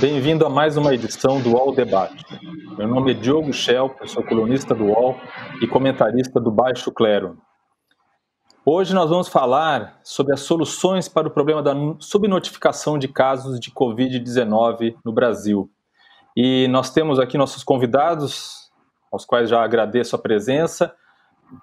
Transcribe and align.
Bem-vindo 0.00 0.46
a 0.46 0.48
mais 0.48 0.78
uma 0.78 0.94
edição 0.94 1.42
do 1.42 1.50
UOL 1.50 1.74
Debate. 1.74 2.24
Meu 2.78 2.88
nome 2.88 3.10
é 3.10 3.14
Diogo 3.14 3.52
Schelp, 3.52 4.02
sou 4.06 4.22
colunista 4.22 4.74
do 4.74 4.84
UOL 4.84 5.14
e 5.60 5.66
comentarista 5.66 6.40
do 6.40 6.50
Baixo 6.50 6.90
Clero. 6.90 7.36
Hoje 8.64 8.94
nós 8.94 9.10
vamos 9.10 9.28
falar 9.28 10.00
sobre 10.02 10.32
as 10.32 10.40
soluções 10.40 11.06
para 11.06 11.28
o 11.28 11.30
problema 11.30 11.62
da 11.62 11.74
subnotificação 11.98 12.98
de 12.98 13.08
casos 13.08 13.60
de 13.60 13.70
Covid-19 13.70 14.96
no 15.04 15.12
Brasil. 15.12 15.70
E 16.34 16.66
nós 16.68 16.90
temos 16.90 17.18
aqui 17.18 17.36
nossos 17.36 17.62
convidados, 17.62 18.70
aos 19.12 19.26
quais 19.26 19.50
já 19.50 19.62
agradeço 19.62 20.16
a 20.16 20.18
presença, 20.18 20.94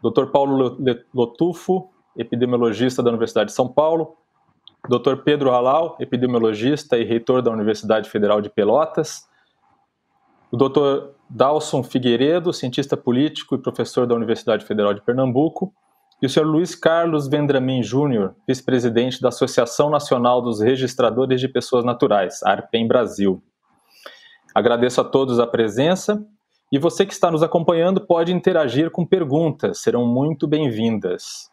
Dr. 0.04 0.28
Paulo 0.28 0.78
Lotufo, 1.12 1.90
epidemiologista 2.16 3.02
da 3.02 3.10
Universidade 3.10 3.50
de 3.50 3.56
São 3.56 3.68
Paulo, 3.68 4.16
Dr. 4.88 5.18
Pedro 5.24 5.52
Halal, 5.52 5.98
epidemiologista 6.00 6.98
e 6.98 7.04
reitor 7.04 7.42
da 7.42 7.52
Universidade 7.52 8.10
Federal 8.10 8.42
de 8.42 8.50
Pelotas, 8.50 9.28
o 10.52 10.58
Dr. 10.58 11.10
Dalson 11.30 11.84
Figueiredo, 11.84 12.54
cientista 12.54 12.96
político 12.96 13.56
e 13.56 13.58
professor 13.58 14.08
da 14.08 14.16
Universidade 14.16 14.66
Federal 14.66 14.94
de 14.94 15.02
Pernambuco, 15.02 15.74
e 16.22 16.26
o 16.26 16.30
Sr. 16.30 16.46
Luiz 16.46 16.74
Carlos 16.74 17.28
Vendramin 17.28 17.84
Júnior, 17.84 18.34
vice-presidente 18.48 19.22
da 19.22 19.28
Associação 19.28 19.90
Nacional 19.90 20.42
dos 20.42 20.62
Registradores 20.62 21.40
de 21.40 21.48
Pessoas 21.48 21.86
Naturais, 21.86 22.42
ARPEM 22.44 22.88
Brasil. 22.88 23.44
Agradeço 24.56 25.02
a 25.02 25.04
todos 25.04 25.40
a 25.40 25.46
presença 25.46 26.26
e 26.72 26.80
você 26.80 27.06
que 27.06 27.14
está 27.14 27.30
nos 27.30 27.44
acompanhando 27.44 28.02
pode 28.02 28.34
interagir 28.34 28.90
com 28.90 29.06
perguntas, 29.06 29.80
serão 29.80 30.08
muito 30.08 30.48
bem-vindas. 30.48 31.52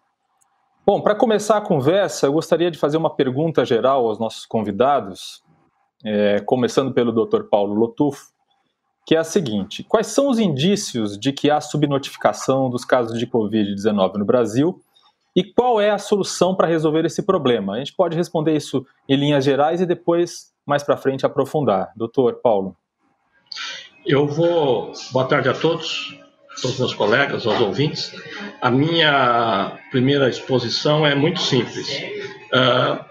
Bom, 0.87 1.01
para 1.01 1.15
começar 1.15 1.57
a 1.57 1.63
conversa, 1.63 2.27
eu 2.27 2.33
gostaria 2.35 2.71
de 2.71 2.79
fazer 2.79 2.99
uma 2.99 3.09
pergunta 3.09 3.65
geral 3.65 4.07
aos 4.07 4.19
nossos 4.19 4.45
convidados, 4.45 5.43
é, 6.05 6.41
começando 6.41 6.93
pelo 6.93 7.11
Dr. 7.11 7.45
Paulo 7.45 7.73
Lotufo, 7.73 8.27
que 9.07 9.15
é 9.15 9.19
a 9.19 9.25
seguinte: 9.25 9.83
quais 9.83 10.09
são 10.09 10.29
os 10.29 10.39
indícios 10.39 11.19
de 11.19 11.33
que 11.33 11.51
há 11.51 11.59
subnotificação 11.59 12.69
dos 12.69 12.85
casos 12.85 13.19
de 13.19 13.27
Covid-19 13.27 14.17
no 14.17 14.27
Brasil 14.27 14.79
e 15.35 15.43
qual 15.43 15.81
é 15.81 15.89
a 15.89 15.97
solução 15.97 16.55
para 16.55 16.69
resolver 16.69 17.07
esse 17.07 17.23
problema? 17.23 17.75
A 17.75 17.79
gente 17.79 17.95
pode 17.95 18.15
responder 18.15 18.55
isso 18.55 18.87
em 19.09 19.17
linhas 19.17 19.43
gerais 19.43 19.81
e 19.81 19.87
depois, 19.87 20.53
mais 20.67 20.83
para 20.83 20.99
frente, 20.99 21.25
aprofundar. 21.25 21.93
Doutor 21.97 22.41
Paulo. 22.43 22.77
Eu 24.05 24.27
vou. 24.27 24.93
Boa 25.13 25.25
tarde 25.27 25.49
a 25.49 25.55
todos 25.55 26.23
todos 26.61 26.73
os 26.73 26.79
meus 26.79 26.95
colegas, 26.95 27.47
aos 27.47 27.61
ouvintes, 27.61 28.13
a 28.61 28.71
minha 28.71 29.79
primeira 29.91 30.29
exposição 30.29 31.07
é 31.07 31.15
muito 31.15 31.41
simples. 31.41 31.89
Uh, 32.53 33.05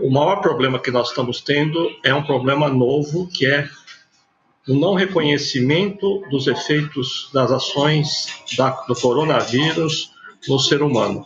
o 0.00 0.10
maior 0.10 0.36
problema 0.36 0.78
que 0.78 0.90
nós 0.90 1.08
estamos 1.08 1.40
tendo 1.40 1.90
é 2.04 2.14
um 2.14 2.22
problema 2.22 2.68
novo, 2.68 3.28
que 3.28 3.46
é 3.46 3.68
o 4.68 4.74
não 4.74 4.94
reconhecimento 4.94 6.22
dos 6.30 6.46
efeitos 6.46 7.30
das 7.32 7.52
ações 7.52 8.26
da, 8.56 8.70
do 8.70 8.94
coronavírus 8.94 10.10
no 10.48 10.58
ser 10.58 10.82
humano. 10.82 11.24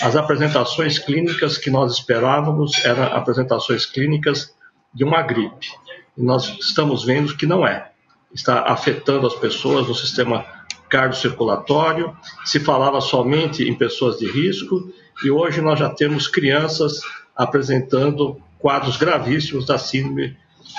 As 0.00 0.16
apresentações 0.16 0.98
clínicas 0.98 1.56
que 1.56 1.70
nós 1.70 1.92
esperávamos 1.92 2.84
eram 2.84 3.04
apresentações 3.04 3.86
clínicas 3.86 4.54
de 4.92 5.04
uma 5.04 5.22
gripe. 5.22 5.68
E 6.16 6.22
nós 6.22 6.58
estamos 6.60 7.04
vendo 7.04 7.36
que 7.36 7.46
não 7.46 7.66
é. 7.66 7.90
Está 8.34 8.62
afetando 8.62 9.26
as 9.26 9.34
pessoas 9.34 9.86
no 9.86 9.94
sistema 9.94 10.44
cardiocirculatório, 10.92 12.14
se 12.44 12.60
falava 12.60 13.00
somente 13.00 13.66
em 13.66 13.74
pessoas 13.74 14.18
de 14.18 14.30
risco 14.30 14.92
e 15.24 15.30
hoje 15.30 15.62
nós 15.62 15.78
já 15.78 15.88
temos 15.88 16.28
crianças 16.28 17.00
apresentando 17.34 18.38
quadros 18.58 18.98
gravíssimos 18.98 19.64
da 19.64 19.78
síndrome 19.78 20.36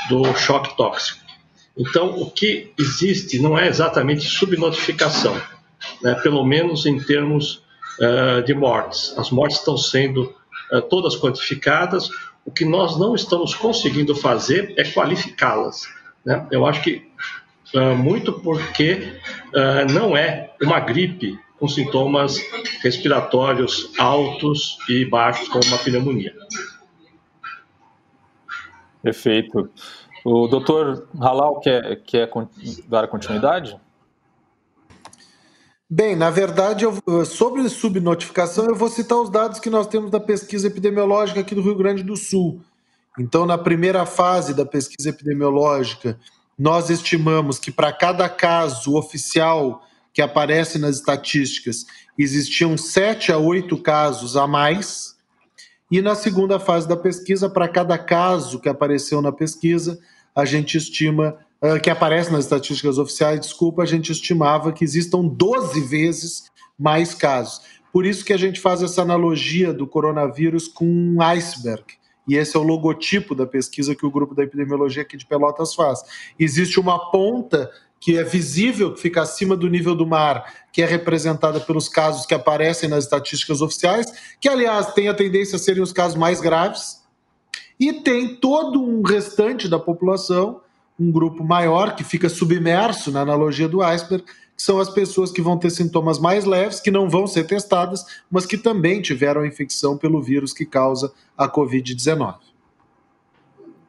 do 0.09 0.23
choque 0.35 0.77
tóxico. 0.77 1.19
Então, 1.75 2.21
o 2.21 2.29
que 2.29 2.71
existe 2.79 3.39
não 3.39 3.57
é 3.57 3.67
exatamente 3.67 4.23
subnotificação, 4.29 5.35
né? 6.03 6.13
pelo 6.21 6.45
menos 6.45 6.85
em 6.85 6.99
termos 6.99 7.63
uh, 7.99 8.43
de 8.45 8.53
mortes. 8.53 9.15
As 9.17 9.31
mortes 9.31 9.57
estão 9.57 9.75
sendo 9.75 10.31
uh, 10.71 10.81
todas 10.83 11.15
quantificadas, 11.15 12.07
o 12.45 12.51
que 12.51 12.65
nós 12.65 12.99
não 12.99 13.15
estamos 13.15 13.55
conseguindo 13.55 14.13
fazer 14.13 14.75
é 14.77 14.83
qualificá-las. 14.83 15.87
Né? 16.23 16.45
Eu 16.51 16.67
acho 16.67 16.83
que 16.83 17.01
muito 17.97 18.33
porque 18.33 19.13
uh, 19.53 19.91
não 19.91 20.15
é 20.15 20.53
uma 20.61 20.79
gripe 20.79 21.39
com 21.59 21.67
sintomas 21.67 22.37
respiratórios 22.81 23.91
altos 23.97 24.77
e 24.89 25.05
baixos, 25.05 25.47
como 25.47 25.65
uma 25.65 25.77
pneumonia. 25.77 26.33
Perfeito. 29.01 29.69
O 30.25 30.47
doutor 30.47 31.07
Halal 31.19 31.59
quer, 31.59 32.01
quer 32.03 32.29
dar 32.87 33.07
continuidade? 33.07 33.77
Bem, 35.89 36.15
na 36.15 36.29
verdade, 36.29 36.85
eu, 36.85 37.25
sobre 37.25 37.67
subnotificação, 37.69 38.65
eu 38.65 38.75
vou 38.75 38.89
citar 38.89 39.19
os 39.19 39.29
dados 39.29 39.59
que 39.59 39.69
nós 39.69 39.85
temos 39.85 40.09
da 40.09 40.19
pesquisa 40.19 40.67
epidemiológica 40.67 41.41
aqui 41.41 41.53
do 41.53 41.61
Rio 41.61 41.75
Grande 41.75 42.01
do 42.01 42.15
Sul. 42.15 42.61
Então, 43.19 43.45
na 43.45 43.57
primeira 43.57 44.05
fase 44.05 44.55
da 44.55 44.65
pesquisa 44.65 45.09
epidemiológica, 45.09 46.17
nós 46.57 46.89
estimamos 46.89 47.59
que 47.59 47.71
para 47.71 47.91
cada 47.91 48.29
caso 48.29 48.95
oficial 48.95 49.83
que 50.13 50.21
aparece 50.21 50.77
nas 50.77 50.97
estatísticas, 50.97 51.85
existiam 52.17 52.77
sete 52.77 53.31
a 53.31 53.37
oito 53.37 53.77
casos 53.77 54.37
a 54.37 54.45
mais. 54.45 55.15
E 55.89 56.01
na 56.01 56.13
segunda 56.13 56.59
fase 56.59 56.87
da 56.87 56.95
pesquisa, 56.95 57.49
para 57.49 57.67
cada 57.67 57.97
caso 57.97 58.59
que 58.59 58.69
apareceu 58.69 59.21
na 59.21 59.31
pesquisa, 59.31 59.99
a 60.35 60.45
gente 60.45 60.77
estima, 60.77 61.35
uh, 61.61 61.79
que 61.81 61.89
aparece 61.89 62.31
nas 62.31 62.45
estatísticas 62.45 62.97
oficiais, 62.97 63.39
desculpa, 63.39 63.81
a 63.81 63.85
gente 63.85 64.11
estimava 64.11 64.71
que 64.71 64.83
existam 64.83 65.23
12 65.25 65.81
vezes 65.81 66.43
mais 66.77 67.15
casos. 67.15 67.61
Por 67.91 68.05
isso 68.05 68.25
que 68.25 68.33
a 68.33 68.37
gente 68.37 68.59
faz 68.59 68.81
essa 68.81 69.01
analogia 69.01 69.73
do 69.73 69.87
coronavírus 69.87 70.67
com 70.67 70.85
um 70.85 71.21
iceberg 71.21 71.83
e 72.27 72.35
esse 72.35 72.55
é 72.55 72.59
o 72.59 72.63
logotipo 72.63 73.35
da 73.35 73.45
pesquisa 73.45 73.95
que 73.95 74.05
o 74.05 74.11
grupo 74.11 74.33
da 74.33 74.43
epidemiologia 74.43 75.03
aqui 75.03 75.17
de 75.17 75.25
Pelotas 75.25 75.75
faz. 75.75 76.01
Existe 76.39 76.79
uma 76.79 77.11
ponta 77.11 77.69
que 77.99 78.17
é 78.17 78.23
visível, 78.23 78.93
que 78.93 78.99
fica 78.99 79.21
acima 79.21 79.55
do 79.55 79.69
nível 79.69 79.95
do 79.95 80.05
mar, 80.05 80.53
que 80.73 80.81
é 80.81 80.85
representada 80.85 81.59
pelos 81.61 81.87
casos 81.87 82.25
que 82.25 82.33
aparecem 82.33 82.89
nas 82.89 83.05
estatísticas 83.05 83.61
oficiais, 83.61 84.35
que, 84.41 84.49
aliás, 84.49 84.93
tem 84.93 85.07
a 85.07 85.13
tendência 85.13 85.55
a 85.55 85.59
serem 85.59 85.81
os 85.81 85.93
casos 85.93 86.17
mais 86.17 86.41
graves, 86.41 87.01
e 87.79 87.93
tem 87.93 88.35
todo 88.35 88.81
um 88.81 89.01
restante 89.01 89.69
da 89.69 89.79
população, 89.79 90.59
um 90.99 91.11
grupo 91.11 91.43
maior, 91.43 91.95
que 91.95 92.03
fica 92.03 92.29
submerso 92.29 93.11
na 93.11 93.21
analogia 93.21 93.67
do 93.67 93.81
iceberg, 93.81 94.23
que 94.55 94.61
são 94.61 94.79
as 94.79 94.89
pessoas 94.89 95.31
que 95.31 95.41
vão 95.41 95.57
ter 95.57 95.71
sintomas 95.71 96.19
mais 96.19 96.45
leves, 96.45 96.79
que 96.79 96.91
não 96.91 97.09
vão 97.09 97.25
ser 97.25 97.45
testadas, 97.45 98.05
mas 98.29 98.45
que 98.45 98.57
também 98.57 99.01
tiveram 99.01 99.41
a 99.41 99.47
infecção 99.47 99.97
pelo 99.97 100.21
vírus 100.21 100.53
que 100.53 100.65
causa 100.65 101.11
a 101.37 101.47
Covid-19. 101.47 102.35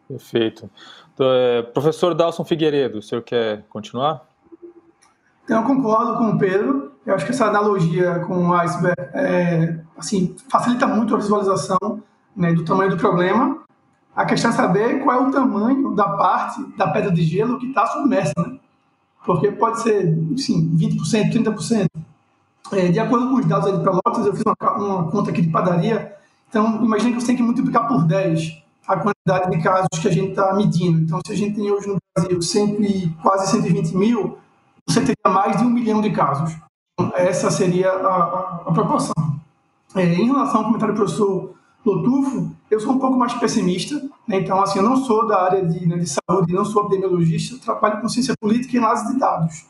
Perfeito. 0.09 0.70
Então, 1.12 1.26
é, 1.31 1.62
professor 1.62 2.14
Dalson 2.14 2.44
Figueiredo, 2.44 2.98
o 2.98 3.03
senhor 3.03 3.22
quer 3.22 3.64
continuar? 3.69 4.26
Então, 5.44 5.60
eu 5.60 5.66
concordo 5.66 6.16
com 6.16 6.31
o 6.31 6.38
Pedro. 6.38 6.93
Eu 7.06 7.14
acho 7.14 7.26
que 7.26 7.32
essa 7.32 7.47
analogia 7.47 8.20
com 8.20 8.48
o 8.48 8.54
iceberg 8.54 9.00
é, 9.12 9.78
assim, 9.97 10.34
facilita 10.50 10.87
muito 10.87 11.14
a 11.14 11.19
visualização 11.19 12.03
né, 12.34 12.53
do 12.53 12.64
tamanho 12.64 12.91
do 12.91 12.97
problema. 12.97 13.63
A 14.14 14.25
questão 14.25 14.50
é 14.50 14.54
saber 14.54 15.02
qual 15.02 15.25
é 15.25 15.28
o 15.28 15.30
tamanho 15.30 15.94
da 15.94 16.08
parte 16.08 16.64
da 16.76 16.88
pedra 16.88 17.10
de 17.10 17.22
gelo 17.22 17.58
que 17.58 17.66
está 17.66 17.86
submersa. 17.86 18.32
Né? 18.36 18.58
porque 19.25 19.50
pode 19.52 19.81
ser, 19.81 20.16
sim, 20.37 20.76
20%, 20.76 21.32
30%. 21.32 21.87
É, 22.72 22.88
de 22.88 22.99
acordo 22.99 23.31
com 23.31 23.37
os 23.37 23.46
dados 23.46 23.72
de 23.72 23.82
Pelotas, 23.82 24.26
eu 24.26 24.34
fiz 24.34 24.43
uma, 24.44 24.72
uma, 24.72 25.11
conta 25.11 25.31
aqui 25.31 25.43
de 25.43 25.50
padaria, 25.50 26.14
então 26.49 26.82
imagine 26.84 27.12
que 27.12 27.20
você 27.20 27.28
tem 27.28 27.37
que 27.37 27.43
multiplicar 27.43 27.87
por 27.88 28.05
10 28.05 28.62
a 28.87 28.96
quantidade 28.96 29.50
de 29.50 29.62
casos 29.62 29.88
que 30.00 30.08
a 30.08 30.11
gente 30.11 30.31
está 30.31 30.55
medindo. 30.55 31.00
Então, 31.00 31.19
se 31.26 31.32
a 31.32 31.37
gente 31.37 31.56
tem 31.56 31.70
hoje 31.70 31.88
no 31.88 31.96
Brasil 32.14 32.40
100, 32.43 33.16
quase 33.22 33.50
120 33.50 33.96
mil, 33.96 34.38
você 34.87 35.00
teria 35.00 35.34
mais 35.34 35.56
de 35.56 35.64
um 35.64 35.70
milhão 35.70 36.02
de 36.02 36.11
casos. 36.11 36.55
Então, 36.93 37.12
essa 37.16 37.50
seria 37.50 37.90
a, 37.90 38.06
a, 38.06 38.62
a 38.66 38.72
proporção. 38.72 39.14
É, 39.94 40.05
em 40.05 40.26
relação 40.26 40.61
ao 40.61 40.66
comentário 40.66 40.94
do 40.94 40.99
professor 40.99 41.55
Lotufo, 41.84 42.50
eu 42.70 42.81
sou 42.81 42.94
um 42.94 42.98
pouco 42.98 43.19
mais 43.19 43.34
pessimista, 43.34 43.96
né? 44.26 44.40
então 44.40 44.62
assim, 44.62 44.78
eu 44.78 44.84
não 44.84 44.96
sou 44.96 45.26
da 45.26 45.42
área 45.42 45.64
de, 45.66 45.86
né, 45.86 45.98
de 45.98 46.08
saúde, 46.08 46.52
não 46.52 46.64
sou 46.64 46.86
epidemiologista, 46.86 47.58
trabalho 47.62 48.00
com 48.00 48.08
ciência 48.08 48.34
política 48.40 48.75
e 48.75 48.78
análise 48.78 49.12
de 49.12 49.19
dados. 49.19 49.66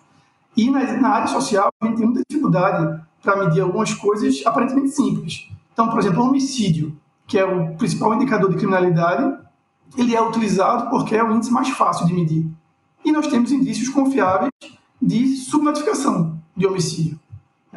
E 0.56 0.70
na, 0.70 0.80
na 1.00 1.08
área 1.08 1.26
social, 1.26 1.70
a 1.80 1.86
gente 1.86 1.96
tem 1.96 2.06
muita 2.06 2.22
dificuldade 2.28 3.02
para 3.20 3.44
medir 3.44 3.62
algumas 3.62 3.92
coisas 3.92 4.42
aparentemente 4.46 4.90
simples. 4.90 5.48
Então, 5.72 5.88
por 5.88 5.98
exemplo, 5.98 6.22
o 6.22 6.28
homicídio, 6.28 6.96
que 7.26 7.36
é 7.36 7.44
o 7.44 7.74
principal 7.74 8.14
indicador 8.14 8.48
de 8.48 8.56
criminalidade, 8.56 9.36
ele 9.96 10.14
é 10.14 10.22
utilizado 10.22 10.88
porque 10.90 11.16
é 11.16 11.24
o 11.24 11.34
índice 11.34 11.52
mais 11.52 11.68
fácil 11.70 12.06
de 12.06 12.14
medir. 12.14 12.46
E 13.04 13.10
nós 13.10 13.26
temos 13.26 13.50
indícios 13.50 13.88
confiáveis 13.88 14.52
de 15.02 15.36
subnotificação 15.36 16.38
de 16.56 16.64
homicídio. 16.64 17.18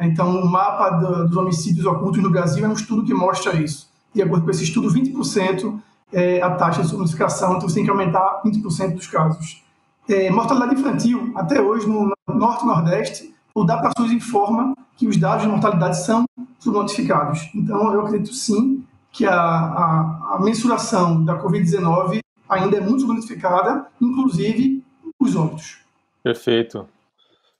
Então, 0.00 0.40
o 0.40 0.48
mapa 0.48 0.90
dos 0.90 1.36
homicídios 1.36 1.84
ocultos 1.84 2.22
no 2.22 2.30
Brasil 2.30 2.64
é 2.64 2.68
um 2.68 2.72
estudo 2.72 3.04
que 3.04 3.12
mostra 3.12 3.56
isso 3.56 3.88
de 4.14 4.22
acordo 4.22 4.44
com 4.44 4.50
esse 4.50 4.64
estudo, 4.64 4.88
20% 4.92 5.80
é, 6.12 6.40
a 6.40 6.50
taxa 6.54 6.82
de 6.82 6.88
subnotificação, 6.88 7.56
então 7.56 7.68
você 7.68 7.76
tem 7.76 7.84
que 7.84 7.90
aumentar 7.90 8.42
20% 8.44 8.94
dos 8.94 9.06
casos. 9.06 9.62
É, 10.08 10.30
mortalidade 10.30 10.80
infantil, 10.80 11.32
até 11.34 11.60
hoje, 11.60 11.86
no 11.86 12.12
Norte 12.26 12.64
e 12.64 12.66
Nordeste, 12.66 13.34
o 13.54 13.64
DataSUS 13.64 14.10
informa 14.10 14.74
que 14.96 15.06
os 15.06 15.16
dados 15.16 15.42
de 15.42 15.48
mortalidade 15.48 16.02
são 16.04 16.24
subnotificados. 16.58 17.50
Então, 17.54 17.92
eu 17.92 18.00
acredito 18.00 18.32
sim 18.34 18.84
que 19.12 19.26
a, 19.26 19.34
a, 19.34 20.34
a 20.34 20.40
mensuração 20.40 21.24
da 21.24 21.38
Covid-19 21.38 22.20
ainda 22.48 22.76
é 22.78 22.80
muito 22.80 23.00
subnotificada, 23.00 23.86
inclusive 24.00 24.82
os 25.20 25.36
óbitos. 25.36 25.78
Perfeito. 26.22 26.88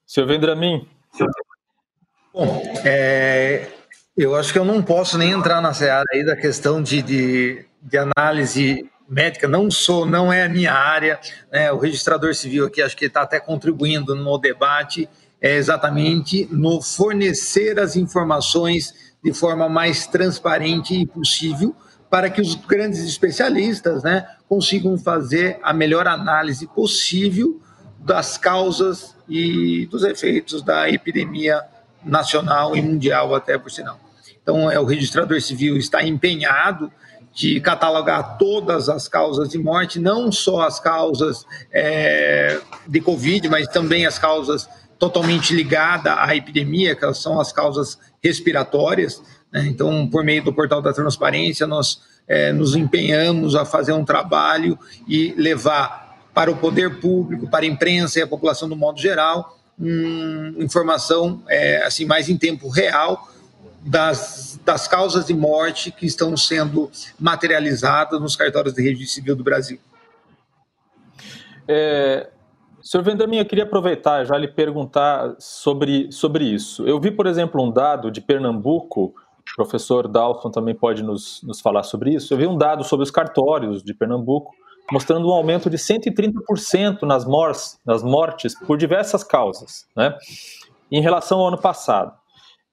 Senhor 0.07 0.27
Vendramin. 0.27 0.87
Bom, 2.33 2.63
é, 2.85 3.78
eu 4.19 4.35
acho 4.35 4.53
que 4.53 4.59
eu 4.59 4.65
não 4.65 4.83
posso 4.83 5.17
nem 5.17 5.31
entrar 5.31 5.61
na 5.61 5.73
seara 5.73 6.05
aí 6.13 6.27
da 6.27 6.35
questão 6.35 6.83
de, 6.83 7.01
de, 7.01 7.65
de 7.81 7.97
análise 7.97 8.91
médica, 9.09 9.47
não 9.47 9.71
sou, 9.71 10.05
não 10.05 10.33
é 10.33 10.43
a 10.43 10.49
minha 10.49 10.73
área, 10.73 11.21
né? 11.53 11.71
o 11.71 11.79
registrador 11.79 12.35
civil 12.35 12.67
aqui 12.67 12.83
acho 12.83 12.97
que 12.97 13.05
está 13.05 13.23
até 13.23 13.39
contribuindo 13.39 14.17
no 14.17 14.37
debate, 14.37 15.09
é 15.41 15.55
exatamente 15.55 16.49
no 16.51 16.83
fornecer 16.83 17.79
as 17.79 17.95
informações 17.95 19.15
de 19.23 19.33
forma 19.33 19.69
mais 19.69 20.09
transparente 20.09 21.01
e 21.01 21.07
possível 21.07 21.75
para 22.11 22.29
que 22.29 22.41
os 22.41 22.57
grandes 22.57 23.05
especialistas 23.05 24.03
né, 24.03 24.27
consigam 24.49 24.99
fazer 24.99 25.61
a 25.63 25.73
melhor 25.73 26.09
análise 26.09 26.67
possível 26.67 27.61
das 28.01 28.37
causas 28.37 29.15
e 29.29 29.87
dos 29.87 30.03
efeitos 30.03 30.61
da 30.61 30.91
epidemia 30.91 31.63
nacional 32.05 32.75
e 32.75 32.83
mundial, 32.83 33.33
até 33.33 33.57
por 33.57 33.71
sinal. 33.71 34.08
Então, 34.49 34.71
é, 34.71 34.81
o 34.81 34.85
registrador 34.87 35.39
civil 35.43 35.77
está 35.77 36.03
empenhado 36.03 36.91
de 37.35 37.61
catalogar 37.61 38.39
todas 38.39 38.89
as 38.89 39.07
causas 39.07 39.51
de 39.51 39.59
morte, 39.59 39.99
não 39.99 40.33
só 40.33 40.63
as 40.63 40.81
causas 40.81 41.45
é, 41.71 42.59
de 42.87 42.99
Covid, 42.99 43.47
mas 43.51 43.69
também 43.69 44.07
as 44.07 44.19
causas 44.19 44.67
totalmente 44.99 45.55
ligadas 45.55 46.15
à 46.17 46.35
epidemia, 46.35 46.97
que 46.97 47.13
são 47.13 47.39
as 47.39 47.53
causas 47.53 47.99
respiratórias. 48.25 49.23
Né? 49.53 49.67
Então, 49.67 50.09
por 50.09 50.25
meio 50.25 50.43
do 50.43 50.51
portal 50.51 50.81
da 50.81 50.95
transparência, 50.95 51.67
nós 51.67 52.01
é, 52.27 52.51
nos 52.51 52.75
empenhamos 52.75 53.55
a 53.55 53.67
fazer 53.67 53.93
um 53.93 54.03
trabalho 54.03 54.79
e 55.07 55.35
levar 55.37 56.17
para 56.33 56.51
o 56.51 56.57
poder 56.57 57.01
público, 57.01 57.51
para 57.51 57.67
a 57.67 57.69
imprensa 57.69 58.19
e 58.19 58.23
a 58.23 58.27
população 58.27 58.67
do 58.67 58.75
modo 58.75 58.99
geral, 58.99 59.59
hum, 59.79 60.55
informação 60.57 61.43
é, 61.51 61.85
assim 61.85 62.07
mais 62.07 62.31
em 62.31 62.39
tempo 62.39 62.71
real 62.71 63.29
das, 63.81 64.61
das 64.65 64.87
causas 64.89 65.27
de 65.27 65.35
morte 65.35 65.91
que 65.91 66.07
estão 66.07 66.37
sendo 66.37 66.91
materializadas 67.19 68.21
nos 68.21 68.37
cartórios 68.37 68.75
de 68.75 68.83
registro 68.83 69.15
civil 69.15 69.37
do 69.37 69.45
Brasil. 69.45 69.79
É, 71.67 72.29
senhor 72.83 73.03
Vendamin, 73.03 73.39
eu 73.39 73.47
queria 73.47 73.65
aproveitar 73.65 74.25
já 74.25 74.37
lhe 74.37 74.49
perguntar 74.49 75.37
sobre, 75.39 76.11
sobre 76.11 76.45
isso. 76.45 76.87
Eu 76.87 77.01
vi, 77.01 77.11
por 77.11 77.27
exemplo, 77.27 77.63
um 77.63 77.71
dado 77.71 78.11
de 78.11 78.21
Pernambuco 78.21 79.15
o 79.53 79.57
professor 79.57 80.07
Dalton 80.07 80.51
também 80.51 80.75
pode 80.75 81.03
nos, 81.03 81.43
nos 81.43 81.61
falar 81.61 81.83
sobre 81.83 82.15
isso. 82.15 82.33
Eu 82.33 82.39
vi 82.39 82.47
um 82.47 82.57
dado 82.57 82.85
sobre 82.85 83.03
os 83.03 83.11
cartórios 83.11 83.83
de 83.83 83.95
Pernambuco, 83.95 84.53
mostrando 84.93 85.29
um 85.29 85.33
aumento 85.33 85.69
de 85.69 85.77
130% 85.77 87.03
nas 87.03 87.25
mortes, 87.25 87.79
nas 87.85 88.03
mortes 88.03 88.59
por 88.67 88.77
diversas 88.77 89.25
causas, 89.25 89.87
né? 89.97 90.17
em 90.91 91.01
relação 91.03 91.41
ao 91.41 91.49
ano 91.49 91.59
passado, 91.59 92.13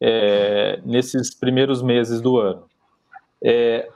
é, 0.02 0.80
nesses 0.86 1.34
primeiros 1.34 1.82
meses 1.82 2.22
do 2.22 2.38
ano. 2.38 2.64
É, 3.44 3.90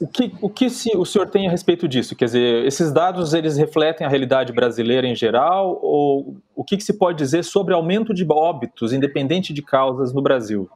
o 0.00 0.06
que, 0.06 0.32
o 0.40 0.48
que 0.48 0.70
se, 0.70 0.96
o 0.96 1.04
senhor 1.04 1.26
tem 1.28 1.48
a 1.48 1.50
respeito 1.50 1.88
disso? 1.88 2.14
Quer 2.14 2.26
dizer, 2.26 2.66
esses 2.66 2.92
dados 2.92 3.34
eles 3.34 3.56
refletem 3.56 4.06
a 4.06 4.10
realidade 4.10 4.52
brasileira 4.52 5.06
em 5.06 5.16
geral 5.16 5.78
ou 5.82 6.36
o 6.54 6.62
que, 6.62 6.76
que 6.76 6.84
se 6.84 6.92
pode 6.92 7.18
dizer 7.18 7.42
sobre 7.42 7.74
aumento 7.74 8.14
de 8.14 8.24
óbitos, 8.28 8.92
independente 8.92 9.52
de 9.52 9.62
causas, 9.62 10.12
no 10.12 10.22
Brasil? 10.22 10.68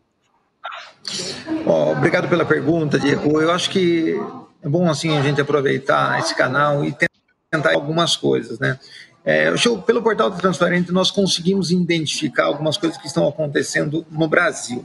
Oh, 1.66 1.92
obrigado 1.92 2.28
pela 2.28 2.44
pergunta, 2.44 2.98
Diego. 2.98 3.40
Eu 3.40 3.52
acho 3.52 3.70
que 3.70 4.16
é 4.62 4.68
bom 4.68 4.88
assim 4.88 5.16
a 5.16 5.22
gente 5.22 5.40
aproveitar 5.40 6.18
esse 6.18 6.34
canal 6.34 6.84
e 6.84 6.94
tentar 7.50 7.74
algumas 7.74 8.16
coisas, 8.16 8.58
né? 8.58 8.78
É, 9.24 9.52
pelo 9.86 10.02
portal 10.02 10.30
do 10.30 10.36
Transparente 10.36 10.90
nós 10.90 11.10
conseguimos 11.10 11.70
identificar 11.70 12.44
algumas 12.46 12.76
coisas 12.76 12.98
que 12.98 13.06
estão 13.06 13.26
acontecendo 13.28 14.04
no 14.10 14.26
Brasil. 14.26 14.84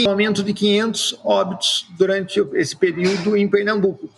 um 0.06 0.10
aumento 0.10 0.44
de 0.44 0.54
500 0.54 1.20
óbitos 1.26 1.88
durante 1.98 2.40
esse 2.54 2.74
período 2.74 3.36
em 3.36 3.50
Pernambuco. 3.50 4.10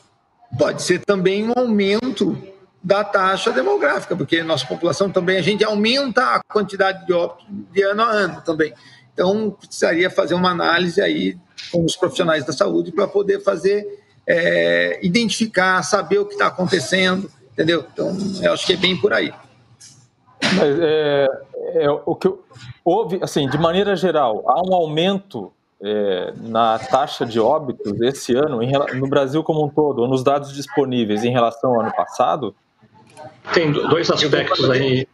Pode 0.59 0.83
ser 0.83 1.03
também 1.03 1.43
um 1.43 1.53
aumento 1.55 2.37
da 2.85 3.03
taxa 3.03 3.51
demográfica, 3.51 4.15
porque 4.15 4.43
nossa 4.43 4.63
população 4.67 5.09
também, 5.09 5.37
a 5.37 5.41
gente 5.41 5.63
aumenta 5.63 6.21
a 6.21 6.39
quantidade 6.53 7.03
de 7.07 7.13
óbitos 7.13 7.47
de 7.71 7.81
ano 7.81 8.03
a 8.03 8.11
ano 8.11 8.41
também. 8.41 8.75
Então, 9.11 9.49
precisaria 9.49 10.07
fazer 10.07 10.35
uma 10.35 10.51
análise 10.51 11.01
aí 11.01 11.35
com 11.71 11.83
os 11.83 11.95
profissionais 11.95 12.45
da 12.45 12.53
saúde 12.53 12.91
para 12.91 13.07
poder 13.07 13.43
fazer, 13.43 14.03
é, 14.27 14.99
identificar, 15.01 15.81
saber 15.81 16.19
o 16.19 16.25
que 16.27 16.33
está 16.33 16.45
acontecendo, 16.45 17.27
entendeu? 17.53 17.83
Então, 17.91 18.15
eu 18.43 18.53
acho 18.53 18.67
que 18.67 18.73
é 18.73 18.77
bem 18.77 18.95
por 18.95 19.13
aí. 19.13 19.33
Mas, 20.43 20.79
é, 20.79 21.27
é, 21.73 21.89
o 21.89 22.15
que 22.15 22.31
houve, 22.83 23.17
assim, 23.19 23.49
de 23.49 23.57
maneira 23.57 23.95
geral, 23.95 24.43
há 24.47 24.61
um 24.61 24.75
aumento 24.75 25.51
é, 25.81 26.33
na 26.37 26.77
taxa 26.77 27.25
de 27.25 27.39
óbitos 27.39 27.99
esse 28.01 28.35
ano 28.35 28.61
em, 28.61 28.73
no 28.99 29.07
Brasil 29.07 29.43
como 29.43 29.65
um 29.65 29.69
todo, 29.69 30.03
ou 30.03 30.07
nos 30.07 30.23
dados 30.23 30.53
disponíveis 30.53 31.23
em 31.23 31.31
relação 31.31 31.73
ao 31.73 31.81
ano 31.81 31.91
passado? 31.95 32.55
Tem 33.53 33.71
dois 33.71 34.09
aspectos 34.09 34.69
aí 34.69 35.07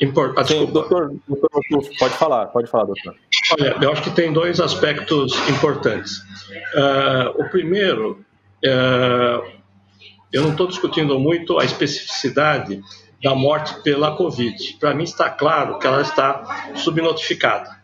Import... 0.00 0.34
Sim, 0.46 0.64
doutor, 0.66 1.14
doutor, 1.28 1.50
pode 1.98 2.14
falar, 2.14 2.46
pode 2.46 2.70
falar, 2.70 2.84
doutor. 2.84 3.14
Olha, 3.52 3.76
eu 3.80 3.92
acho 3.92 4.02
que 4.02 4.10
tem 4.10 4.32
dois 4.32 4.58
aspectos 4.58 5.34
importantes. 5.48 6.18
Uh, 6.74 7.42
o 7.42 7.50
primeiro, 7.50 8.24
uh, 8.64 9.46
eu 10.32 10.42
não 10.42 10.52
estou 10.52 10.66
discutindo 10.66 11.18
muito 11.18 11.58
a 11.58 11.64
especificidade 11.64 12.80
da 13.22 13.34
morte 13.34 13.74
pela 13.82 14.16
Covid. 14.16 14.78
Para 14.80 14.94
mim 14.94 15.04
está 15.04 15.28
claro 15.28 15.78
que 15.78 15.86
ela 15.86 16.00
está 16.00 16.72
subnotificada. 16.76 17.78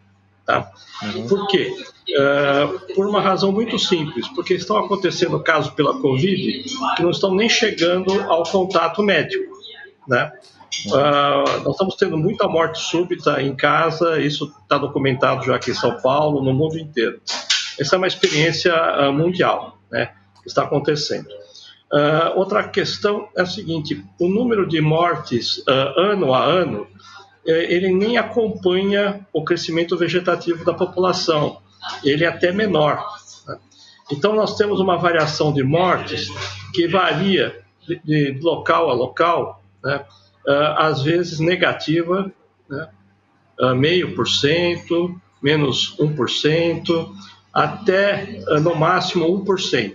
Tá? 0.47 0.71
Uhum. 1.03 1.27
Por 1.27 1.49
quê? 1.49 1.77
Uh, 2.09 2.95
por 2.95 3.07
uma 3.07 3.21
razão 3.21 3.53
muito 3.53 3.79
simples, 3.79 4.27
porque 4.29 4.55
estão 4.55 4.79
acontecendo 4.79 5.39
casos 5.41 5.75
pela 5.75 6.01
Covid 6.01 6.63
que 6.97 7.03
não 7.03 7.11
estão 7.11 7.35
nem 7.35 7.49
chegando 7.49 8.13
ao 8.23 8.45
contato 8.45 9.03
médico. 9.03 9.56
Né? 10.09 10.33
Uh, 10.87 11.63
nós 11.63 11.73
estamos 11.73 11.97
tendo 11.97 12.17
muita 12.17 12.47
morte 12.49 12.79
súbita 12.79 13.41
em 13.41 13.55
casa, 13.57 14.21
isso 14.21 14.53
está 14.63 14.79
documentado 14.79 15.45
já 15.45 15.57
aqui 15.57 15.71
em 15.71 15.75
São 15.75 16.01
Paulo, 16.01 16.43
no 16.43 16.53
mundo 16.53 16.79
inteiro. 16.79 17.21
Essa 17.79 17.97
é 17.97 17.99
uma 17.99 18.07
experiência 18.07 18.75
uh, 18.75 19.13
mundial 19.13 19.79
né, 19.91 20.13
que 20.43 20.49
está 20.49 20.63
acontecendo. 20.63 21.29
Uh, 21.93 22.37
outra 22.37 22.69
questão 22.69 23.29
é 23.37 23.43
a 23.43 23.47
seguinte: 23.47 24.05
o 24.21 24.29
número 24.29 24.69
de 24.69 24.81
mortes 24.81 25.63
ano 25.67 26.35
a 26.35 26.45
ano 26.45 26.87
eh, 27.47 27.73
ele 27.73 27.93
nem 27.93 28.19
acompanha 28.19 29.25
o 29.33 29.45
crescimento 29.45 29.97
vegetativo 29.97 30.65
da 30.65 30.75
população, 30.75 31.59
ele 32.03 32.25
é 32.25 32.29
até 32.29 32.51
menor. 32.51 33.07
Né? 33.47 33.57
Então, 34.11 34.35
nós 34.35 34.57
temos 34.57 34.81
uma 34.81 34.97
variação 34.97 35.53
de 35.53 35.63
mortes 35.63 36.29
que 36.75 36.89
varia 36.89 37.63
de, 37.87 38.01
de 38.05 38.41
local 38.43 38.91
a 38.91 38.95
local, 38.95 39.63
né? 39.87 40.05
uh, 40.47 40.75
às 40.79 41.03
vezes 41.03 41.39
negativa, 41.39 42.31
né? 42.69 42.89
uh, 43.61 43.75
meio 43.75 44.17
por 44.17 44.29
cento, 44.29 45.19
menos 45.41 45.97
1%, 45.99 47.09
até 47.55 48.43
uh, 48.49 48.61
no 48.61 48.75
máximo 48.75 49.27
1%. 49.45 49.95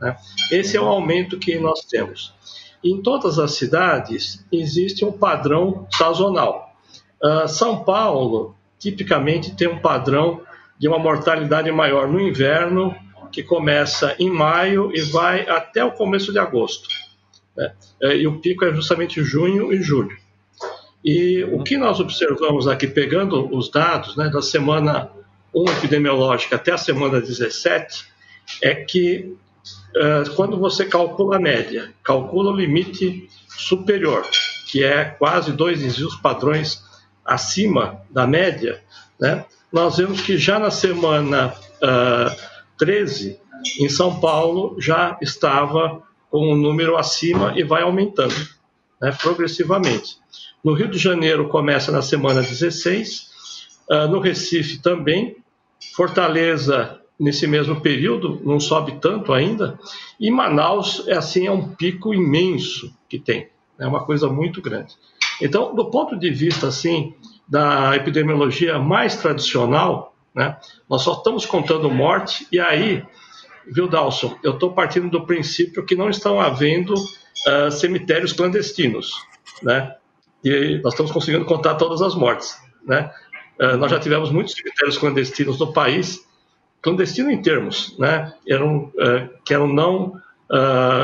Né? 0.00 0.16
Esse 0.50 0.76
é 0.76 0.80
o 0.80 0.86
aumento 0.86 1.38
que 1.38 1.56
nós 1.58 1.84
temos. 1.84 2.34
Em 2.82 3.00
todas 3.00 3.38
as 3.38 3.52
cidades 3.52 4.44
existe 4.50 5.04
um 5.04 5.12
padrão 5.12 5.86
sazonal. 5.92 6.74
Uh, 7.22 7.46
São 7.46 7.84
Paulo 7.84 8.56
tipicamente 8.76 9.54
tem 9.54 9.68
um 9.68 9.78
padrão 9.78 10.40
de 10.76 10.88
uma 10.88 10.98
mortalidade 10.98 11.70
maior 11.70 12.08
no 12.08 12.20
inverno, 12.20 12.92
que 13.30 13.40
começa 13.40 14.16
em 14.18 14.28
maio 14.28 14.90
e 14.92 15.00
vai 15.00 15.48
até 15.48 15.84
o 15.84 15.92
começo 15.92 16.32
de 16.32 16.40
agosto. 16.40 16.88
Né? 17.56 17.72
É, 18.02 18.16
e 18.16 18.26
o 18.26 18.40
pico 18.40 18.64
é 18.64 18.74
justamente 18.74 19.22
junho 19.22 19.72
e 19.72 19.82
julho. 19.82 20.16
E 21.04 21.42
o 21.44 21.62
que 21.62 21.76
nós 21.76 21.98
observamos 21.98 22.68
aqui, 22.68 22.86
pegando 22.86 23.54
os 23.54 23.70
dados 23.70 24.16
né, 24.16 24.28
da 24.28 24.40
semana 24.40 25.10
1 25.54 25.64
epidemiológica 25.72 26.56
até 26.56 26.72
a 26.72 26.78
semana 26.78 27.20
17, 27.20 28.06
é 28.62 28.74
que 28.74 29.34
uh, 29.96 30.30
quando 30.36 30.58
você 30.58 30.84
calcula 30.84 31.36
a 31.36 31.40
média, 31.40 31.92
calcula 32.04 32.52
o 32.52 32.56
limite 32.56 33.28
superior, 33.48 34.24
que 34.70 34.84
é 34.84 35.04
quase 35.04 35.52
dois 35.52 35.80
desvios 35.80 36.14
padrões 36.14 36.82
acima 37.24 38.00
da 38.10 38.26
média, 38.26 38.80
né, 39.20 39.44
nós 39.72 39.96
vemos 39.96 40.20
que 40.20 40.36
já 40.36 40.58
na 40.58 40.70
semana 40.70 41.54
uh, 41.82 42.52
13, 42.78 43.40
em 43.80 43.88
São 43.88 44.20
Paulo, 44.20 44.76
já 44.80 45.18
estava 45.20 46.02
com 46.32 46.50
um 46.50 46.56
número 46.56 46.96
acima 46.96 47.52
e 47.54 47.62
vai 47.62 47.82
aumentando 47.82 48.34
né, 48.98 49.12
progressivamente. 49.20 50.16
No 50.64 50.72
Rio 50.72 50.88
de 50.88 50.96
Janeiro 50.96 51.50
começa 51.50 51.92
na 51.92 52.00
semana 52.00 52.40
16, 52.40 53.20
uh, 53.90 53.94
ah, 53.94 54.06
no 54.06 54.18
Recife 54.18 54.78
também, 54.78 55.36
Fortaleza 55.94 56.98
nesse 57.20 57.46
mesmo 57.46 57.82
período 57.82 58.40
não 58.42 58.58
sobe 58.58 58.92
tanto 58.92 59.34
ainda, 59.34 59.78
e 60.18 60.30
Manaus 60.30 61.06
é 61.06 61.14
assim 61.14 61.46
é 61.46 61.50
um 61.50 61.68
pico 61.74 62.14
imenso 62.14 62.96
que 63.10 63.18
tem, 63.18 63.48
é 63.78 63.86
uma 63.86 64.02
coisa 64.02 64.26
muito 64.26 64.62
grande. 64.62 64.94
Então, 65.40 65.74
do 65.74 65.90
ponto 65.90 66.18
de 66.18 66.30
vista 66.30 66.68
assim 66.68 67.14
da 67.46 67.94
epidemiologia 67.94 68.78
mais 68.78 69.16
tradicional, 69.16 70.16
né, 70.34 70.56
nós 70.88 71.02
só 71.02 71.12
estamos 71.12 71.44
contando 71.44 71.90
morte 71.90 72.46
e 72.50 72.58
aí 72.58 73.04
viu, 73.66 73.88
Dalson? 73.88 74.36
Eu 74.42 74.52
estou 74.52 74.72
partindo 74.72 75.10
do 75.10 75.26
princípio 75.26 75.84
que 75.84 75.94
não 75.94 76.10
estão 76.10 76.40
havendo 76.40 76.94
uh, 76.94 77.70
cemitérios 77.70 78.32
clandestinos, 78.32 79.12
né? 79.62 79.94
E 80.44 80.80
nós 80.82 80.92
estamos 80.92 81.12
conseguindo 81.12 81.44
contar 81.44 81.76
todas 81.76 82.02
as 82.02 82.14
mortes, 82.14 82.56
né? 82.84 83.12
Uh, 83.60 83.76
nós 83.76 83.90
já 83.90 83.98
tivemos 83.98 84.30
muitos 84.30 84.54
cemitérios 84.54 84.98
clandestinos 84.98 85.58
no 85.58 85.72
país, 85.72 86.26
clandestino 86.80 87.30
em 87.30 87.40
termos, 87.40 87.96
né? 87.98 88.34
Eram, 88.48 88.92
uh, 88.96 89.28
que 89.44 89.54
eram 89.54 89.68
não 89.68 90.20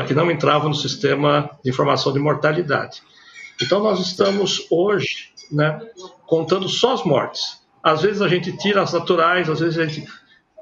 que 0.07 0.13
não 0.13 0.29
entravam 0.29 0.69
no 0.69 0.75
sistema 0.75 1.49
de 1.63 1.71
informação 1.71 2.13
de 2.13 2.19
mortalidade. 2.19 3.01
Então 3.59 3.81
nós 3.81 3.99
estamos 3.99 4.67
hoje, 4.69 5.31
né, 5.51 5.81
contando 6.27 6.69
só 6.69 6.93
as 6.93 7.03
mortes. 7.03 7.59
Às 7.83 8.03
vezes 8.03 8.21
a 8.21 8.27
gente 8.27 8.55
tira 8.57 8.81
as 8.81 8.93
naturais, 8.93 9.49
às 9.49 9.59
vezes 9.59 9.79
a 9.79 9.85
gente 9.85 10.07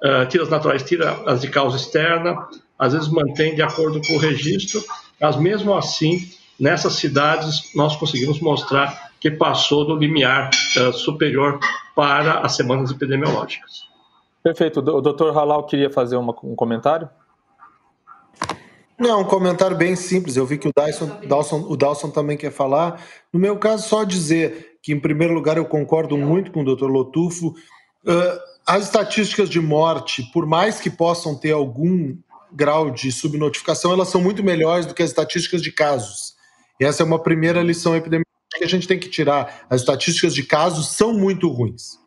uh, 0.04 0.28
tira 0.28 0.44
as 0.44 0.50
naturais, 0.50 0.84
tira 0.84 1.12
as 1.26 1.42
de 1.42 1.50
causa 1.50 1.78
externa, 1.78 2.48
às 2.78 2.94
vezes 2.94 3.08
mantém 3.08 3.56
de 3.56 3.62
acordo 3.62 4.02
com 4.02 4.14
o 4.14 4.20
registro, 4.20 4.84
mas 5.20 5.36
mesmo 5.36 5.76
assim, 5.76 6.20
nessas 6.60 6.94
cidades, 6.94 7.74
nós 7.76 7.96
conseguimos 7.96 8.40
mostrar 8.40 9.12
que 9.20 9.32
passou 9.32 9.86
do 9.86 9.96
limiar 9.96 10.50
uh, 10.78 10.94
superior 10.94 11.60
para 11.96 12.40
as 12.42 12.56
semanas 12.56 12.92
epidemiológicas. 12.92 13.88
Perfeito. 14.44 14.80
O 14.80 15.02
doutor 15.02 15.36
Halal 15.36 15.66
queria 15.66 15.90
fazer 15.90 16.16
uma, 16.16 16.34
um 16.44 16.56
comentário? 16.56 17.10
Não, 18.98 19.22
um 19.22 19.26
comentário 19.26 19.76
bem 19.76 19.96
simples. 19.96 20.38
Eu 20.38 20.46
vi 20.46 20.58
que 20.58 20.68
o 20.68 20.72
Dyson, 20.76 21.20
Dawson, 21.28 21.66
o 21.68 21.76
Dawson 21.76 22.10
também 22.10 22.38
quer 22.38 22.52
falar. 22.52 23.02
No 23.32 23.40
meu 23.40 23.58
caso, 23.58 23.88
só 23.88 24.04
dizer 24.04 24.78
que, 24.82 24.94
em 24.94 25.00
primeiro 25.00 25.34
lugar, 25.34 25.58
eu 25.58 25.66
concordo 25.66 26.18
muito 26.18 26.52
com 26.52 26.62
o 26.62 26.66
doutor 26.66 26.90
Lotufo. 26.90 27.50
Uh, 28.06 28.40
as 28.68 28.84
estatísticas 28.84 29.50
de 29.50 29.62
morte, 29.62 30.30
por 30.34 30.46
mais 30.46 30.80
que 30.82 30.90
possam 30.90 31.34
ter 31.34 31.52
algum 31.52 32.18
grau 32.52 32.92
de 32.92 33.12
subnotificação, 33.14 33.94
elas 33.94 34.10
são 34.10 34.20
muito 34.20 34.44
melhores 34.44 34.86
do 34.86 34.94
que 34.94 35.02
as 35.02 35.10
estatísticas 35.10 35.62
de 35.62 35.72
casos. 35.72 36.36
E 36.80 36.84
essa 36.84 37.02
é 37.02 37.06
uma 37.06 37.22
primeira 37.22 37.64
lição 37.64 37.96
epidemiológica 37.96 38.28
que 38.58 38.64
a 38.66 38.68
gente 38.68 38.88
tem 38.88 39.00
que 39.00 39.10
tirar. 39.10 39.66
As 39.70 39.82
estatísticas 39.82 40.36
de 40.36 40.44
casos 40.44 40.90
são 40.90 41.14
muito 41.14 41.48
ruins. 41.48 41.98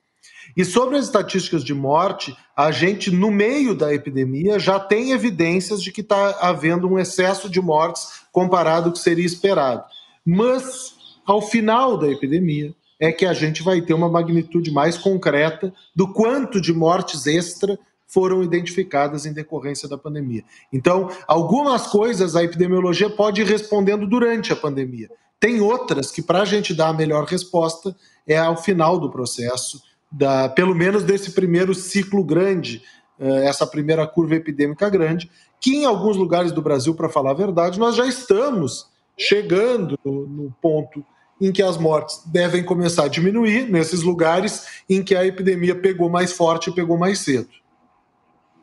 E 0.55 0.65
sobre 0.65 0.99
as 0.99 1.07
estatísticas 1.07 1.65
de 1.65 1.73
morte, 1.73 2.37
a 2.55 2.71
gente, 2.71 3.11
no 3.11 3.31
meio 3.31 3.75
da 3.75 3.95
epidemia, 3.95 4.59
já 4.59 4.79
tem 4.79 5.13
evidências 5.13 5.83
de 5.83 5.91
que 5.91 6.03
está 6.03 6.39
havendo 6.41 6.89
um 6.89 6.99
excesso 6.99 7.49
de 7.49 7.61
mortes 7.61 8.07
comparado 8.33 8.89
ao 8.89 8.93
que 8.93 8.99
seria 8.99 9.25
esperado. 9.25 9.85
Mas, 10.27 10.93
ao 11.25 11.41
final 11.41 11.97
da 11.97 12.09
epidemia, 12.09 12.75
é 13.01 13.11
que 13.11 13.25
a 13.25 13.33
gente 13.33 13.63
vai 13.63 13.81
ter 13.81 13.95
uma 13.95 14.11
magnitude 14.11 14.71
mais 14.71 14.99
concreta 14.99 15.73
do 15.97 16.13
quanto 16.13 16.61
de 16.61 16.73
mortes 16.73 17.27
extra 17.27 17.79
foram 18.07 18.43
identificadas 18.43 19.25
em 19.25 19.33
decorrência 19.33 19.89
da 19.89 19.97
pandemia. 19.97 20.45
Então, 20.73 21.09
algumas 21.27 21.87
coisas 21.87 22.37
a 22.37 22.45
epidemiologia 22.45 23.09
pode 23.09 23.41
ir 23.41 23.47
respondendo 23.47 24.07
durante 24.07 24.53
a 24.53 24.57
pandemia. 24.57 25.09
Tem 25.39 25.61
outras 25.61 26.11
que, 26.11 26.21
para 26.21 26.43
a 26.43 26.45
gente 26.45 26.75
dar 26.75 26.89
a 26.89 26.93
melhor 26.93 27.25
resposta, 27.25 27.97
é 28.27 28.37
ao 28.37 28.57
final 28.57 28.99
do 28.99 29.11
processo, 29.11 29.81
da, 30.13 30.49
pelo 30.49 30.75
menos 30.75 31.05
desse 31.05 31.31
primeiro 31.31 31.73
ciclo 31.73 32.23
grande, 32.23 32.83
eh, 33.19 33.47
essa 33.47 33.67
primeira 33.67 34.07
curva 34.07 34.35
epidêmica 34.35 34.91
grande, 34.91 35.31
que 35.61 35.77
em 35.77 35.85
alguns 35.85 36.17
lugares 36.17 36.53
do 36.53 36.61
Brasil, 36.61 36.95
para 36.95 37.09
falar 37.09 37.31
a 37.31 37.35
verdade, 37.35 37.79
nós 37.79 37.95
já 37.95 38.07
estamos 38.07 38.89
chegando 39.17 39.99
no 40.05 40.53
ponto 40.61 41.05
em 41.41 41.51
que 41.51 41.63
as 41.63 41.77
mortes 41.77 42.23
devem 42.27 42.63
começar 42.63 43.05
a 43.05 43.09
diminuir 43.09 43.71
nesses 43.71 44.03
lugares 44.03 44.83
em 44.89 45.03
que 45.03 45.15
a 45.15 45.25
epidemia 45.25 45.75
pegou 45.75 46.09
mais 46.09 46.33
forte 46.33 46.71
e 46.71 46.75
pegou 46.75 46.99
mais 46.99 47.21
cedo. 47.21 47.49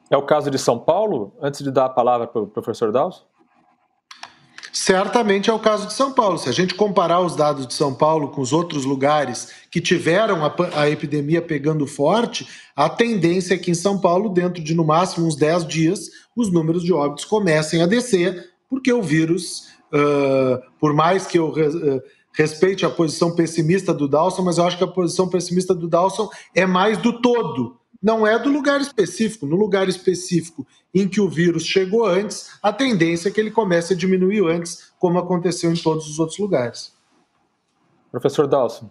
É 0.10 0.16
o 0.16 0.22
caso 0.22 0.50
de 0.50 0.58
São 0.58 0.80
Paulo? 0.80 1.34
Antes 1.42 1.64
de 1.64 1.72
dar 1.72 1.86
a 1.86 1.90
palavra 1.90 2.28
para 2.28 2.42
o 2.42 2.48
professor 2.48 2.92
Dawson? 2.92 3.24
Certamente 4.72 5.50
é 5.50 5.54
o 5.54 5.60
caso 5.60 5.88
de 5.88 5.94
São 5.94 6.14
Paulo. 6.14 6.38
Se 6.38 6.48
a 6.48 6.52
gente 6.52 6.76
comparar 6.76 7.20
os 7.20 7.36
dados 7.36 7.66
de 7.66 7.74
São 7.74 7.94
Paulo 7.94 8.30
com 8.30 8.42
os 8.42 8.54
outros 8.54 8.86
lugares 8.86 9.52
que 9.72 9.82
tiveram 9.82 10.46
a, 10.46 10.54
a, 10.76 10.90
epidemia 10.90 11.42
pegando 11.42 11.88
forte, 11.88 12.48
a 12.76 12.88
tendência 12.88 13.56
é 13.56 13.58
que 13.58 13.72
em 13.72 13.74
São 13.74 14.00
Paulo, 14.00 14.30
dentro 14.30 14.64
de 14.64 14.76
no 14.76 14.86
máximo 14.86 15.26
uns 15.26 15.36
10 15.36 15.68
dias, 15.68 16.12
os 16.36 16.52
números 16.52 16.84
de 16.84 16.94
óbitos 16.94 17.26
comecem 17.26 17.82
a 17.82 17.88
descer, 17.88 18.52
porque 18.70 18.94
o 18.94 19.02
vírus, 19.02 19.68
uh, 19.92 20.62
por 20.80 20.94
mais 20.94 21.26
que 21.26 21.40
eu. 21.40 21.50
Uh, 21.50 22.17
respeite 22.38 22.86
a 22.86 22.90
posição 22.90 23.32
pessimista 23.32 23.92
do 23.92 24.08
Dawson, 24.08 24.44
mas 24.44 24.60
eu 24.60 24.66
acho 24.66 24.78
que 24.78 24.84
a 24.84 24.88
posição 24.88 25.28
pessimista 25.28 25.74
do 25.74 25.88
Dawson 25.88 26.30
é 26.54 26.68
mais 26.68 27.00
do 27.00 27.20
todo, 27.20 27.78
não 28.02 28.28
é 28.28 28.38
do 28.38 28.52
lugar 28.52 28.80
específico. 28.80 29.48
No 29.48 29.56
lugar 29.56 29.90
específico 29.90 30.66
em 30.94 31.08
que 31.08 31.20
o 31.20 31.28
vírus 31.28 31.66
chegou 31.66 32.06
antes, 32.06 32.52
a 32.62 32.72
tendência 32.72 33.30
é 33.30 33.32
que 33.32 33.42
ele 33.42 33.50
comece 33.50 33.94
a 33.94 33.98
diminuir 33.98 34.46
antes, 34.46 34.92
como 35.00 35.18
aconteceu 35.18 35.72
em 35.72 35.76
todos 35.76 36.08
os 36.08 36.20
outros 36.20 36.38
lugares. 36.38 36.94
Professor 38.12 38.46
Dawson. 38.48 38.88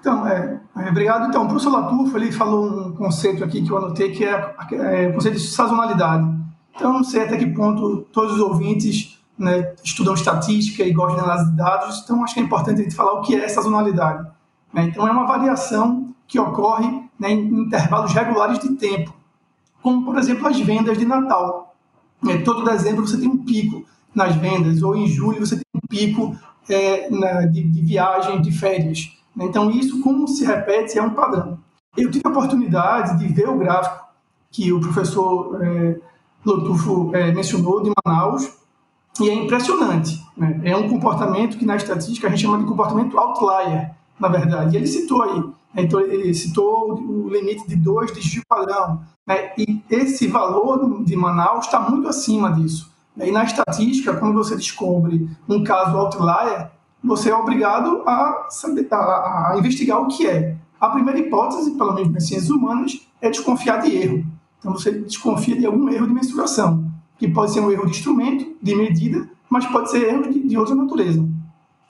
Então, 0.00 0.26
é, 0.28 0.60
é 0.76 0.90
obrigado. 0.90 1.28
Então, 1.28 1.44
o 1.44 1.48
professor 1.48 1.70
Latufo 1.70 2.16
ele 2.18 2.30
falou 2.30 2.88
um 2.88 2.92
conceito 2.94 3.42
aqui 3.42 3.62
que 3.62 3.72
eu 3.72 3.78
anotei, 3.78 4.12
que 4.12 4.24
é, 4.24 4.54
é 4.72 5.08
o 5.08 5.14
conceito 5.14 5.38
de 5.38 5.46
sazonalidade. 5.46 6.28
Então, 6.76 6.92
não 6.92 7.02
sei 7.02 7.22
até 7.22 7.38
que 7.38 7.46
ponto 7.46 8.02
todos 8.12 8.34
os 8.34 8.40
ouvintes 8.40 9.17
né, 9.38 9.74
estudam 9.84 10.14
estatística 10.14 10.82
e 10.82 10.92
gostam 10.92 11.16
de 11.16 11.24
análise 11.24 11.50
de 11.50 11.56
dados, 11.56 12.02
então 12.02 12.24
acho 12.24 12.34
que 12.34 12.40
é 12.40 12.42
importante 12.42 12.80
a 12.80 12.84
gente 12.84 12.94
falar 12.94 13.12
o 13.12 13.22
que 13.22 13.36
é 13.36 13.48
sazonalidade. 13.48 14.28
Né? 14.72 14.84
Então, 14.84 15.06
é 15.06 15.10
uma 15.10 15.26
variação 15.26 16.14
que 16.26 16.38
ocorre 16.38 16.88
né, 17.18 17.30
em 17.30 17.46
intervalos 17.60 18.12
regulares 18.12 18.58
de 18.58 18.74
tempo, 18.74 19.14
como, 19.82 20.04
por 20.04 20.18
exemplo, 20.18 20.46
as 20.46 20.58
vendas 20.60 20.98
de 20.98 21.04
Natal. 21.04 21.74
É, 22.28 22.38
todo 22.38 22.64
dezembro 22.64 23.06
você 23.06 23.16
tem 23.16 23.28
um 23.28 23.38
pico 23.38 23.84
nas 24.14 24.34
vendas, 24.34 24.82
ou 24.82 24.96
em 24.96 25.06
julho 25.06 25.46
você 25.46 25.54
tem 25.54 25.64
um 25.74 25.86
pico 25.88 26.36
é, 26.68 27.08
na, 27.10 27.46
de, 27.46 27.62
de 27.62 27.80
viagem, 27.82 28.42
de 28.42 28.50
férias. 28.50 29.16
Então, 29.38 29.70
isso, 29.70 30.00
como 30.02 30.26
se 30.26 30.44
repete, 30.44 30.98
é 30.98 31.02
um 31.02 31.10
padrão. 31.10 31.58
Eu 31.96 32.10
tive 32.10 32.22
a 32.26 32.30
oportunidade 32.30 33.18
de 33.18 33.32
ver 33.32 33.48
o 33.48 33.56
gráfico 33.56 34.04
que 34.50 34.72
o 34.72 34.80
professor 34.80 35.62
é, 35.62 36.00
Lotufo 36.44 37.14
é, 37.14 37.32
mencionou 37.32 37.82
de 37.82 37.92
Manaus, 38.04 38.57
e 39.20 39.28
é 39.28 39.34
impressionante. 39.34 40.22
Né? 40.36 40.60
É 40.64 40.76
um 40.76 40.88
comportamento 40.88 41.58
que 41.58 41.64
na 41.64 41.76
estatística 41.76 42.26
a 42.26 42.30
gente 42.30 42.42
chama 42.42 42.58
de 42.58 42.64
comportamento 42.64 43.18
outlier, 43.18 43.94
na 44.18 44.28
verdade. 44.28 44.74
E 44.74 44.78
ele 44.78 44.86
citou 44.86 45.22
aí, 45.22 45.40
né? 45.40 45.82
então 45.82 46.00
ele 46.00 46.32
citou 46.34 46.94
o 46.94 47.28
limite 47.28 47.66
de 47.68 47.76
dois 47.76 48.12
dígitos 48.12 48.40
de 48.40 48.46
padrão, 48.46 49.00
né? 49.26 49.52
e 49.58 49.82
esse 49.90 50.26
valor 50.26 51.02
de 51.04 51.16
Manaus 51.16 51.66
está 51.66 51.80
muito 51.80 52.08
acima 52.08 52.52
disso. 52.52 52.90
E 53.16 53.30
na 53.32 53.42
estatística, 53.42 54.14
quando 54.14 54.34
você 54.34 54.54
descobre 54.54 55.28
um 55.48 55.64
caso 55.64 55.96
outlier, 55.96 56.70
você 57.02 57.30
é 57.30 57.34
obrigado 57.34 58.02
a, 58.06 58.46
saber, 58.48 58.86
a, 58.92 59.52
a 59.52 59.56
investigar 59.58 60.00
o 60.00 60.08
que 60.08 60.26
é. 60.26 60.56
A 60.80 60.88
primeira 60.90 61.18
hipótese, 61.18 61.72
pelo 61.72 61.94
menos 61.94 62.12
nas 62.12 62.26
ciências 62.26 62.50
humanas, 62.50 63.00
é 63.20 63.28
desconfiar 63.28 63.82
de 63.82 63.96
erro. 63.96 64.24
Então 64.58 64.72
você 64.72 64.92
desconfia 64.92 65.56
de 65.56 65.66
algum 65.66 65.88
erro 65.88 66.06
de 66.06 66.14
mensuração, 66.14 66.87
que 67.18 67.28
pode 67.28 67.52
ser 67.52 67.60
um 67.60 67.70
erro 67.70 67.84
de 67.84 67.90
instrumento, 67.90 68.56
de 68.62 68.74
medida, 68.74 69.28
mas 69.50 69.66
pode 69.66 69.90
ser 69.90 70.08
erro 70.08 70.30
de, 70.30 70.40
de 70.40 70.56
outra 70.56 70.74
natureza. 70.74 71.26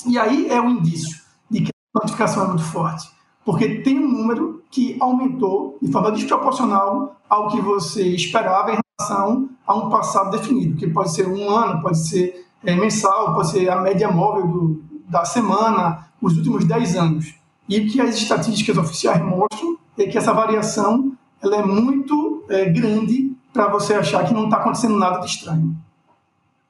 E 0.06 0.18
aí 0.18 0.48
é 0.48 0.60
um 0.60 0.70
indício 0.70 1.20
de 1.50 1.62
que 1.62 1.70
a 1.94 2.00
notificação 2.00 2.44
é 2.44 2.48
muito 2.48 2.62
forte, 2.62 3.08
porque 3.44 3.80
tem 3.80 3.98
um 3.98 4.08
número 4.08 4.62
que 4.70 4.96
aumentou 5.00 5.78
de 5.80 5.90
forma 5.90 6.12
desproporcional 6.12 7.16
ao 7.28 7.48
que 7.48 7.60
você 7.60 8.06
esperava 8.08 8.72
em 8.72 8.78
relação 8.98 9.48
a 9.66 9.74
um 9.74 9.90
passado 9.90 10.30
definido, 10.30 10.76
que 10.76 10.86
pode 10.88 11.12
ser 11.12 11.28
um 11.28 11.50
ano, 11.50 11.82
pode 11.82 11.98
ser 11.98 12.46
é, 12.64 12.74
mensal, 12.74 13.34
pode 13.34 13.50
ser 13.50 13.68
a 13.70 13.80
média 13.80 14.10
móvel 14.10 14.46
do, 14.46 14.82
da 15.08 15.24
semana, 15.24 16.08
os 16.20 16.36
últimos 16.36 16.64
10 16.64 16.96
anos. 16.96 17.34
E 17.68 17.80
o 17.80 17.88
que 17.88 18.00
as 18.00 18.16
estatísticas 18.16 18.78
oficiais 18.78 19.22
mostram 19.22 19.76
é 19.96 20.06
que 20.06 20.16
essa 20.16 20.32
variação 20.32 21.12
ela 21.42 21.56
é 21.56 21.64
muito 21.64 22.44
é, 22.48 22.66
grande 22.66 23.36
para 23.52 23.68
você 23.68 23.94
achar 23.94 24.26
que 24.26 24.34
não 24.34 24.44
está 24.44 24.58
acontecendo 24.58 24.96
nada 24.96 25.18
de 25.20 25.26
estranho. 25.26 25.76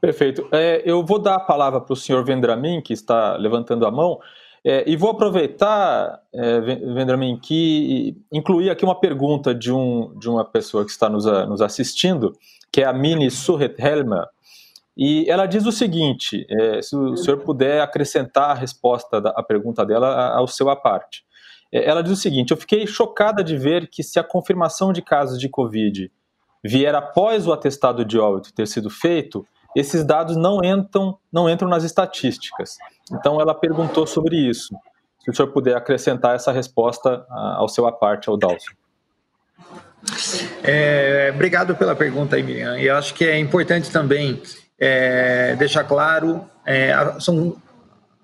Perfeito. 0.00 0.46
É, 0.52 0.82
eu 0.84 1.04
vou 1.04 1.18
dar 1.18 1.34
a 1.34 1.40
palavra 1.40 1.80
para 1.80 1.92
o 1.92 1.96
senhor 1.96 2.24
Vendramin, 2.24 2.80
que 2.80 2.92
está 2.92 3.36
levantando 3.36 3.84
a 3.86 3.90
mão, 3.90 4.18
é, 4.64 4.84
e 4.88 4.96
vou 4.96 5.10
aproveitar, 5.10 6.20
é, 6.32 6.60
Vendramin, 6.60 7.38
que 7.38 8.16
incluir 8.32 8.70
aqui 8.70 8.84
uma 8.84 8.98
pergunta 8.98 9.54
de, 9.54 9.72
um, 9.72 10.14
de 10.18 10.28
uma 10.28 10.44
pessoa 10.44 10.84
que 10.84 10.90
está 10.90 11.08
nos, 11.08 11.24
nos 11.24 11.60
assistindo, 11.60 12.32
que 12.70 12.82
é 12.82 12.84
a 12.84 12.92
Mini 12.92 13.30
Surret 13.30 13.74
Helmer, 13.78 14.26
e 14.98 15.30
ela 15.30 15.46
diz 15.46 15.64
o 15.64 15.70
seguinte: 15.70 16.44
é, 16.50 16.82
se 16.82 16.96
o 16.96 17.16
senhor 17.16 17.38
puder 17.38 17.80
acrescentar 17.80 18.50
a 18.50 18.54
resposta 18.54 19.20
da 19.20 19.30
a 19.30 19.42
pergunta 19.44 19.86
dela 19.86 20.34
ao 20.34 20.48
seu 20.48 20.68
à 20.68 20.74
parte. 20.74 21.22
É, 21.72 21.88
ela 21.88 22.02
diz 22.02 22.12
o 22.12 22.16
seguinte: 22.16 22.50
Eu 22.50 22.56
fiquei 22.56 22.84
chocada 22.84 23.44
de 23.44 23.56
ver 23.56 23.88
que, 23.88 24.02
se 24.02 24.18
a 24.18 24.24
confirmação 24.24 24.92
de 24.92 25.00
casos 25.00 25.38
de 25.38 25.48
Covid 25.48 26.10
vier 26.64 26.94
após 26.94 27.46
o 27.46 27.52
atestado 27.52 28.04
de 28.04 28.18
óbito 28.18 28.52
ter 28.52 28.66
sido 28.66 28.90
feito, 28.90 29.46
esses 29.76 30.04
dados 30.04 30.36
não 30.36 30.64
entram, 30.64 31.18
não 31.32 31.48
entram 31.48 31.68
nas 31.68 31.84
estatísticas. 31.84 32.76
Então, 33.12 33.40
ela 33.40 33.54
perguntou 33.54 34.06
sobre 34.06 34.36
isso. 34.36 34.74
Se 35.20 35.30
o 35.30 35.34
senhor 35.34 35.48
puder 35.48 35.76
acrescentar 35.76 36.34
essa 36.34 36.50
resposta 36.50 37.24
ao 37.28 37.68
seu 37.68 37.86
à 37.86 37.92
parte, 37.92 38.28
ao 38.28 38.36
Dalson. 38.36 38.72
É, 40.62 41.30
obrigado 41.34 41.74
pela 41.76 41.94
pergunta 41.94 42.36
aí, 42.36 42.42
Miriam. 42.42 42.78
Eu 42.78 42.96
acho 42.96 43.14
que 43.14 43.24
é 43.24 43.38
importante 43.38 43.90
também 43.90 44.40
é, 44.78 45.56
deixar 45.56 45.84
claro, 45.84 46.48
é, 46.64 46.92
são 47.20 47.56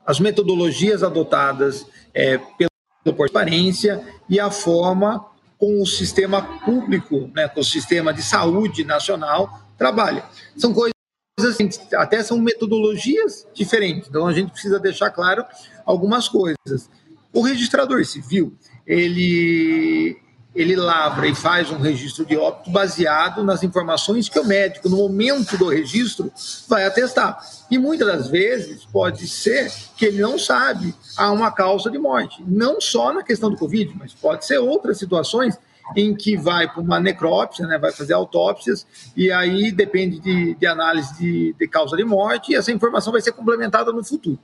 as 0.07 0.21
metodologias 0.21 1.03
adotadas 1.03 1.87
é, 2.13 2.39
pela 2.59 2.71
transparência 3.17 4.03
e 4.29 4.39
a 4.39 4.51
forma 4.51 5.25
com 5.59 5.81
o 5.81 5.87
sistema 5.87 6.43
público, 6.61 7.31
né, 7.35 7.49
com 7.49 7.61
o 7.61 7.65
sistema 7.65 8.13
de 8.13 8.23
saúde 8.23 8.85
nacional 8.85 9.63
trabalha. 9.77 10.25
São 10.57 10.73
coisas 10.73 10.95
assim, 11.43 11.69
até 11.95 12.23
são 12.23 12.39
metodologias 12.39 13.47
diferentes. 13.55 14.09
Então 14.09 14.27
a 14.27 14.33
gente 14.33 14.53
precisa 14.53 14.79
deixar 14.79 15.11
claro 15.11 15.45
algumas 15.85 16.29
coisas. 16.29 16.89
O 17.33 17.41
registrador 17.41 18.05
civil, 18.05 18.57
ele 18.87 20.17
ele 20.55 20.77
lavra 20.77 21.27
e 21.27 21.35
faz 21.35 21.71
um 21.71 21.79
registro 21.79 22.25
de 22.25 22.37
óbito 22.37 22.71
baseado 22.71 23.43
nas 23.43 23.63
informações 23.63 24.29
que 24.29 24.39
o 24.39 24.45
médico, 24.45 24.89
no 24.89 24.97
momento 24.97 25.59
do 25.59 25.69
registro, 25.69 26.33
vai 26.69 26.85
atestar. 26.85 27.41
E 27.69 27.77
muitas 27.77 28.07
das 28.07 28.29
vezes 28.29 28.85
pode 28.85 29.27
ser 29.27 29.73
que 29.97 30.07
ele 30.07 30.23
não 30.23 30.39
sabe 30.39 30.95
há 31.17 31.33
uma 31.33 31.51
causa 31.51 31.91
de 31.91 31.99
morte. 31.99 32.45
Não 32.47 32.81
só 32.81 33.13
na 33.13 33.25
questão 33.25 33.51
do 33.51 33.57
Covid, 33.57 33.95
mas 33.99 34.15
pode 34.15 34.47
ser 34.47 34.59
outras 34.59 34.99
situações 34.99 35.59
em 35.97 36.15
que 36.15 36.37
vai 36.37 36.71
para 36.71 36.81
uma 36.81 37.01
necrópsia, 37.01 37.67
né, 37.67 37.77
vai 37.77 37.93
fazer 37.93 38.15
autópsias, 38.15 38.87
e 39.15 39.31
aí 39.31 39.71
depende 39.71 40.19
de, 40.19 40.55
de 40.55 40.67
análise 40.67 41.15
de, 41.19 41.55
de, 41.59 41.69
causa 41.69 41.95
de 41.95 42.05
morte, 42.05 42.53
e 42.53 42.55
essa 42.55 42.73
informação 42.73 43.13
vai 43.13 43.21
ser 43.21 43.33
complementada 43.33 43.93
no 43.93 44.03
futuro. 44.03 44.39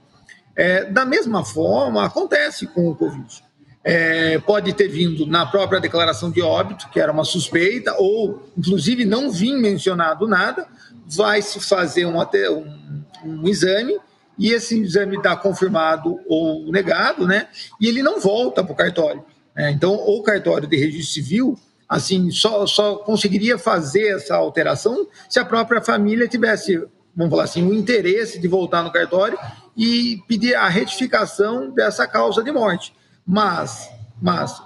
É, 0.54 0.84
da 0.84 1.06
mesma 1.06 1.42
forma, 1.42 2.04
acontece 2.04 2.66
com 2.66 2.90
o 2.90 2.94
Covid 2.94 3.42
é, 3.82 4.38
pode 4.38 4.72
ter 4.74 4.88
vindo 4.88 5.26
na 5.26 5.46
própria 5.46 5.80
declaração 5.80 6.30
de 6.30 6.42
óbito, 6.42 6.88
que 6.90 7.00
era 7.00 7.10
uma 7.10 7.24
suspeita, 7.24 7.94
ou 7.98 8.42
inclusive 8.56 9.04
não 9.04 9.30
vim 9.30 9.56
mencionado 9.56 10.28
nada, 10.28 10.66
vai 11.06 11.40
se 11.40 11.58
fazer 11.60 12.06
um, 12.06 12.20
um, 12.20 13.04
um 13.24 13.48
exame 13.48 13.98
e 14.38 14.50
esse 14.52 14.80
exame 14.80 15.16
está 15.16 15.36
confirmado 15.36 16.18
ou 16.26 16.70
negado, 16.70 17.26
né? 17.26 17.48
E 17.80 17.86
ele 17.86 18.02
não 18.02 18.20
volta 18.20 18.62
para 18.64 18.72
o 18.72 18.76
cartório. 18.76 19.24
Né? 19.54 19.70
Então, 19.70 19.94
o 19.94 20.22
cartório 20.22 20.66
de 20.66 20.76
registro 20.76 21.12
civil, 21.12 21.58
assim, 21.88 22.30
só, 22.30 22.66
só 22.66 22.96
conseguiria 22.96 23.58
fazer 23.58 24.16
essa 24.16 24.34
alteração 24.36 25.06
se 25.28 25.38
a 25.38 25.44
própria 25.44 25.82
família 25.82 26.28
tivesse, 26.28 26.82
vamos 27.14 27.30
falar 27.30 27.44
assim, 27.44 27.66
o 27.66 27.74
interesse 27.74 28.38
de 28.38 28.48
voltar 28.48 28.82
no 28.82 28.92
cartório 28.92 29.38
e 29.76 30.22
pedir 30.26 30.54
a 30.54 30.68
retificação 30.68 31.70
dessa 31.70 32.06
causa 32.06 32.42
de 32.42 32.50
morte. 32.50 32.94
Mas, 33.30 33.88
mas 34.20 34.60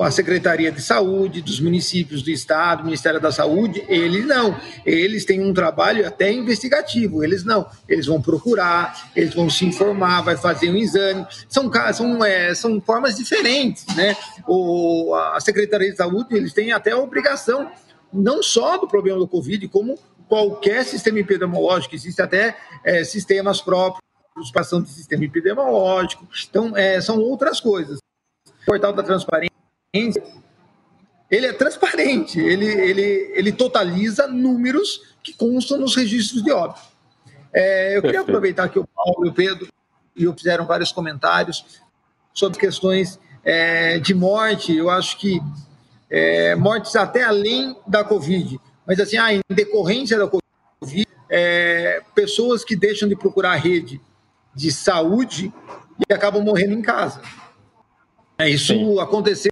a 0.00 0.10
Secretaria 0.10 0.72
de 0.72 0.80
Saúde 0.80 1.42
dos 1.42 1.60
municípios 1.60 2.22
do 2.22 2.30
Estado, 2.30 2.82
Ministério 2.82 3.20
da 3.20 3.30
Saúde, 3.30 3.84
eles 3.86 4.26
não. 4.26 4.58
Eles 4.86 5.26
têm 5.26 5.44
um 5.44 5.52
trabalho 5.52 6.06
até 6.08 6.32
investigativo, 6.32 7.22
eles 7.22 7.44
não. 7.44 7.66
Eles 7.86 8.06
vão 8.06 8.22
procurar, 8.22 9.10
eles 9.14 9.34
vão 9.34 9.50
se 9.50 9.66
informar, 9.66 10.22
vai 10.22 10.38
fazer 10.38 10.70
um 10.70 10.76
exame. 10.76 11.26
São, 11.50 11.70
são, 11.92 12.24
é, 12.24 12.54
são 12.54 12.80
formas 12.80 13.14
diferentes, 13.14 13.84
né? 13.94 14.16
O, 14.46 15.14
a 15.14 15.38
Secretaria 15.40 15.90
de 15.90 15.96
Saúde, 15.98 16.34
eles 16.34 16.54
têm 16.54 16.72
até 16.72 16.92
a 16.92 16.98
obrigação, 16.98 17.70
não 18.10 18.42
só 18.42 18.78
do 18.78 18.88
problema 18.88 19.18
do 19.18 19.28
Covid, 19.28 19.68
como 19.68 19.98
qualquer 20.26 20.82
sistema 20.86 21.18
epidemiológico, 21.18 21.94
existem 21.94 22.24
até 22.24 22.56
é, 22.82 23.04
sistemas 23.04 23.60
próprios 23.60 24.07
participação 24.38 24.80
do 24.80 24.88
sistema 24.88 25.24
epidemiológico. 25.24 26.26
Então, 26.48 26.76
é, 26.76 27.00
são 27.00 27.18
outras 27.18 27.60
coisas. 27.60 27.98
O 28.46 28.64
portal 28.66 28.92
da 28.92 29.02
transparência, 29.02 29.52
ele 31.30 31.46
é 31.46 31.52
transparente, 31.52 32.40
ele, 32.40 32.66
ele, 32.66 33.32
ele 33.34 33.52
totaliza 33.52 34.26
números 34.26 35.02
que 35.22 35.32
constam 35.32 35.78
nos 35.78 35.94
registros 35.94 36.42
de 36.42 36.50
óbito. 36.50 36.80
É, 37.52 37.96
eu 37.96 38.02
queria 38.02 38.20
aproveitar 38.20 38.68
que 38.68 38.78
o 38.78 38.86
Paulo 38.86 39.26
e 39.26 39.28
o 39.28 39.32
Pedro 39.32 39.68
e 40.16 40.24
eu 40.24 40.34
fizeram 40.34 40.66
vários 40.66 40.90
comentários 40.90 41.64
sobre 42.34 42.58
questões 42.58 43.18
é, 43.44 43.98
de 43.98 44.14
morte. 44.14 44.74
Eu 44.74 44.90
acho 44.90 45.16
que 45.18 45.40
é, 46.10 46.54
mortes 46.56 46.96
até 46.96 47.22
além 47.22 47.76
da 47.86 48.02
Covid, 48.02 48.58
mas 48.86 48.98
assim, 48.98 49.16
ah, 49.16 49.32
em 49.32 49.40
decorrência 49.48 50.18
da 50.18 50.26
Covid, 50.26 51.06
é, 51.30 52.02
pessoas 52.14 52.64
que 52.64 52.74
deixam 52.74 53.08
de 53.08 53.14
procurar 53.14 53.52
a 53.52 53.56
rede 53.56 54.00
de 54.54 54.72
saúde 54.72 55.52
e 56.08 56.12
acabam 56.12 56.42
morrendo 56.42 56.74
em 56.74 56.82
casa. 56.82 57.20
É, 58.38 58.48
isso 58.48 59.00
aconteceu, 59.00 59.50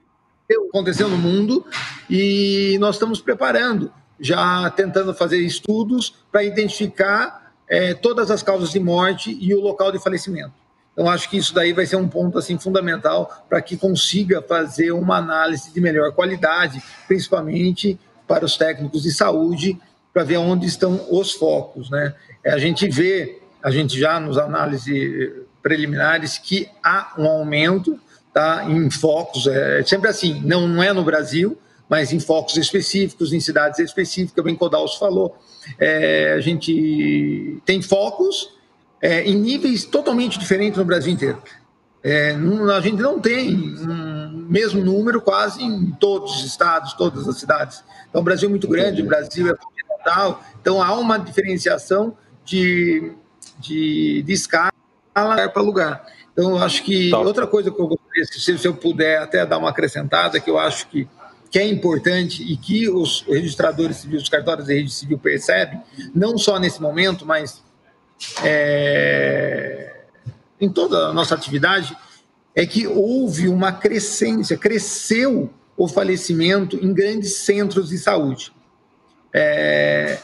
aconteceu 0.68 1.08
no 1.08 1.18
mundo 1.18 1.64
e 2.08 2.76
nós 2.78 2.96
estamos 2.96 3.20
preparando, 3.20 3.92
já 4.20 4.70
tentando 4.70 5.12
fazer 5.12 5.38
estudos 5.38 6.14
para 6.30 6.44
identificar 6.44 7.52
é, 7.68 7.94
todas 7.94 8.30
as 8.30 8.42
causas 8.42 8.70
de 8.70 8.78
morte 8.78 9.36
e 9.40 9.54
o 9.54 9.60
local 9.60 9.90
de 9.90 9.98
falecimento. 9.98 10.52
Então, 10.92 11.10
acho 11.10 11.28
que 11.28 11.36
isso 11.36 11.52
daí 11.52 11.74
vai 11.74 11.84
ser 11.84 11.96
um 11.96 12.08
ponto 12.08 12.38
assim 12.38 12.58
fundamental 12.58 13.44
para 13.50 13.60
que 13.60 13.76
consiga 13.76 14.40
fazer 14.40 14.92
uma 14.92 15.18
análise 15.18 15.70
de 15.70 15.78
melhor 15.78 16.12
qualidade, 16.12 16.82
principalmente 17.06 17.98
para 18.26 18.46
os 18.46 18.56
técnicos 18.56 19.02
de 19.02 19.12
saúde, 19.12 19.78
para 20.12 20.24
ver 20.24 20.38
onde 20.38 20.64
estão 20.64 21.06
os 21.10 21.32
focos. 21.32 21.90
Né? 21.90 22.14
É, 22.42 22.52
a 22.52 22.58
gente 22.58 22.88
vê, 22.88 23.42
a 23.66 23.70
gente 23.72 23.98
já 23.98 24.20
nos 24.20 24.38
análises 24.38 25.32
preliminares, 25.60 26.38
que 26.38 26.68
há 26.80 27.14
um 27.18 27.26
aumento 27.26 27.98
tá, 28.32 28.64
em 28.68 28.88
focos, 28.88 29.48
é 29.48 29.82
sempre 29.82 30.08
assim, 30.08 30.40
não, 30.44 30.68
não 30.68 30.80
é 30.80 30.92
no 30.92 31.02
Brasil, 31.02 31.58
mas 31.88 32.12
em 32.12 32.20
focos 32.20 32.56
específicos, 32.56 33.32
em 33.32 33.40
cidades 33.40 33.80
específicas, 33.80 34.44
bem 34.44 34.54
Codalso 34.54 35.00
falou. 35.00 35.36
É, 35.80 36.34
a 36.34 36.40
gente 36.40 37.60
tem 37.64 37.82
focos 37.82 38.54
é, 39.02 39.24
em 39.24 39.34
níveis 39.34 39.84
totalmente 39.84 40.38
diferentes 40.38 40.78
no 40.78 40.84
Brasil 40.84 41.12
inteiro. 41.12 41.42
É, 42.04 42.36
a 42.72 42.80
gente 42.80 43.02
não 43.02 43.18
tem 43.18 43.74
um 43.80 44.46
mesmo 44.48 44.84
número 44.84 45.20
quase 45.20 45.64
em 45.64 45.90
todos 45.90 46.36
os 46.36 46.44
estados, 46.44 46.92
todas 46.92 47.26
as 47.26 47.36
cidades. 47.36 47.82
Então, 48.08 48.20
o 48.20 48.24
Brasil 48.24 48.46
é 48.46 48.50
muito 48.50 48.68
grande, 48.68 49.02
o 49.02 49.06
Brasil 49.06 49.50
é 49.50 49.56
continental, 49.56 50.40
então 50.60 50.80
há 50.80 50.94
uma 50.94 51.18
diferenciação 51.18 52.16
de, 52.44 53.12
de, 53.58 54.22
de 54.22 54.32
escala 54.32 54.72
para 55.14 55.62
lugar. 55.62 56.06
Então, 56.32 56.50
eu 56.50 56.58
acho 56.58 56.82
que 56.82 57.10
Top. 57.10 57.26
outra 57.26 57.46
coisa 57.46 57.70
que 57.70 57.80
eu 57.80 57.86
gostaria, 57.86 58.24
se, 58.26 58.58
se 58.58 58.68
eu 58.68 58.74
puder 58.74 59.22
até 59.22 59.44
dar 59.46 59.56
uma 59.56 59.70
acrescentada, 59.70 60.38
que 60.38 60.50
eu 60.50 60.58
acho 60.58 60.86
que, 60.88 61.08
que 61.50 61.58
é 61.58 61.66
importante 61.66 62.42
e 62.42 62.56
que 62.56 62.90
os 62.90 63.22
registradores 63.22 63.96
civis, 63.96 64.22
os 64.22 64.28
cartórios 64.28 64.66
de 64.66 64.74
registro 64.74 65.00
civil 65.00 65.18
percebem, 65.18 65.80
não 66.14 66.36
só 66.36 66.58
nesse 66.58 66.80
momento, 66.82 67.24
mas 67.24 67.62
é, 68.44 70.04
em 70.60 70.68
toda 70.68 71.08
a 71.08 71.12
nossa 71.12 71.34
atividade 71.34 71.96
é 72.54 72.66
que 72.66 72.86
houve 72.86 73.48
uma 73.48 73.72
crescência, 73.72 74.56
cresceu 74.56 75.50
o 75.76 75.86
falecimento 75.86 76.76
em 76.76 76.92
grandes 76.92 77.36
centros 77.36 77.90
de 77.90 77.98
saúde. 77.98 78.52
É, 79.32 80.18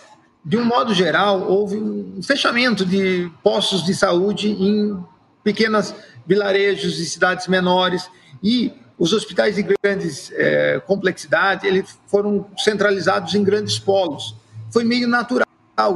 de 0.45 0.57
um 0.57 0.65
modo 0.65 0.93
geral, 0.93 1.49
houve 1.49 1.77
um 1.77 2.21
fechamento 2.23 2.85
de 2.85 3.31
postos 3.43 3.85
de 3.85 3.95
saúde 3.95 4.51
em 4.51 4.99
pequenas 5.45 5.95
vilarejos 6.27 6.99
e 6.99 7.07
cidades 7.07 7.47
menores 7.47 8.11
e 8.43 8.73
os 8.99 9.13
hospitais 9.13 9.57
de 9.57 9.63
grandes 9.63 10.33
é, 10.35 10.81
complexidade 10.87 11.67
eles 11.67 11.99
foram 12.07 12.47
centralizados 12.59 13.35
em 13.35 13.43
grandes 13.43 13.79
polos. 13.79 14.35
Foi 14.71 14.85
meio 14.85 15.09
natural 15.09 15.47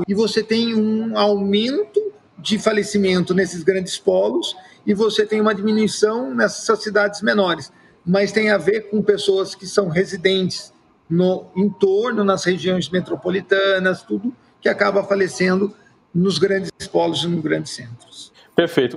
e 0.07 0.15
você 0.15 0.43
tem 0.43 0.75
um 0.75 1.19
aumento 1.19 2.01
de 2.39 2.59
falecimento 2.59 3.35
nesses 3.35 3.63
grandes 3.63 3.99
polos 3.99 4.57
e 4.87 4.95
você 4.95 5.27
tem 5.27 5.41
uma 5.41 5.55
diminuição 5.55 6.35
nessas 6.35 6.83
cidades 6.83 7.21
menores. 7.21 7.73
Mas 8.05 8.31
tem 8.31 8.51
a 8.51 8.59
ver 8.59 8.83
com 8.91 9.03
pessoas 9.03 9.55
que 9.55 9.67
são 9.67 9.89
residentes 9.89 10.73
no 11.09 11.47
entorno, 11.57 12.25
nas 12.25 12.45
regiões 12.45 12.91
metropolitanas, 12.91 14.03
tudo 14.03 14.35
que 14.61 14.69
acaba 14.69 15.05
falecendo 15.05 15.73
nos 16.15 16.39
grandes 16.39 16.71
polos 16.91 17.25
e 17.25 17.29
nos 17.29 17.43
grandes 17.43 17.73
centros. 17.73 18.33
Perfeito. 18.55 18.97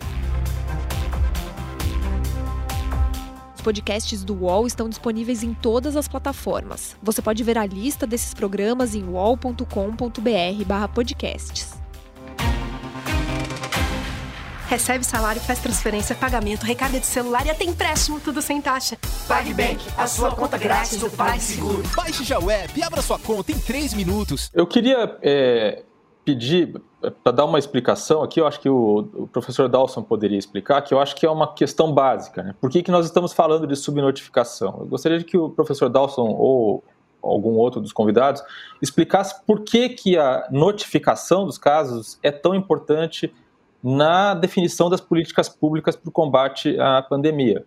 Os 3.56 3.62
podcasts 3.62 4.24
do 4.24 4.34
UOL 4.34 4.66
estão 4.66 4.88
disponíveis 4.88 5.44
em 5.44 5.54
todas 5.54 5.98
as 5.98 6.08
plataformas. 6.08 6.96
Você 7.04 7.22
pode 7.22 7.44
ver 7.44 7.58
a 7.58 7.66
lista 7.66 8.08
desses 8.08 8.34
programas 8.34 8.96
em 8.96 9.04
uol.com.br/podcasts. 9.04 11.79
Recebe 14.70 15.04
salário, 15.04 15.42
faz 15.42 15.58
transferência, 15.58 16.16
pagamento, 16.16 16.64
recarga 16.64 17.00
de 17.00 17.06
celular 17.08 17.44
e 17.44 17.50
até 17.50 17.64
empréstimo, 17.64 18.20
tudo 18.20 18.40
sem 18.40 18.62
taxa. 18.62 19.00
PagBank, 19.28 19.84
a 19.98 20.06
sua 20.06 20.30
conta 20.30 20.60
grátis 20.60 21.00
do 21.00 21.10
PagSeguro. 21.10 21.82
Baixe 21.96 22.24
já 22.24 22.38
o 22.38 22.52
app 22.52 22.80
e 22.80 22.84
abra 22.84 23.02
sua 23.02 23.18
conta 23.18 23.52
em 23.52 23.58
3 23.58 23.96
minutos. 23.96 24.52
Eu 24.54 24.68
queria 24.68 25.18
é, 25.24 25.82
pedir 26.24 26.80
para 27.24 27.32
dar 27.32 27.46
uma 27.46 27.58
explicação 27.58 28.22
aqui, 28.22 28.40
eu 28.40 28.46
acho 28.46 28.60
que 28.60 28.70
o, 28.70 29.10
o, 29.16 29.28
professor 29.28 29.68
Dawson 29.68 30.04
poderia 30.04 30.38
explicar, 30.38 30.84
que 30.84 30.94
eu 30.94 31.00
acho 31.00 31.16
que 31.16 31.26
é 31.26 31.32
uma 31.32 31.52
questão 31.52 31.92
básica. 31.92 32.44
Né? 32.44 32.56
Por 32.62 32.70
que, 32.70 32.84
que 32.84 32.92
nós 32.92 33.08
estamos 33.08 33.34
falando 33.34 33.66
de 33.66 33.76
subnotificação? 33.76 34.82
Eu 34.82 34.86
gostaria 34.86 35.18
de 35.18 35.26
que 35.26 35.36
o 35.36 35.50
professor 35.50 35.90
Dawson 35.90 36.28
ou 36.28 36.84
algum 37.24 37.56
outro 37.56 37.82
dos 37.82 37.92
convidados 37.92 38.44
explicasse 38.80 39.44
por 39.48 39.62
que, 39.62 39.90
que 39.90 40.16
a 40.16 40.48
notificação 40.52 41.48
dos 41.48 41.58
casos 41.58 42.20
é 42.22 42.30
tão 42.30 42.54
importante 42.54 43.34
na 43.84 44.34
definição 44.34 44.90
das 44.90 45.02
políticas 45.02 45.48
públicas 45.48 45.96
para 45.96 46.10
o 46.10 46.12
combate 46.12 46.80
à 46.80 47.02
pandemia. 47.02 47.66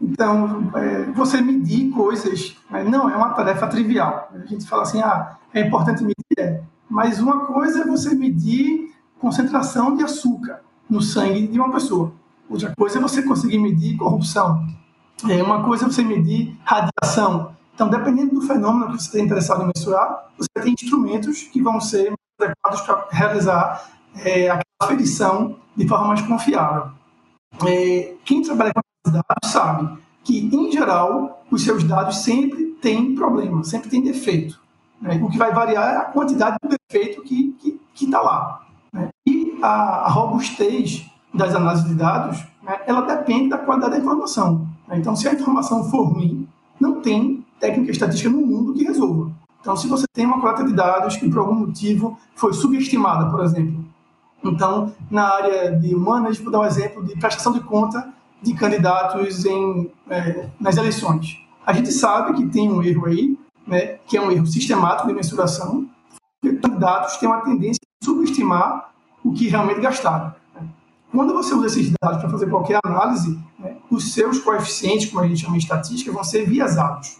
Então, 0.00 0.70
é, 0.74 1.04
você 1.12 1.40
medir 1.40 1.90
coisas 1.90 2.56
né, 2.70 2.84
não 2.84 3.08
é 3.08 3.16
uma 3.16 3.30
tarefa 3.30 3.66
trivial. 3.66 4.30
A 4.34 4.46
gente 4.46 4.66
fala 4.66 4.82
assim, 4.82 5.00
ah, 5.00 5.38
é 5.54 5.60
importante 5.60 6.02
medir, 6.02 6.14
é 6.38 6.60
mas 6.88 7.20
uma 7.20 7.46
coisa 7.46 7.82
é 7.82 7.84
você 7.84 8.14
medir 8.14 8.94
concentração 9.18 9.96
de 9.96 10.04
açúcar 10.04 10.60
no 10.88 11.00
sangue 11.00 11.46
de 11.46 11.58
uma 11.58 11.72
pessoa. 11.72 12.12
Outra 12.48 12.72
coisa 12.76 12.98
é 12.98 13.02
você 13.02 13.22
conseguir 13.22 13.58
medir 13.58 13.96
corrupção. 13.96 14.64
É, 15.28 15.42
uma 15.42 15.64
coisa 15.64 15.84
é 15.84 15.88
você 15.88 16.02
medir 16.02 16.56
radiação. 16.64 17.56
Então, 17.74 17.88
dependendo 17.88 18.34
do 18.34 18.42
fenômeno 18.42 18.92
que 18.92 19.02
você 19.02 19.08
está 19.08 19.20
interessado 19.20 19.62
em 19.62 19.70
mensurar, 19.74 20.30
você 20.38 20.48
tem 20.62 20.74
instrumentos 20.74 21.42
que 21.42 21.60
vão 21.60 21.80
ser 21.80 22.14
adequados 22.40 22.80
para 22.82 23.08
realizar 23.10 23.95
é, 24.24 24.48
aquela 24.48 24.62
aferição 24.82 25.56
de 25.76 25.86
forma 25.86 26.08
mais 26.08 26.22
confiável. 26.22 26.90
É, 27.66 28.14
quem 28.24 28.42
trabalha 28.42 28.72
com 28.74 29.10
dados 29.10 29.50
sabe 29.50 29.98
que, 30.24 30.50
em 30.54 30.72
geral, 30.72 31.44
os 31.50 31.62
seus 31.62 31.84
dados 31.84 32.18
sempre 32.18 32.66
têm 32.80 33.14
problema, 33.14 33.62
sempre 33.64 33.88
tem 33.88 34.02
defeito. 34.02 34.60
Né? 35.00 35.20
O 35.22 35.30
que 35.30 35.38
vai 35.38 35.52
variar 35.52 35.94
é 35.94 35.96
a 35.98 36.04
quantidade 36.04 36.56
do 36.62 36.68
defeito 36.68 37.22
que 37.22 37.56
está 37.94 38.20
lá. 38.20 38.66
Né? 38.92 39.08
E 39.26 39.58
a, 39.62 39.68
a, 39.68 40.08
robustez 40.08 41.06
das 41.32 41.54
análises 41.54 41.86
de 41.86 41.94
dados, 41.94 42.42
né, 42.62 42.80
ela 42.86 43.02
depende 43.02 43.50
da 43.50 43.58
qualidade 43.58 43.92
da 43.92 43.98
informação. 43.98 44.66
Né? 44.88 44.98
Então, 44.98 45.14
se 45.14 45.28
a 45.28 45.34
informação 45.34 45.88
for 45.90 46.04
ruim, 46.04 46.48
não 46.80 47.00
tem 47.00 47.44
técnica 47.60 47.92
estatística 47.92 48.28
no 48.28 48.44
mundo 48.44 48.74
que 48.74 48.84
resolva. 48.84 49.30
Então, 49.60 49.76
se 49.76 49.88
você 49.88 50.06
tem 50.12 50.26
uma 50.26 50.40
coleta 50.40 50.64
de 50.64 50.72
dados 50.72 51.16
que 51.16 51.28
por 51.28 51.38
algum 51.38 51.54
motivo 51.54 52.18
foi 52.34 52.52
subestimada, 52.52 53.30
por 53.30 53.42
exemplo, 53.42 53.84
então, 54.50 54.94
na 55.10 55.34
área 55.34 55.72
de 55.72 55.94
humanas, 55.94 56.38
vou 56.38 56.50
dar 56.50 56.60
um 56.60 56.64
exemplo 56.64 57.04
de 57.04 57.18
prestação 57.18 57.52
de 57.52 57.60
conta 57.60 58.12
de 58.42 58.54
candidatos 58.54 59.44
em, 59.44 59.90
é, 60.08 60.48
nas 60.60 60.76
eleições. 60.76 61.38
A 61.64 61.72
gente 61.72 61.90
sabe 61.92 62.34
que 62.34 62.46
tem 62.46 62.70
um 62.70 62.82
erro 62.82 63.06
aí, 63.06 63.36
né, 63.66 63.98
que 64.06 64.16
é 64.16 64.20
um 64.20 64.30
erro 64.30 64.46
sistemático 64.46 65.08
de 65.08 65.14
mensuração, 65.14 65.88
que 66.40 66.52
candidatos 66.54 67.16
têm 67.16 67.28
uma 67.28 67.40
tendência 67.40 67.80
a 68.02 68.04
subestimar 68.04 68.90
o 69.24 69.32
que 69.32 69.48
realmente 69.48 69.80
gastaram. 69.80 70.32
Né. 70.54 70.68
Quando 71.10 71.32
você 71.32 71.54
usa 71.54 71.66
esses 71.66 71.92
dados 72.00 72.20
para 72.20 72.30
fazer 72.30 72.48
qualquer 72.48 72.78
análise, 72.84 73.38
né, 73.58 73.76
os 73.90 74.12
seus 74.12 74.38
coeficientes, 74.38 75.10
como 75.10 75.22
a 75.22 75.26
gente 75.26 75.40
chama 75.40 75.56
em 75.56 75.58
estatística, 75.58 76.12
vão 76.12 76.22
ser 76.22 76.46
viesados. 76.46 77.18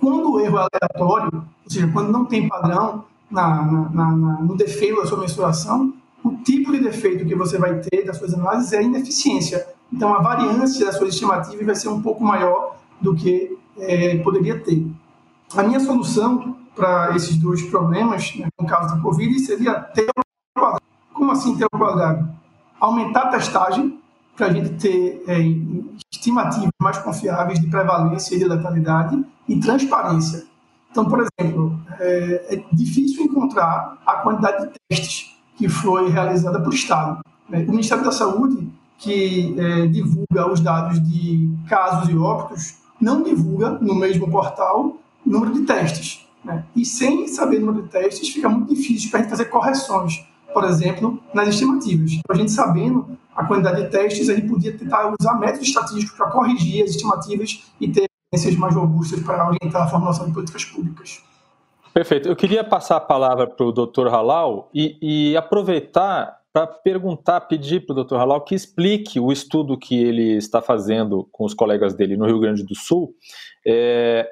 Quando 0.00 0.32
o 0.32 0.40
erro 0.40 0.58
é 0.58 0.66
aleatório, 0.72 1.44
ou 1.64 1.70
seja, 1.70 1.88
quando 1.92 2.10
não 2.10 2.24
tem 2.24 2.48
padrão 2.48 3.04
na, 3.30 3.62
na, 3.90 4.12
na, 4.12 4.40
no 4.40 4.56
defeito 4.56 5.00
da 5.00 5.06
sua 5.06 5.18
mensuração, 5.18 5.92
o 6.24 6.36
tipo 6.36 6.72
de 6.72 6.80
defeito 6.80 7.26
que 7.26 7.34
você 7.34 7.58
vai 7.58 7.80
ter 7.80 8.04
das 8.04 8.16
suas 8.16 8.34
análises 8.34 8.72
é 8.72 8.78
a 8.78 8.82
ineficiência. 8.82 9.66
Então, 9.92 10.14
a 10.14 10.20
variância 10.20 10.86
das 10.86 10.96
suas 10.96 11.14
estimativas 11.14 11.66
vai 11.66 11.74
ser 11.74 11.88
um 11.88 12.00
pouco 12.00 12.22
maior 12.22 12.76
do 13.00 13.14
que 13.14 13.58
é, 13.78 14.16
poderia 14.18 14.58
ter. 14.60 14.86
A 15.54 15.62
minha 15.62 15.80
solução 15.80 16.56
para 16.74 17.14
esses 17.14 17.36
dois 17.36 17.62
problemas, 17.62 18.34
né, 18.36 18.48
no 18.58 18.66
caso 18.66 18.94
da 18.94 19.02
Covid, 19.02 19.38
seria 19.40 19.74
ter 19.74 20.08
o 20.08 20.58
quadrado. 20.58 20.82
Como 21.12 21.30
assim 21.30 21.56
ter 21.56 21.66
o 21.66 21.78
quadrado? 21.78 22.28
Aumentar 22.80 23.22
a 23.22 23.28
testagem 23.28 24.00
para 24.36 24.46
a 24.46 24.52
gente 24.52 24.70
ter 24.74 25.22
é, 25.26 25.38
estimativas 26.10 26.70
mais 26.80 26.98
confiáveis 26.98 27.60
de 27.60 27.66
prevalência 27.68 28.34
e 28.34 28.38
de 28.38 28.44
letalidade 28.44 29.22
e 29.48 29.60
transparência. 29.60 30.46
Então, 30.90 31.04
por 31.04 31.20
exemplo, 31.20 31.78
é, 31.98 32.54
é 32.54 32.64
difícil 32.72 33.24
encontrar 33.24 33.98
a 34.06 34.16
quantidade 34.16 34.68
de 34.68 34.72
testes 34.88 35.36
que 35.62 35.68
foi 35.68 36.10
realizada 36.10 36.60
por 36.60 36.74
Estado. 36.74 37.20
Né? 37.48 37.64
O 37.68 37.70
Ministério 37.70 38.02
da 38.02 38.10
Saúde, 38.10 38.68
que 38.98 39.54
é, 39.56 39.86
divulga 39.86 40.52
os 40.52 40.58
dados 40.58 41.00
de 41.00 41.48
casos 41.68 42.08
e 42.08 42.16
óbitos, 42.16 42.78
não 43.00 43.22
divulga 43.22 43.70
no 43.70 43.94
mesmo 43.94 44.28
portal 44.28 44.96
o 45.24 45.30
número 45.30 45.52
de 45.52 45.60
testes. 45.60 46.26
Né? 46.44 46.64
E 46.74 46.84
sem 46.84 47.28
saber 47.28 47.58
o 47.58 47.66
número 47.66 47.84
de 47.84 47.90
testes, 47.90 48.28
fica 48.28 48.48
muito 48.48 48.74
difícil 48.74 49.08
para 49.08 49.20
a 49.20 49.22
gente 49.22 49.30
fazer 49.30 49.44
correções, 49.44 50.26
por 50.52 50.64
exemplo, 50.64 51.22
nas 51.32 51.46
estimativas. 51.46 52.18
A 52.28 52.34
gente 52.34 52.50
sabendo 52.50 53.16
a 53.36 53.44
quantidade 53.44 53.84
de 53.84 53.88
testes, 53.88 54.28
a 54.28 54.34
gente 54.34 54.48
podia 54.48 54.76
tentar 54.76 55.14
usar 55.20 55.34
métodos 55.34 55.68
estatísticos 55.68 56.16
para 56.16 56.28
corrigir 56.28 56.82
as 56.82 56.90
estimativas 56.90 57.62
e 57.80 57.86
ter 57.86 58.06
evidências 58.32 58.58
mais 58.58 58.74
robustas 58.74 59.20
para 59.20 59.46
orientar 59.46 59.82
a 59.82 59.86
formulação 59.86 60.26
de 60.26 60.32
políticas 60.32 60.64
públicas. 60.64 61.22
Perfeito. 61.92 62.28
Eu 62.28 62.36
queria 62.36 62.64
passar 62.64 62.96
a 62.96 63.00
palavra 63.00 63.46
para 63.46 63.66
o 63.66 63.72
Dr. 63.72 64.08
Halal 64.08 64.70
e, 64.72 64.96
e 65.02 65.36
aproveitar 65.36 66.40
para 66.52 66.66
perguntar, 66.66 67.42
pedir 67.42 67.86
para 67.86 67.98
o 67.98 68.04
Dr. 68.04 68.16
Halal 68.16 68.40
que 68.42 68.54
explique 68.54 69.18
o 69.18 69.32
estudo 69.32 69.78
que 69.78 69.98
ele 69.98 70.36
está 70.36 70.60
fazendo 70.60 71.26
com 71.32 71.44
os 71.44 71.54
colegas 71.54 71.94
dele 71.94 72.16
no 72.16 72.26
Rio 72.26 72.38
Grande 72.38 72.62
do 72.62 72.74
Sul. 72.74 73.14
É, 73.66 74.30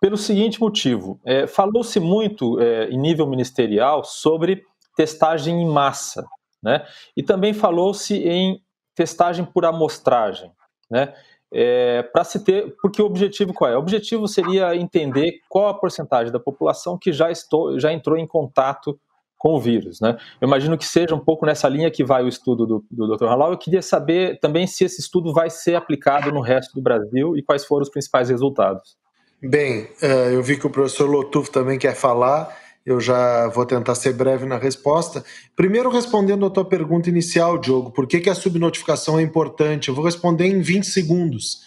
pelo 0.00 0.16
seguinte 0.16 0.60
motivo: 0.60 1.20
é, 1.24 1.46
falou-se 1.46 1.98
muito 2.00 2.60
é, 2.60 2.88
em 2.88 2.98
nível 2.98 3.26
ministerial 3.26 4.04
sobre 4.04 4.64
testagem 4.96 5.62
em 5.62 5.66
massa, 5.66 6.26
né? 6.62 6.84
E 7.16 7.22
também 7.22 7.52
falou-se 7.52 8.16
em 8.16 8.60
testagem 8.94 9.44
por 9.44 9.64
amostragem, 9.64 10.50
né? 10.90 11.14
É, 11.52 12.02
para 12.02 12.22
se 12.22 12.44
ter, 12.44 12.76
porque 12.80 13.02
o 13.02 13.06
objetivo 13.06 13.52
qual 13.52 13.70
é? 13.70 13.76
O 13.76 13.80
objetivo 13.80 14.28
seria 14.28 14.76
entender 14.76 15.40
qual 15.48 15.68
a 15.68 15.74
porcentagem 15.74 16.32
da 16.32 16.38
população 16.38 16.96
que 16.96 17.12
já, 17.12 17.30
estou, 17.30 17.78
já 17.78 17.92
entrou 17.92 18.16
em 18.16 18.26
contato 18.26 18.98
com 19.40 19.54
o 19.54 19.60
vírus, 19.60 20.00
né? 20.02 20.18
Eu 20.38 20.46
imagino 20.46 20.76
que 20.76 20.86
seja 20.86 21.14
um 21.14 21.18
pouco 21.18 21.46
nessa 21.46 21.66
linha 21.66 21.90
que 21.90 22.04
vai 22.04 22.22
o 22.22 22.28
estudo 22.28 22.66
do, 22.66 22.84
do 22.90 23.16
Dr. 23.16 23.24
Halal. 23.24 23.52
Eu 23.52 23.58
queria 23.58 23.80
saber 23.80 24.38
também 24.38 24.66
se 24.66 24.84
esse 24.84 25.00
estudo 25.00 25.32
vai 25.32 25.48
ser 25.48 25.76
aplicado 25.76 26.30
no 26.30 26.42
resto 26.42 26.74
do 26.74 26.82
Brasil 26.82 27.34
e 27.34 27.42
quais 27.42 27.64
foram 27.64 27.82
os 27.82 27.88
principais 27.88 28.28
resultados. 28.28 28.98
Bem, 29.42 29.88
é, 30.02 30.34
eu 30.34 30.42
vi 30.42 30.58
que 30.58 30.66
o 30.66 30.70
professor 30.70 31.08
Lotuf 31.08 31.50
também 31.50 31.78
quer 31.78 31.94
falar. 31.94 32.54
Eu 32.90 33.00
já 33.00 33.48
vou 33.48 33.64
tentar 33.64 33.94
ser 33.94 34.12
breve 34.12 34.46
na 34.46 34.58
resposta. 34.58 35.24
Primeiro, 35.54 35.90
respondendo 35.90 36.44
a 36.44 36.50
tua 36.50 36.64
pergunta 36.64 37.08
inicial, 37.08 37.56
Diogo, 37.56 37.90
por 37.90 38.06
que, 38.06 38.20
que 38.20 38.30
a 38.30 38.34
subnotificação 38.34 39.18
é 39.18 39.22
importante? 39.22 39.88
Eu 39.88 39.94
vou 39.94 40.04
responder 40.04 40.46
em 40.46 40.60
20 40.60 40.84
segundos. 40.84 41.60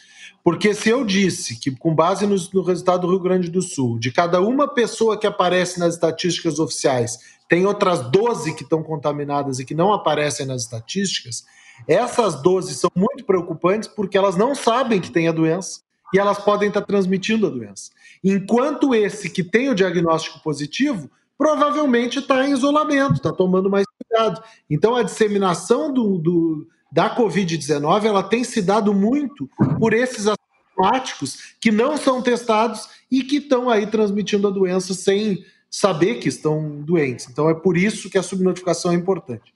Porque 0.43 0.73
se 0.73 0.89
eu 0.89 1.05
disse 1.05 1.57
que, 1.57 1.71
com 1.71 1.95
base 1.95 2.27
no, 2.27 2.35
no, 2.53 2.61
resultado 2.63 3.01
do 3.01 3.09
Rio 3.09 3.19
Grande 3.19 3.49
do 3.49 3.61
Sul, 3.61 3.97
de 3.97 4.11
cada 4.11 4.41
uma 4.41 4.67
pessoa 4.67 5.17
que 5.17 5.25
aparece 5.25 5.79
nas 5.79 5.93
estatísticas 5.93 6.59
oficiais, 6.59 7.17
tem 7.47 7.65
outras 7.65 8.01
12 8.11 8.53
que 8.53 8.63
estão 8.63 8.83
contaminadas 8.83 9.59
e 9.59 9.65
que 9.65 9.73
não 9.73 9.93
aparecem 9.93 10.45
nas 10.45 10.63
estatísticas, 10.63 11.45
essas 11.87 12.41
12 12.41 12.75
são 12.75 12.91
muito 12.95 13.23
preocupantes 13.23 13.87
porque 13.87 14.17
elas 14.17 14.35
não 14.35 14.53
sabem 14.53 14.99
que 14.99 15.11
tem 15.11 15.27
a 15.27 15.31
doença 15.31 15.81
e 16.13 16.19
elas 16.19 16.37
podem 16.37 16.67
estar 16.67 16.81
transmitindo 16.81 17.47
a 17.47 17.49
doença. 17.49 17.91
Enquanto 18.23 18.93
esse 18.93 19.29
que 19.29 19.43
tem 19.43 19.69
o 19.69 19.75
diagnóstico 19.75 20.39
positivo, 20.41 21.09
provavelmente 21.37 22.19
está 22.19 22.47
em 22.47 22.53
isolamento, 22.53 23.15
está 23.15 23.33
tomando 23.33 23.69
mais 23.69 23.85
cuidado. 23.85 24.41
Então 24.69 24.95
a 24.95 25.03
disseminação 25.03 25.91
do, 25.91 26.17
do 26.17 26.67
da 26.91 27.15
Covid-19 27.15 28.05
ela 28.05 28.21
tem 28.21 28.43
se 28.43 28.61
dado 28.61 28.93
muito 28.93 29.49
por 29.79 29.93
esses 29.93 30.27
assintomáticos 30.27 31.55
que 31.59 31.71
não 31.71 31.97
são 31.97 32.21
testados 32.21 32.87
e 33.09 33.23
que 33.23 33.37
estão 33.37 33.69
aí 33.69 33.87
transmitindo 33.87 34.47
a 34.47 34.51
doença 34.51 34.93
sem 34.93 35.43
saber 35.69 36.19
que 36.19 36.29
estão 36.29 36.81
doentes. 36.81 37.27
Então 37.29 37.49
é 37.49 37.55
por 37.55 37.75
isso 37.75 38.09
que 38.09 38.17
a 38.17 38.23
subnotificação 38.23 38.91
é 38.91 38.95
importante. 38.95 39.53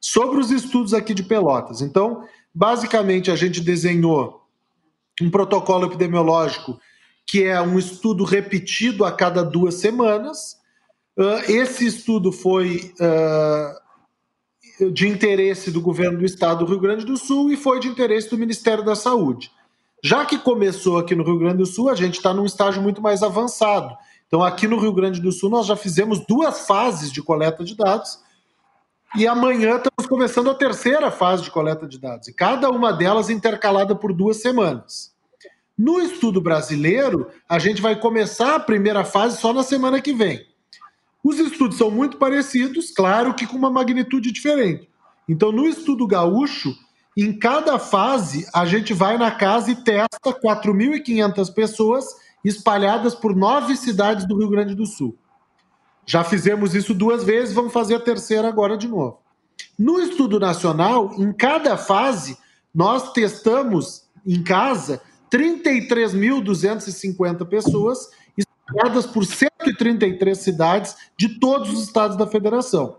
Sobre 0.00 0.40
os 0.40 0.50
estudos 0.50 0.92
aqui 0.92 1.14
de 1.14 1.22
Pelotas. 1.22 1.80
Então, 1.80 2.24
basicamente 2.52 3.30
a 3.30 3.36
gente 3.36 3.60
desenhou 3.60 4.43
um 5.20 5.30
protocolo 5.30 5.86
epidemiológico 5.86 6.78
que 7.26 7.44
é 7.44 7.60
um 7.60 7.78
estudo 7.78 8.24
repetido 8.24 9.04
a 9.04 9.12
cada 9.12 9.42
duas 9.42 9.74
semanas. 9.76 10.56
Uh, 11.16 11.50
esse 11.50 11.86
estudo 11.86 12.30
foi 12.30 12.92
uh, 13.00 14.92
de 14.92 15.08
interesse 15.08 15.70
do 15.70 15.80
governo 15.80 16.18
do 16.18 16.24
estado 16.24 16.64
do 16.64 16.70
Rio 16.70 16.80
Grande 16.80 17.04
do 17.04 17.16
Sul 17.16 17.50
e 17.50 17.56
foi 17.56 17.80
de 17.80 17.88
interesse 17.88 18.28
do 18.28 18.38
Ministério 18.38 18.84
da 18.84 18.94
Saúde. 18.94 19.50
Já 20.02 20.26
que 20.26 20.36
começou 20.36 20.98
aqui 20.98 21.14
no 21.14 21.24
Rio 21.24 21.38
Grande 21.38 21.58
do 21.58 21.66
Sul, 21.66 21.88
a 21.88 21.94
gente 21.94 22.16
está 22.16 22.34
num 22.34 22.44
estágio 22.44 22.82
muito 22.82 23.00
mais 23.00 23.22
avançado. 23.22 23.96
Então, 24.26 24.42
aqui 24.42 24.66
no 24.68 24.78
Rio 24.78 24.92
Grande 24.92 25.20
do 25.20 25.32
Sul, 25.32 25.48
nós 25.48 25.66
já 25.66 25.76
fizemos 25.76 26.20
duas 26.26 26.66
fases 26.66 27.10
de 27.10 27.22
coleta 27.22 27.64
de 27.64 27.74
dados 27.74 28.18
e 29.16 29.26
amanhã 29.26 29.76
estamos 29.76 30.08
começando 30.08 30.50
a 30.50 30.54
terceira 30.54 31.10
fase 31.10 31.44
de 31.44 31.50
coleta 31.50 31.86
de 31.86 31.98
dados, 31.98 32.28
e 32.28 32.32
cada 32.32 32.70
uma 32.70 32.92
delas 32.92 33.30
intercalada 33.30 33.94
por 33.94 34.12
duas 34.12 34.38
semanas. 34.38 35.14
No 35.76 36.00
estudo 36.00 36.40
brasileiro, 36.40 37.28
a 37.48 37.58
gente 37.58 37.82
vai 37.82 37.98
começar 37.98 38.54
a 38.54 38.60
primeira 38.60 39.04
fase 39.04 39.40
só 39.40 39.52
na 39.52 39.62
semana 39.62 40.00
que 40.00 40.12
vem. 40.12 40.46
Os 41.22 41.38
estudos 41.38 41.78
são 41.78 41.90
muito 41.90 42.16
parecidos, 42.16 42.90
claro 42.90 43.34
que 43.34 43.46
com 43.46 43.56
uma 43.56 43.70
magnitude 43.70 44.30
diferente. 44.30 44.88
Então, 45.28 45.50
no 45.50 45.66
estudo 45.66 46.06
gaúcho, 46.06 46.74
em 47.16 47.36
cada 47.38 47.78
fase, 47.78 48.46
a 48.52 48.66
gente 48.66 48.92
vai 48.92 49.16
na 49.16 49.30
casa 49.30 49.70
e 49.70 49.76
testa 49.76 50.32
4.500 50.32 51.54
pessoas 51.54 52.04
espalhadas 52.44 53.14
por 53.14 53.34
nove 53.34 53.76
cidades 53.76 54.26
do 54.26 54.36
Rio 54.36 54.50
Grande 54.50 54.74
do 54.74 54.84
Sul. 54.84 55.16
Já 56.06 56.22
fizemos 56.22 56.74
isso 56.74 56.92
duas 56.92 57.24
vezes, 57.24 57.54
vamos 57.54 57.72
fazer 57.72 57.94
a 57.94 58.00
terceira 58.00 58.46
agora 58.48 58.76
de 58.76 58.86
novo. 58.86 59.22
No 59.78 59.98
estudo 60.00 60.38
nacional, 60.38 61.14
em 61.16 61.32
cada 61.32 61.74
fase, 61.76 62.36
nós 62.74 63.12
testamos 63.12 64.04
em 64.26 64.42
casa 64.42 65.00
33.250 65.30 67.46
pessoas 67.46 68.10
espalhadas 68.36 69.06
por 69.06 69.24
133 69.24 70.36
cidades 70.38 70.96
de 71.18 71.40
todos 71.40 71.72
os 71.72 71.84
estados 71.84 72.16
da 72.16 72.26
federação. 72.26 72.96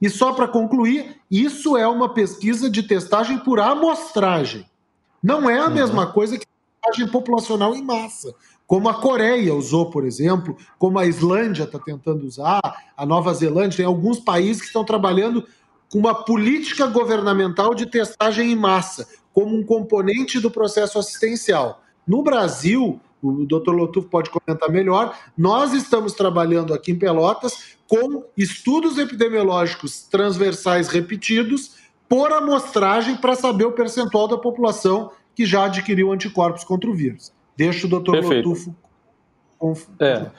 E 0.00 0.08
só 0.08 0.32
para 0.32 0.46
concluir, 0.46 1.20
isso 1.30 1.76
é 1.76 1.84
uma 1.86 2.14
pesquisa 2.14 2.70
de 2.70 2.82
testagem 2.84 3.38
por 3.38 3.60
amostragem. 3.60 4.64
Não 5.22 5.48
é 5.50 5.58
a 5.58 5.66
uhum. 5.66 5.74
mesma 5.74 6.10
coisa 6.12 6.38
que 6.38 6.46
testagem 6.80 7.10
populacional 7.10 7.74
em 7.74 7.82
massa 7.82 8.32
como 8.68 8.86
a 8.90 9.00
Coreia 9.00 9.54
usou, 9.54 9.90
por 9.90 10.06
exemplo, 10.06 10.54
como 10.78 10.98
a 10.98 11.06
Islândia 11.06 11.64
está 11.64 11.78
tentando 11.78 12.26
usar, 12.26 12.60
a 12.94 13.06
Nova 13.06 13.32
Zelândia, 13.32 13.78
tem 13.78 13.86
alguns 13.86 14.20
países 14.20 14.60
que 14.60 14.66
estão 14.66 14.84
trabalhando 14.84 15.42
com 15.90 15.98
uma 15.98 16.14
política 16.14 16.86
governamental 16.86 17.74
de 17.74 17.86
testagem 17.86 18.52
em 18.52 18.54
massa, 18.54 19.08
como 19.32 19.56
um 19.56 19.64
componente 19.64 20.38
do 20.38 20.50
processo 20.50 20.98
assistencial. 20.98 21.82
No 22.06 22.22
Brasil, 22.22 23.00
o 23.22 23.46
Dr. 23.46 23.70
Lotuf 23.70 24.06
pode 24.08 24.28
comentar 24.28 24.70
melhor, 24.70 25.18
nós 25.36 25.72
estamos 25.72 26.12
trabalhando 26.12 26.74
aqui 26.74 26.92
em 26.92 26.98
Pelotas 26.98 27.78
com 27.88 28.22
estudos 28.36 28.98
epidemiológicos 28.98 30.02
transversais 30.02 30.88
repetidos 30.88 31.76
por 32.06 32.30
amostragem 32.32 33.16
para 33.16 33.34
saber 33.34 33.64
o 33.64 33.72
percentual 33.72 34.28
da 34.28 34.36
população 34.36 35.10
que 35.34 35.46
já 35.46 35.64
adquiriu 35.64 36.12
anticorpos 36.12 36.64
contra 36.64 36.90
o 36.90 36.94
vírus. 36.94 37.32
Deixa 37.58 37.88
o 37.88 37.90
doutor 37.90 38.22
Lotufo. 38.22 38.72
É. 39.98 40.30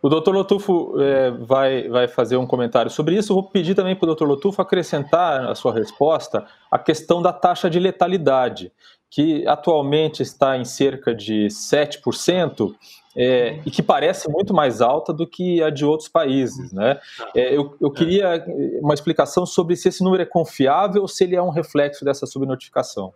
O 0.00 0.08
doutor 0.08 0.34
Lotufo 0.34 0.98
é, 0.98 1.30
vai, 1.30 1.88
vai 1.90 2.08
fazer 2.08 2.38
um 2.38 2.46
comentário 2.46 2.90
sobre 2.90 3.18
isso. 3.18 3.32
Eu 3.32 3.34
vou 3.34 3.50
pedir 3.50 3.74
também 3.74 3.94
para 3.94 4.04
o 4.04 4.06
doutor 4.06 4.26
Lotufo 4.26 4.62
acrescentar 4.62 5.44
a 5.44 5.54
sua 5.54 5.74
resposta 5.74 6.46
a 6.70 6.78
questão 6.78 7.20
da 7.20 7.34
taxa 7.34 7.68
de 7.68 7.78
letalidade, 7.78 8.72
que 9.10 9.46
atualmente 9.46 10.22
está 10.22 10.56
em 10.56 10.64
cerca 10.64 11.14
de 11.14 11.48
7%. 11.48 12.74
É, 13.18 13.60
e 13.64 13.70
que 13.70 13.82
parece 13.82 14.30
muito 14.30 14.52
mais 14.52 14.82
alta 14.82 15.10
do 15.10 15.26
que 15.26 15.62
a 15.62 15.70
de 15.70 15.86
outros 15.86 16.08
países. 16.08 16.70
Né? 16.70 16.98
É, 17.34 17.56
eu, 17.56 17.74
eu 17.80 17.90
queria 17.90 18.44
uma 18.82 18.92
explicação 18.92 19.46
sobre 19.46 19.74
se 19.74 19.88
esse 19.88 20.04
número 20.04 20.22
é 20.22 20.26
confiável 20.26 21.00
ou 21.00 21.08
se 21.08 21.24
ele 21.24 21.34
é 21.34 21.42
um 21.42 21.48
reflexo 21.48 22.04
dessa 22.04 22.26
subnotificação. 22.26 23.14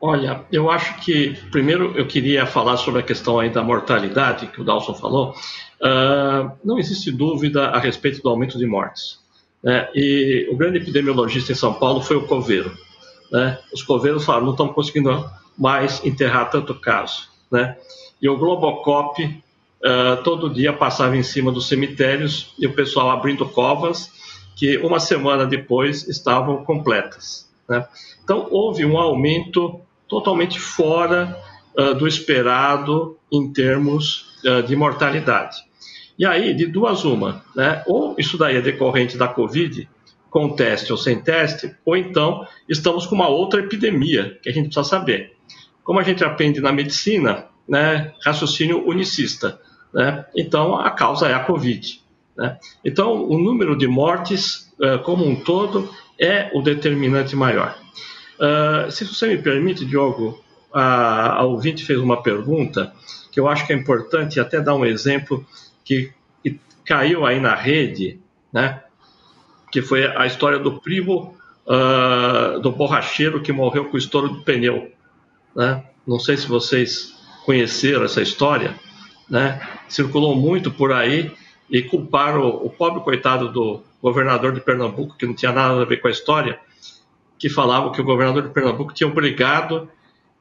Olha, 0.00 0.46
eu 0.50 0.70
acho 0.70 0.98
que 1.00 1.36
primeiro 1.50 1.92
eu 1.94 2.06
queria 2.06 2.46
falar 2.46 2.78
sobre 2.78 3.00
a 3.00 3.02
questão 3.02 3.38
aí 3.38 3.50
da 3.50 3.62
mortalidade 3.62 4.46
que 4.46 4.60
o 4.60 4.64
Dalson 4.64 4.94
falou. 4.94 5.34
Uh, 5.78 6.50
não 6.64 6.78
existe 6.78 7.12
dúvida 7.12 7.66
a 7.66 7.78
respeito 7.78 8.22
do 8.22 8.30
aumento 8.30 8.56
de 8.56 8.64
mortes. 8.64 9.18
Né? 9.62 9.90
E 9.94 10.48
o 10.50 10.56
grande 10.56 10.78
epidemiologista 10.78 11.52
em 11.52 11.54
São 11.54 11.74
Paulo 11.74 12.00
foi 12.00 12.16
o 12.16 12.26
Coveiro. 12.26 12.74
Né? 13.30 13.58
Os 13.74 13.82
coveiros 13.82 14.24
falaram, 14.24 14.46
não 14.46 14.52
estamos 14.52 14.74
conseguindo 14.74 15.30
mais 15.58 16.02
enterrar 16.02 16.48
tanto 16.48 16.74
caso. 16.74 17.28
Né? 17.52 17.76
E 18.22 18.26
o 18.26 18.38
Globocop 18.38 19.22
uh, 19.22 20.22
todo 20.24 20.48
dia 20.48 20.72
passava 20.72 21.14
em 21.14 21.22
cima 21.22 21.52
dos 21.52 21.68
cemitérios 21.68 22.54
e 22.58 22.66
o 22.66 22.72
pessoal 22.72 23.10
abrindo 23.10 23.46
covas 23.46 24.10
que 24.56 24.78
uma 24.78 24.98
semana 24.98 25.44
depois 25.44 26.08
estavam 26.08 26.64
completas. 26.64 27.50
Né? 27.68 27.86
Então 28.24 28.48
houve 28.50 28.82
um 28.86 28.96
aumento 28.96 29.80
totalmente 30.10 30.58
fora 30.58 31.38
uh, 31.78 31.94
do 31.94 32.06
esperado 32.06 33.16
em 33.32 33.50
termos 33.52 34.36
uh, 34.44 34.62
de 34.62 34.74
mortalidade. 34.74 35.56
E 36.18 36.26
aí, 36.26 36.52
de 36.52 36.66
duas 36.66 37.04
uma, 37.04 37.42
né? 37.56 37.82
ou 37.86 38.14
isso 38.18 38.36
daí 38.36 38.56
é 38.56 38.60
decorrente 38.60 39.16
da 39.16 39.28
Covid, 39.28 39.88
com 40.28 40.50
teste 40.50 40.92
ou 40.92 40.98
sem 40.98 41.20
teste, 41.20 41.74
ou 41.84 41.96
então 41.96 42.46
estamos 42.68 43.06
com 43.06 43.14
uma 43.14 43.28
outra 43.28 43.60
epidemia 43.60 44.38
que 44.42 44.48
a 44.48 44.52
gente 44.52 44.66
precisa 44.66 44.84
saber. 44.84 45.32
Como 45.82 45.98
a 45.98 46.02
gente 46.02 46.22
aprende 46.22 46.60
na 46.60 46.72
medicina, 46.72 47.46
né, 47.66 48.12
raciocínio 48.24 48.86
unicista, 48.86 49.60
né? 49.94 50.24
então 50.36 50.76
a 50.76 50.90
causa 50.90 51.26
é 51.26 51.34
a 51.34 51.40
Covid. 51.40 52.00
Né? 52.36 52.58
Então, 52.84 53.24
o 53.24 53.38
número 53.38 53.76
de 53.76 53.88
mortes 53.88 54.72
uh, 54.78 54.98
como 55.02 55.26
um 55.26 55.36
todo 55.36 55.90
é 56.18 56.50
o 56.54 56.62
determinante 56.62 57.34
maior. 57.34 57.79
Uh, 58.40 58.90
se 58.90 59.04
você 59.04 59.26
me 59.26 59.38
permite, 59.42 59.84
Diogo, 59.84 60.42
a, 60.72 61.40
a 61.40 61.42
ouvinte 61.44 61.84
fez 61.84 61.98
uma 61.98 62.22
pergunta 62.22 62.92
que 63.30 63.38
eu 63.38 63.46
acho 63.46 63.66
que 63.66 63.72
é 63.72 63.76
importante 63.76 64.40
até 64.40 64.60
dar 64.60 64.74
um 64.74 64.84
exemplo 64.84 65.44
que, 65.84 66.10
que 66.42 66.58
caiu 66.84 67.26
aí 67.26 67.38
na 67.38 67.54
rede, 67.54 68.18
né? 68.52 68.82
Que 69.70 69.82
foi 69.82 70.06
a 70.06 70.26
história 70.26 70.58
do 70.58 70.80
primo 70.80 71.36
uh, 71.66 72.58
do 72.60 72.72
borracheiro 72.72 73.42
que 73.42 73.52
morreu 73.52 73.84
com 73.84 73.96
o 73.96 73.98
estouro 73.98 74.28
do 74.28 74.42
pneu, 74.42 74.90
né? 75.54 75.84
Não 76.06 76.18
sei 76.18 76.36
se 76.36 76.48
vocês 76.48 77.14
conheceram 77.44 78.04
essa 78.04 78.22
história, 78.22 78.74
né? 79.28 79.60
Circulou 79.88 80.34
muito 80.34 80.70
por 80.70 80.92
aí 80.92 81.30
e 81.68 81.82
culparam 81.82 82.48
o 82.48 82.70
pobre 82.70 83.02
coitado 83.02 83.48
do 83.48 83.82
governador 84.02 84.52
de 84.52 84.60
Pernambuco, 84.60 85.16
que 85.16 85.26
não 85.26 85.34
tinha 85.34 85.52
nada 85.52 85.80
a 85.80 85.84
ver 85.84 85.98
com 85.98 86.08
a 86.08 86.10
história, 86.10 86.58
que 87.40 87.48
falava 87.48 87.90
que 87.90 88.00
o 88.02 88.04
governador 88.04 88.42
de 88.42 88.50
Pernambuco 88.50 88.92
tinha 88.92 89.08
obrigado 89.08 89.90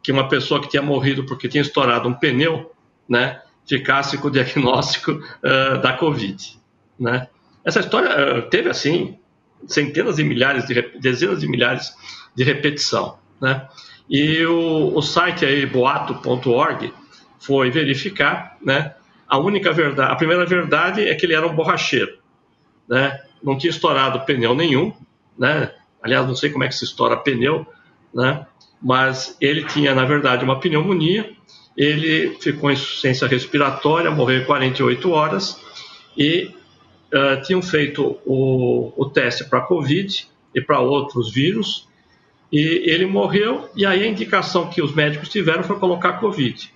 que 0.04 0.12
uma 0.12 0.28
pessoa 0.28 0.62
que 0.62 0.68
tinha 0.68 0.82
morrido 0.82 1.26
porque 1.26 1.48
tinha 1.48 1.62
estourado 1.62 2.10
um 2.10 2.14
pneu, 2.14 2.72
né, 3.08 3.42
ficasse 3.68 4.18
com 4.18 4.28
o 4.28 4.32
diagnóstico 4.32 5.14
uh, 5.14 5.82
da 5.82 5.94
Covid, 5.94 6.60
né? 7.00 7.28
Essa 7.64 7.80
história 7.80 8.10
uh, 8.40 8.50
teve 8.50 8.70
assim 8.70 9.18
centenas 9.66 10.18
de 10.18 10.24
milhares, 10.24 10.66
de, 10.66 10.82
dezenas 11.00 11.40
de 11.40 11.48
milhares 11.48 11.94
de 12.36 12.44
repetição, 12.44 13.18
né? 13.42 13.68
E 14.10 14.44
o, 14.46 14.96
o 14.96 15.02
site 15.02 15.46
aí 15.46 15.66
boato.org 15.66 16.94
foi 17.40 17.70
verificar, 17.70 18.58
né? 18.62 18.96
A 19.28 19.38
única 19.38 19.72
verdade, 19.72 20.12
a 20.12 20.16
primeira 20.16 20.46
verdade 20.46 21.08
é 21.08 21.16
que 21.16 21.26
ele 21.26 21.36
era 21.36 21.48
um 21.48 21.56
borracheiro, 21.56 22.18
né? 22.90 23.22
Não 23.42 23.58
tinha 23.58 23.72
estourado 23.72 24.20
pneu 24.26 24.54
nenhum, 24.54 24.94
né? 25.38 25.72
Aliás, 26.02 26.26
não 26.26 26.36
sei 26.36 26.50
como 26.50 26.64
é 26.64 26.68
que 26.68 26.76
se 26.76 26.86
estoura 26.86 27.18
pneu, 27.18 27.66
né? 28.14 28.46
Mas 28.82 29.36
ele 29.42 29.66
tinha, 29.66 29.94
na 29.94 30.06
verdade, 30.06 30.44
uma 30.44 30.60
pneumonia. 30.60 31.30
Ele 31.76 32.38
ficou 32.40 32.70
em 32.70 32.74
insuficiência 32.74 33.28
respiratória, 33.28 34.10
morreu 34.12 34.42
em 34.42 34.46
48 34.46 35.12
horas 35.12 35.60
e 36.18 36.54
uh, 37.14 37.42
tinham 37.44 37.62
feito 37.62 38.18
o, 38.26 38.94
o 38.96 39.10
teste 39.10 39.46
para 39.46 39.62
Covid 39.62 40.28
e 40.56 40.62
para 40.62 40.80
outros 40.80 41.32
vírus. 41.32 41.88
E 42.52 42.84
ele 42.90 43.06
morreu, 43.06 43.70
e 43.76 43.86
aí 43.86 44.04
a 44.04 44.08
indicação 44.08 44.70
que 44.70 44.82
os 44.82 44.94
médicos 44.94 45.30
tiveram 45.30 45.64
foi 45.64 45.78
colocar 45.78 46.14
Covid. 46.14 46.74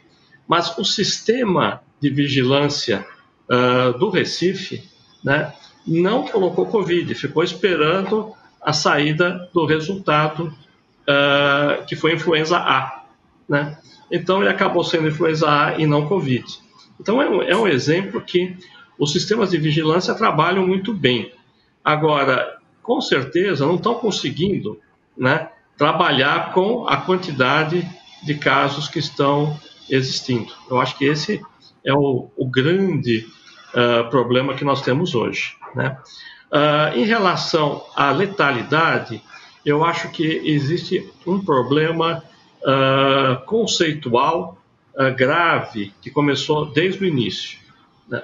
Mas 0.48 0.78
o 0.78 0.84
sistema 0.84 1.82
de 2.00 2.10
vigilância 2.10 3.06
uh, 3.50 3.98
do 3.98 4.10
Recife 4.10 4.84
né, 5.24 5.54
não 5.88 6.28
colocou 6.28 6.68
Covid, 6.68 7.16
ficou 7.16 7.44
esperando 7.44 8.34
a 8.64 8.74
saída 8.74 9.50
do 9.54 9.66
resultado 9.66 10.54
uh, 11.04 11.86
que 11.86 11.96
foi 11.96 12.14
influenza 12.14 12.58
A. 12.58 13.04
Né? 13.48 13.78
Então 14.12 14.42
ele 14.42 14.50
acabou 14.50 14.84
sendo 14.84 15.08
influenza 15.08 15.50
A 15.50 15.78
e 15.78 15.86
não 15.86 16.08
Covid. 16.08 16.46
Então 17.00 17.22
é 17.22 17.30
um, 17.30 17.42
é 17.42 17.56
um 17.56 17.68
exemplo 17.68 18.22
que 18.22 18.56
os 18.98 19.12
sistemas 19.12 19.52
de 19.52 19.58
vigilância 19.58 20.14
trabalham 20.14 20.66
muito 20.66 20.94
bem. 20.94 21.34
Agora, 21.84 22.58
com 22.82 23.02
certeza, 23.02 23.66
não 23.66 23.76
estão 23.76 23.96
conseguindo 23.96 24.80
né, 25.18 25.50
trabalhar 25.78 26.54
com 26.54 26.88
a 26.88 26.98
quantidade 26.98 27.88
de 28.24 28.36
casos 28.36 28.88
que 28.88 29.00
estão 29.00 29.60
existindo. 29.90 30.52
Eu 30.70 30.80
acho 30.80 30.98
que 30.98 31.06
esse 31.06 31.42
é 31.84 31.94
o, 31.94 32.30
o 32.38 32.46
grande 32.46 33.28
uh, 33.74 34.10
problema 34.10 34.54
que 34.54 34.64
nós 34.64 34.82
temos 34.82 35.14
hoje. 35.14 35.56
Né? 35.76 35.98
Uh, 36.54 36.96
em 36.96 37.04
relação 37.04 37.84
à 37.96 38.12
letalidade, 38.12 39.24
eu 39.66 39.84
acho 39.84 40.10
que 40.12 40.24
existe 40.24 41.12
um 41.26 41.44
problema 41.44 42.24
uh, 42.62 43.44
conceitual 43.46 44.60
grave 45.18 45.92
que 46.00 46.12
começou 46.12 46.68
desde 46.68 47.04
o 47.04 47.08
início. 47.08 47.58
Né? 48.08 48.22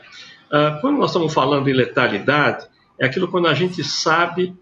quando 0.81 0.99
nós 0.99 1.09
estamos 1.09 1.33
falando 1.33 1.67
em 1.67 1.73
letalidade, 1.73 2.67
é 2.99 3.07
aquilo 3.07 3.27
quando 3.27 3.47
a 3.47 3.55
gente 3.55 3.83
sabe 3.83 4.55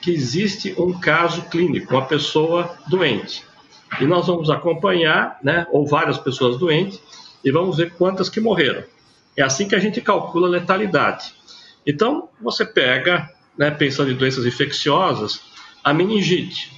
que 0.00 0.12
existe 0.12 0.72
um 0.78 0.92
caso 0.96 1.42
clínico, 1.50 1.92
uma 1.92 2.04
pessoa 2.04 2.78
doente. 2.86 3.44
E 4.00 4.06
nós 4.06 4.28
vamos 4.28 4.48
acompanhar, 4.48 5.38
né, 5.42 5.66
ou 5.72 5.86
várias 5.86 6.18
pessoas 6.18 6.56
doentes, 6.56 7.02
e 7.44 7.50
vamos 7.50 7.76
ver 7.76 7.94
quantas 7.94 8.28
que 8.28 8.40
morreram. 8.40 8.84
É 9.36 9.42
assim 9.42 9.66
que 9.66 9.74
a 9.74 9.80
gente 9.80 10.00
calcula 10.00 10.46
a 10.46 10.50
letalidade. 10.50 11.34
Então, 11.86 12.28
você 12.40 12.64
pega, 12.64 13.28
né, 13.56 13.70
pensando 13.70 14.10
em 14.10 14.14
doenças 14.14 14.46
infecciosas, 14.46 15.40
a 15.82 15.92
meningite. 15.92 16.72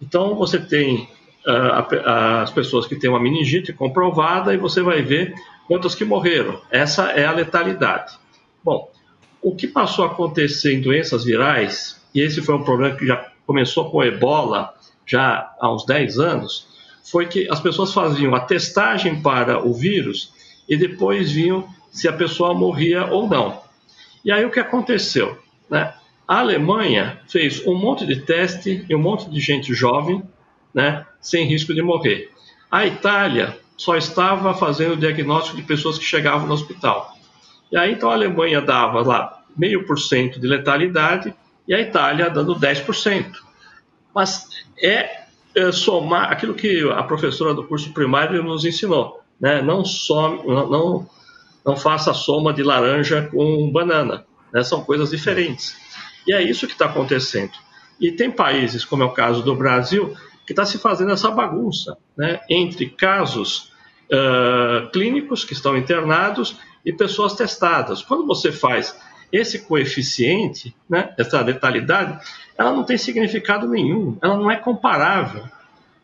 Então, 0.00 0.34
você 0.34 0.58
tem 0.58 1.08
uh, 1.46 2.40
as 2.42 2.50
pessoas 2.50 2.86
que 2.86 2.96
têm 2.96 3.10
uma 3.10 3.20
meningite 3.20 3.72
comprovada 3.72 4.52
e 4.54 4.56
você 4.56 4.82
vai 4.82 5.02
ver 5.02 5.34
quantas 5.66 5.94
que 5.94 6.04
morreram. 6.04 6.60
Essa 6.70 7.10
é 7.10 7.24
a 7.24 7.32
letalidade. 7.32 8.18
Bom, 8.64 8.90
o 9.42 9.54
que 9.54 9.66
passou 9.66 10.04
a 10.04 10.08
acontecer 10.08 10.74
em 10.74 10.80
doenças 10.80 11.24
virais, 11.24 12.00
e 12.14 12.20
esse 12.20 12.42
foi 12.42 12.54
um 12.54 12.64
problema 12.64 12.96
que 12.96 13.06
já 13.06 13.30
começou 13.46 13.90
com 13.90 14.02
ebola 14.02 14.74
já 15.06 15.54
há 15.60 15.72
uns 15.72 15.84
10 15.86 16.18
anos, 16.18 16.68
foi 17.10 17.26
que 17.26 17.48
as 17.50 17.60
pessoas 17.60 17.92
faziam 17.92 18.34
a 18.34 18.40
testagem 18.40 19.20
para 19.20 19.66
o 19.66 19.72
vírus 19.72 20.32
e 20.68 20.76
depois 20.76 21.32
viam 21.32 21.68
se 21.90 22.06
a 22.06 22.12
pessoa 22.12 22.54
morria 22.54 23.06
ou 23.06 23.28
não. 23.28 23.60
E 24.24 24.30
aí 24.30 24.44
o 24.44 24.50
que 24.50 24.60
aconteceu? 24.60 25.38
Né? 25.68 25.92
A 26.26 26.38
Alemanha 26.38 27.20
fez 27.28 27.66
um 27.66 27.74
monte 27.74 28.06
de 28.06 28.20
teste 28.20 28.84
e 28.88 28.94
um 28.94 28.98
monte 28.98 29.28
de 29.28 29.40
gente 29.40 29.74
jovem, 29.74 30.22
né, 30.72 31.04
sem 31.20 31.44
risco 31.46 31.74
de 31.74 31.82
morrer. 31.82 32.30
A 32.70 32.86
Itália 32.86 33.58
só 33.76 33.96
estava 33.96 34.54
fazendo 34.54 34.92
o 34.92 34.96
diagnóstico 34.96 35.56
de 35.56 35.62
pessoas 35.64 35.98
que 35.98 36.04
chegavam 36.04 36.46
no 36.46 36.54
hospital. 36.54 37.16
E 37.72 37.76
aí 37.76 37.92
então 37.92 38.10
a 38.10 38.14
Alemanha 38.14 38.60
dava 38.60 39.00
lá 39.02 39.42
meio 39.56 39.84
por 39.84 39.98
cento 39.98 40.38
de 40.38 40.46
letalidade 40.46 41.34
e 41.66 41.74
a 41.74 41.80
Itália 41.80 42.30
dando 42.30 42.54
10%. 42.54 43.32
Mas 44.14 44.48
é 44.80 45.20
é, 45.54 45.72
somar 45.72 46.30
aquilo 46.30 46.54
que 46.54 46.88
a 46.90 47.02
professora 47.02 47.54
do 47.54 47.64
curso 47.64 47.92
primário 47.92 48.42
nos 48.42 48.64
ensinou, 48.64 49.20
né? 49.40 49.60
Não 49.60 49.84
some, 49.84 50.46
não, 50.46 50.68
não 50.68 51.10
faça 51.76 52.12
soma 52.12 52.52
de 52.52 52.62
laranja 52.62 53.28
com 53.30 53.70
banana, 53.70 54.24
né? 54.52 54.62
São 54.62 54.82
coisas 54.82 55.10
diferentes. 55.10 55.74
E 56.26 56.34
é 56.34 56.42
isso 56.42 56.66
que 56.66 56.72
está 56.72 56.86
acontecendo. 56.86 57.52
E 58.00 58.12
tem 58.12 58.30
países, 58.30 58.84
como 58.84 59.02
é 59.02 59.06
o 59.06 59.12
caso 59.12 59.42
do 59.42 59.54
Brasil, 59.54 60.14
que 60.46 60.52
está 60.52 60.64
se 60.64 60.78
fazendo 60.78 61.12
essa 61.12 61.30
bagunça, 61.30 61.96
né? 62.16 62.40
Entre 62.48 62.88
casos 62.88 63.72
uh, 64.10 64.90
clínicos 64.90 65.44
que 65.44 65.52
estão 65.52 65.76
internados 65.76 66.56
e 66.84 66.92
pessoas 66.92 67.34
testadas. 67.34 68.02
Quando 68.02 68.26
você 68.26 68.50
faz 68.50 68.96
esse 69.32 69.60
coeficiente, 69.60 70.74
né, 70.88 71.14
essa 71.16 71.40
letalidade, 71.40 72.18
ela 72.58 72.72
não 72.72 72.82
tem 72.82 72.98
significado 72.98 73.68
nenhum, 73.68 74.18
ela 74.20 74.36
não 74.36 74.50
é 74.50 74.56
comparável. 74.56 75.44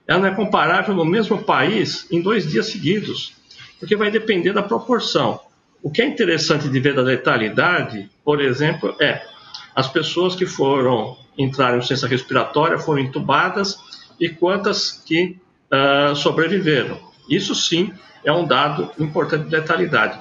Ela 0.07 0.21
não 0.21 0.29
é 0.29 0.35
comparável 0.35 0.95
no 0.95 1.05
mesmo 1.05 1.43
país 1.43 2.07
em 2.11 2.23
dois 2.23 2.49
dias 2.49 2.67
seguidos, 2.67 3.35
porque 3.81 3.97
vai 3.97 4.11
depender 4.11 4.53
da 4.53 4.63
proporção. 4.63 5.41
O 5.87 5.91
que 5.91 6.03
é 6.03 6.05
interessante 6.05 6.69
de 6.69 6.81
ver 6.81 6.97
da 6.97 7.01
letalidade, 7.01 8.11
por 8.25 8.41
exemplo, 8.41 8.97
é 9.01 9.25
as 9.73 9.87
pessoas 9.87 10.35
que 10.35 10.45
foram 10.45 11.17
entrar 11.39 11.79
em 11.79 11.81
ciência 11.81 12.09
respiratória 12.09 12.77
foram 12.77 13.03
entubadas 13.03 13.79
e 14.19 14.29
quantas 14.29 14.91
que 14.91 15.39
uh, 15.71 16.17
sobreviveram. 16.17 16.99
Isso 17.31 17.55
sim 17.55 17.93
é 18.25 18.33
um 18.33 18.45
dado 18.45 18.91
importante 18.99 19.45
de 19.45 19.55
letalidade. 19.55 20.19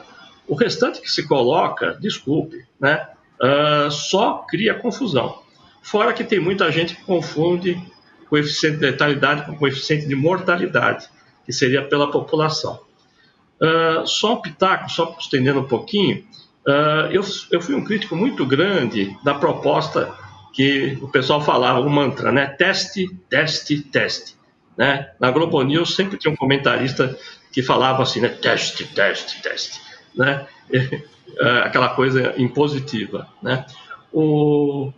O 0.47 0.53
restante 0.53 1.01
que 1.01 1.09
se 1.09 1.27
coloca, 1.27 1.97
desculpe, 1.99 2.63
né, 2.79 3.07
uh, 3.41 3.89
só 3.89 4.45
cria 4.47 4.75
confusão. 4.75 5.41
Fora 5.81 6.13
que 6.13 6.23
tem 6.23 6.39
muita 6.39 6.71
gente 6.71 6.95
que 6.95 7.03
confunde 7.05 7.81
coeficiente 8.29 8.77
de 8.77 8.85
letalidade 8.85 9.47
com 9.47 9.57
coeficiente 9.57 10.07
de 10.07 10.15
mortalidade, 10.15 11.09
que 11.43 11.51
seria 11.51 11.81
pela 11.81 12.11
população. 12.11 12.84
Uh, 13.61 14.05
só 14.05 14.33
um 14.33 14.41
pitaco, 14.41 14.89
só 14.89 15.15
estendendo 15.19 15.61
um 15.61 15.67
pouquinho, 15.67 16.25
uh, 16.67 17.11
eu, 17.11 17.23
eu 17.51 17.61
fui 17.61 17.73
um 17.73 17.83
crítico 17.83 18.15
muito 18.15 18.45
grande 18.45 19.15
da 19.23 19.33
proposta 19.33 20.13
que 20.53 20.97
o 21.01 21.07
pessoal 21.07 21.41
falava, 21.41 21.79
o 21.79 21.89
mantra, 21.89 22.31
né? 22.31 22.47
Teste, 22.47 23.07
teste, 23.29 23.81
teste. 23.81 24.35
Né? 24.77 25.09
Na 25.19 25.31
Globo 25.31 25.61
News 25.63 25.95
sempre 25.95 26.17
tinha 26.17 26.31
um 26.31 26.35
comentarista 26.35 27.17
que 27.51 27.61
falava 27.61 28.03
assim, 28.03 28.21
né? 28.21 28.29
Teste, 28.29 28.85
teste, 28.85 29.41
teste 29.41 29.81
né? 30.15 30.47
É, 30.71 31.59
aquela 31.63 31.89
coisa 31.89 32.33
impositiva, 32.37 33.27
né? 33.41 33.65
O, 34.11 34.93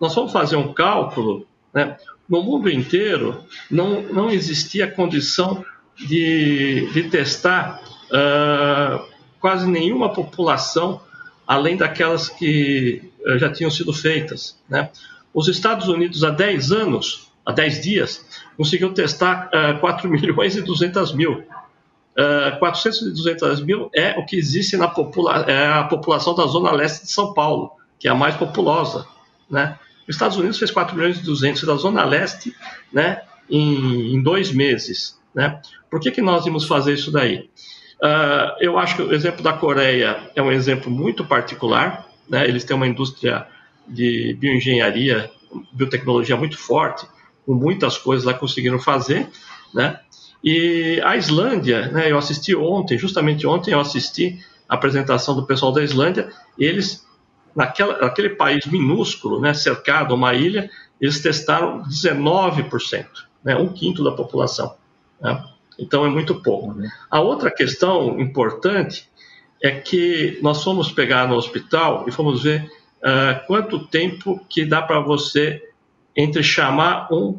nós 0.00 0.14
vamos 0.14 0.32
fazer 0.32 0.56
um 0.56 0.72
cálculo, 0.72 1.46
né? 1.72 1.96
No 2.28 2.42
mundo 2.42 2.70
inteiro 2.70 3.44
não, 3.70 4.02
não 4.02 4.30
existia 4.30 4.90
condição 4.90 5.64
de, 5.96 6.90
de 6.92 7.02
testar 7.04 7.82
uh, 8.10 9.04
quase 9.40 9.68
nenhuma 9.68 10.12
população 10.12 11.00
além 11.46 11.76
daquelas 11.76 12.28
que 12.28 13.10
uh, 13.26 13.38
já 13.38 13.50
tinham 13.52 13.70
sido 13.70 13.92
feitas, 13.92 14.58
né? 14.68 14.90
Os 15.34 15.48
Estados 15.48 15.88
Unidos 15.88 16.24
há 16.24 16.30
10 16.30 16.72
anos, 16.72 17.32
há 17.44 17.52
10 17.52 17.80
dias, 17.80 18.24
conseguiu 18.56 18.92
testar 18.92 19.48
uh, 19.48 19.80
4 19.80 20.08
milhões 20.10 20.56
e 20.56 20.62
200 20.62 21.14
mil 21.14 21.44
uh, 22.18 22.58
400 22.58 23.02
e 23.02 23.10
200 23.10 23.60
mil 23.62 23.90
é 23.94 24.18
o 24.18 24.24
que 24.24 24.36
existe 24.36 24.76
na 24.76 24.88
popula 24.88 25.44
é 25.48 25.66
a 25.66 25.84
população 25.84 26.34
da 26.34 26.46
zona 26.46 26.70
leste 26.72 27.04
de 27.04 27.10
São 27.10 27.32
Paulo, 27.32 27.72
que 27.98 28.08
é 28.08 28.10
a 28.10 28.14
mais 28.14 28.36
populosa. 28.36 29.06
Né? 29.50 29.78
Os 30.08 30.14
Estados 30.14 30.36
Unidos 30.36 30.58
fez 30.58 30.70
4 30.70 30.96
milhões 30.96 31.18
e 31.18 31.22
200 31.22 31.62
da 31.64 31.74
zona 31.76 32.04
leste 32.04 32.54
né, 32.92 33.22
em, 33.48 34.14
em 34.14 34.22
dois 34.22 34.52
meses. 34.52 35.18
Né? 35.34 35.60
Por 35.90 36.00
que, 36.00 36.10
que 36.10 36.22
nós 36.22 36.46
íamos 36.46 36.64
fazer 36.66 36.94
isso 36.94 37.10
daí? 37.10 37.50
Uh, 38.02 38.56
eu 38.60 38.78
acho 38.78 38.96
que 38.96 39.02
o 39.02 39.14
exemplo 39.14 39.42
da 39.42 39.52
Coreia 39.52 40.30
é 40.34 40.42
um 40.42 40.50
exemplo 40.50 40.90
muito 40.90 41.24
particular. 41.24 42.06
Né? 42.28 42.48
Eles 42.48 42.64
têm 42.64 42.76
uma 42.76 42.86
indústria 42.86 43.46
de 43.86 44.36
bioengenharia, 44.38 45.30
biotecnologia 45.72 46.36
muito 46.36 46.58
forte, 46.58 47.06
com 47.46 47.54
muitas 47.54 47.98
coisas 47.98 48.24
lá 48.24 48.34
conseguiram 48.34 48.78
fazer. 48.78 49.28
Né? 49.74 49.98
E 50.42 51.00
a 51.04 51.16
Islândia, 51.16 51.88
né, 51.88 52.10
eu 52.10 52.18
assisti 52.18 52.54
ontem, 52.54 52.98
justamente 52.98 53.46
ontem 53.46 53.72
eu 53.72 53.80
assisti 53.80 54.40
a 54.68 54.74
apresentação 54.74 55.36
do 55.36 55.46
pessoal 55.46 55.70
da 55.70 55.82
Islândia, 55.82 56.30
eles, 56.58 57.06
naquela, 57.54 57.98
naquele 57.98 58.30
país 58.30 58.66
minúsculo, 58.66 59.40
né, 59.40 59.54
cercado, 59.54 60.14
uma 60.14 60.34
ilha, 60.34 60.68
eles 61.00 61.20
testaram 61.20 61.82
19%, 61.84 63.06
né, 63.44 63.54
um 63.56 63.68
quinto 63.68 64.02
da 64.02 64.10
população. 64.10 64.74
Né? 65.22 65.44
Então 65.78 66.04
é 66.04 66.08
muito 66.08 66.34
pouco. 66.42 66.72
Uhum. 66.72 66.88
A 67.10 67.20
outra 67.20 67.50
questão 67.50 68.20
importante 68.20 69.08
é 69.62 69.70
que 69.70 70.38
nós 70.42 70.62
fomos 70.62 70.90
pegar 70.90 71.28
no 71.28 71.36
hospital 71.36 72.04
e 72.08 72.12
fomos 72.12 72.42
ver 72.42 72.70
uh, 72.98 73.46
quanto 73.46 73.86
tempo 73.86 74.44
que 74.48 74.64
dá 74.64 74.82
para 74.82 75.00
você 75.00 75.62
entre 76.16 76.42
chamar 76.42 77.08
um, 77.12 77.38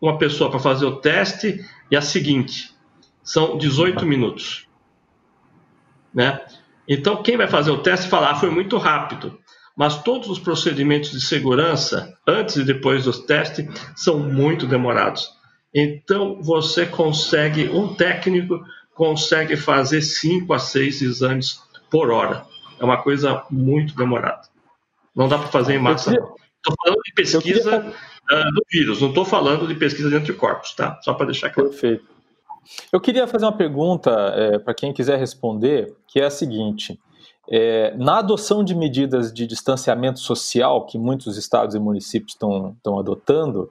uma 0.00 0.18
pessoa 0.18 0.50
para 0.50 0.58
fazer 0.58 0.86
o 0.86 0.96
teste 0.96 1.64
e 1.90 1.96
a 1.96 2.00
seguinte. 2.00 2.74
São 3.22 3.58
18 3.58 4.06
minutos. 4.06 4.66
Né? 6.12 6.40
Então, 6.88 7.22
quem 7.22 7.36
vai 7.36 7.46
fazer 7.46 7.70
o 7.70 7.78
teste 7.78 8.08
falar 8.08 8.30
ah, 8.30 8.34
foi 8.34 8.50
muito 8.50 8.78
rápido. 8.78 9.38
Mas 9.76 10.02
todos 10.02 10.28
os 10.28 10.40
procedimentos 10.40 11.10
de 11.12 11.20
segurança, 11.20 12.18
antes 12.26 12.56
e 12.56 12.64
depois 12.64 13.04
dos 13.04 13.20
testes, 13.20 13.68
são 13.94 14.18
muito 14.18 14.66
demorados. 14.66 15.37
Então, 15.80 16.42
você 16.42 16.84
consegue, 16.84 17.68
um 17.68 17.94
técnico 17.94 18.64
consegue 18.94 19.56
fazer 19.56 20.02
5 20.02 20.52
a 20.52 20.58
6 20.58 21.02
exames 21.02 21.62
por 21.88 22.10
hora. 22.10 22.44
É 22.80 22.84
uma 22.84 23.00
coisa 23.00 23.44
muito 23.48 23.94
demorada. 23.94 24.42
Não 25.14 25.28
dá 25.28 25.38
para 25.38 25.46
fazer 25.46 25.74
em 25.74 25.78
massa. 25.78 26.10
Estou 26.10 26.74
falando 26.82 27.00
de 27.04 27.12
pesquisa 27.12 27.80
queria... 27.80 28.48
uh, 28.48 28.52
do 28.52 28.62
vírus, 28.68 29.00
não 29.00 29.10
estou 29.10 29.24
falando 29.24 29.68
de 29.68 29.74
pesquisa 29.76 30.10
de 30.10 30.16
anticorpos, 30.16 30.74
tá? 30.74 30.98
Só 31.00 31.14
para 31.14 31.26
deixar 31.26 31.50
claro. 31.50 31.70
Perfeito. 31.70 32.04
Eu 32.92 33.00
queria 33.00 33.28
fazer 33.28 33.44
uma 33.44 33.56
pergunta 33.56 34.10
é, 34.34 34.58
para 34.58 34.74
quem 34.74 34.92
quiser 34.92 35.16
responder, 35.16 35.94
que 36.08 36.20
é 36.20 36.24
a 36.24 36.30
seguinte: 36.30 36.98
é, 37.50 37.94
na 37.96 38.18
adoção 38.18 38.62
de 38.62 38.74
medidas 38.74 39.32
de 39.32 39.46
distanciamento 39.46 40.20
social 40.20 40.84
que 40.84 40.98
muitos 40.98 41.36
estados 41.36 41.74
e 41.74 41.78
municípios 41.78 42.32
estão 42.32 42.98
adotando, 42.98 43.70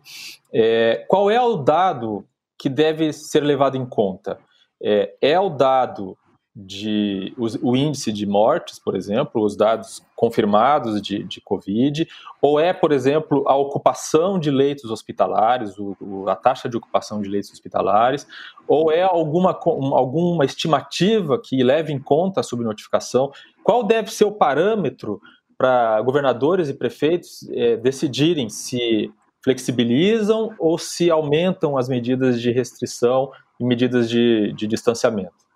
é, 0.51 1.05
qual 1.07 1.29
é 1.29 1.39
o 1.39 1.57
dado 1.57 2.25
que 2.57 2.69
deve 2.69 3.13
ser 3.13 3.43
levado 3.43 3.77
em 3.77 3.85
conta? 3.85 4.39
É, 4.81 5.13
é 5.21 5.39
o 5.39 5.49
dado 5.49 6.17
de 6.59 7.35
o, 7.37 7.69
o, 7.69 7.77
índice 7.77 8.11
de 8.11 8.25
mortes, 8.25 8.79
por 8.79 8.95
exemplo, 8.95 9.43
os 9.43 9.55
dados 9.55 10.03
confirmados 10.15 10.99
de, 10.99 11.23
de 11.23 11.39
Covid, 11.39 12.07
ou 12.41 12.59
é, 12.59 12.73
por 12.73 12.91
exemplo, 12.91 13.47
a 13.47 13.55
ocupação 13.55 14.39
de 14.39 14.49
leitos 14.49 14.89
hospitalares, 14.89 15.77
o, 15.77 15.95
o, 16.01 16.27
a 16.27 16.35
taxa 16.35 16.67
de 16.67 16.75
ocupação 16.75 17.21
de 17.21 17.29
leitos 17.29 17.51
hospitalares, 17.51 18.25
ou 18.67 18.91
é 18.91 19.03
alguma, 19.03 19.51
alguma 19.51 20.45
estimativa 20.45 21.39
que 21.39 21.61
leve 21.61 21.93
em 21.93 21.99
conta 21.99 22.39
a 22.39 22.43
subnotificação? 22.43 23.31
Qual 23.63 23.83
deve 23.83 24.11
ser 24.11 24.25
o 24.25 24.31
parâmetro 24.31 25.21
para 25.55 26.01
governadores 26.01 26.69
e 26.69 26.73
prefeitos 26.73 27.47
é, 27.51 27.77
decidirem 27.77 28.49
se 28.49 29.11
flexibilizam 29.43 30.55
ou 30.57 30.79
se 30.79 31.11
aumentam 31.11 31.77
as 31.77 31.87
medidas 31.87 32.41
de 32.41 32.49
restrição 32.49 33.31
e 33.59 33.63
medidas 33.63 34.09
de, 34.09 34.51
de 34.53 34.65
distanciamento? 34.65 35.46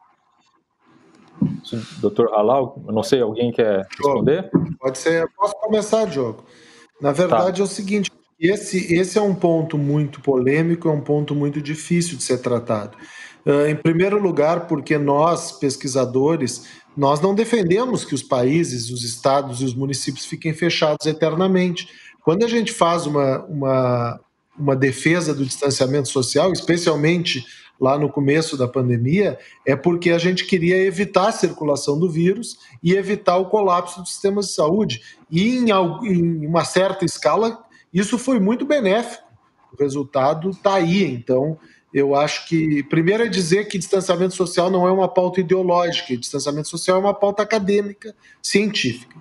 Doutor 1.99 2.31
Halal, 2.31 2.81
não 2.87 3.03
sei, 3.03 3.21
alguém 3.21 3.51
quer 3.51 3.87
responder? 3.89 4.49
Pode 4.79 4.97
ser, 4.97 5.29
posso 5.35 5.53
começar, 5.55 6.05
Diogo. 6.05 6.43
Na 6.99 7.11
verdade 7.11 7.57
tá. 7.57 7.61
é 7.61 7.65
o 7.65 7.67
seguinte, 7.67 8.11
esse, 8.39 8.93
esse 8.93 9.17
é 9.17 9.21
um 9.21 9.35
ponto 9.35 9.77
muito 9.77 10.19
polêmico, 10.21 10.89
é 10.89 10.91
um 10.91 11.01
ponto 11.01 11.35
muito 11.35 11.61
difícil 11.61 12.17
de 12.17 12.23
ser 12.23 12.39
tratado. 12.39 12.97
Uh, 13.45 13.67
em 13.67 13.75
primeiro 13.75 14.21
lugar, 14.21 14.67
porque 14.67 14.97
nós, 14.97 15.51
pesquisadores, 15.51 16.67
nós 16.95 17.21
não 17.21 17.33
defendemos 17.33 18.03
que 18.03 18.13
os 18.13 18.21
países, 18.23 18.89
os 18.89 19.03
estados 19.03 19.61
e 19.61 19.65
os 19.65 19.73
municípios 19.73 20.25
fiquem 20.25 20.53
fechados 20.53 21.05
eternamente. 21.05 21.87
Quando 22.23 22.43
a 22.43 22.47
gente 22.47 22.71
faz 22.71 23.05
uma, 23.05 23.43
uma, 23.45 24.19
uma 24.57 24.75
defesa 24.75 25.33
do 25.33 25.45
distanciamento 25.45 26.07
social, 26.07 26.51
especialmente 26.51 27.45
lá 27.81 27.97
no 27.97 28.07
começo 28.07 28.55
da 28.55 28.67
pandemia, 28.67 29.39
é 29.65 29.75
porque 29.75 30.11
a 30.11 30.19
gente 30.19 30.45
queria 30.45 30.77
evitar 30.77 31.29
a 31.29 31.31
circulação 31.31 31.99
do 31.99 32.07
vírus 32.07 32.59
e 32.83 32.93
evitar 32.93 33.37
o 33.37 33.49
colapso 33.49 33.99
dos 34.01 34.11
sistemas 34.11 34.47
de 34.47 34.53
saúde. 34.53 35.01
E 35.31 35.57
em, 35.57 35.71
em 35.71 36.45
uma 36.45 36.63
certa 36.63 37.03
escala, 37.03 37.65
isso 37.91 38.19
foi 38.19 38.39
muito 38.39 38.67
benéfico. 38.67 39.23
O 39.73 39.81
resultado 39.81 40.51
está 40.51 40.75
aí. 40.75 41.03
Então, 41.03 41.57
eu 41.91 42.15
acho 42.15 42.47
que, 42.47 42.83
primeiro, 42.83 43.23
é 43.23 43.27
dizer 43.27 43.67
que 43.67 43.79
distanciamento 43.79 44.35
social 44.35 44.69
não 44.69 44.87
é 44.87 44.91
uma 44.91 45.07
pauta 45.07 45.39
ideológica, 45.39 46.15
distanciamento 46.15 46.69
social 46.69 46.97
é 46.97 46.99
uma 46.99 47.13
pauta 47.15 47.41
acadêmica, 47.41 48.15
científica. 48.43 49.19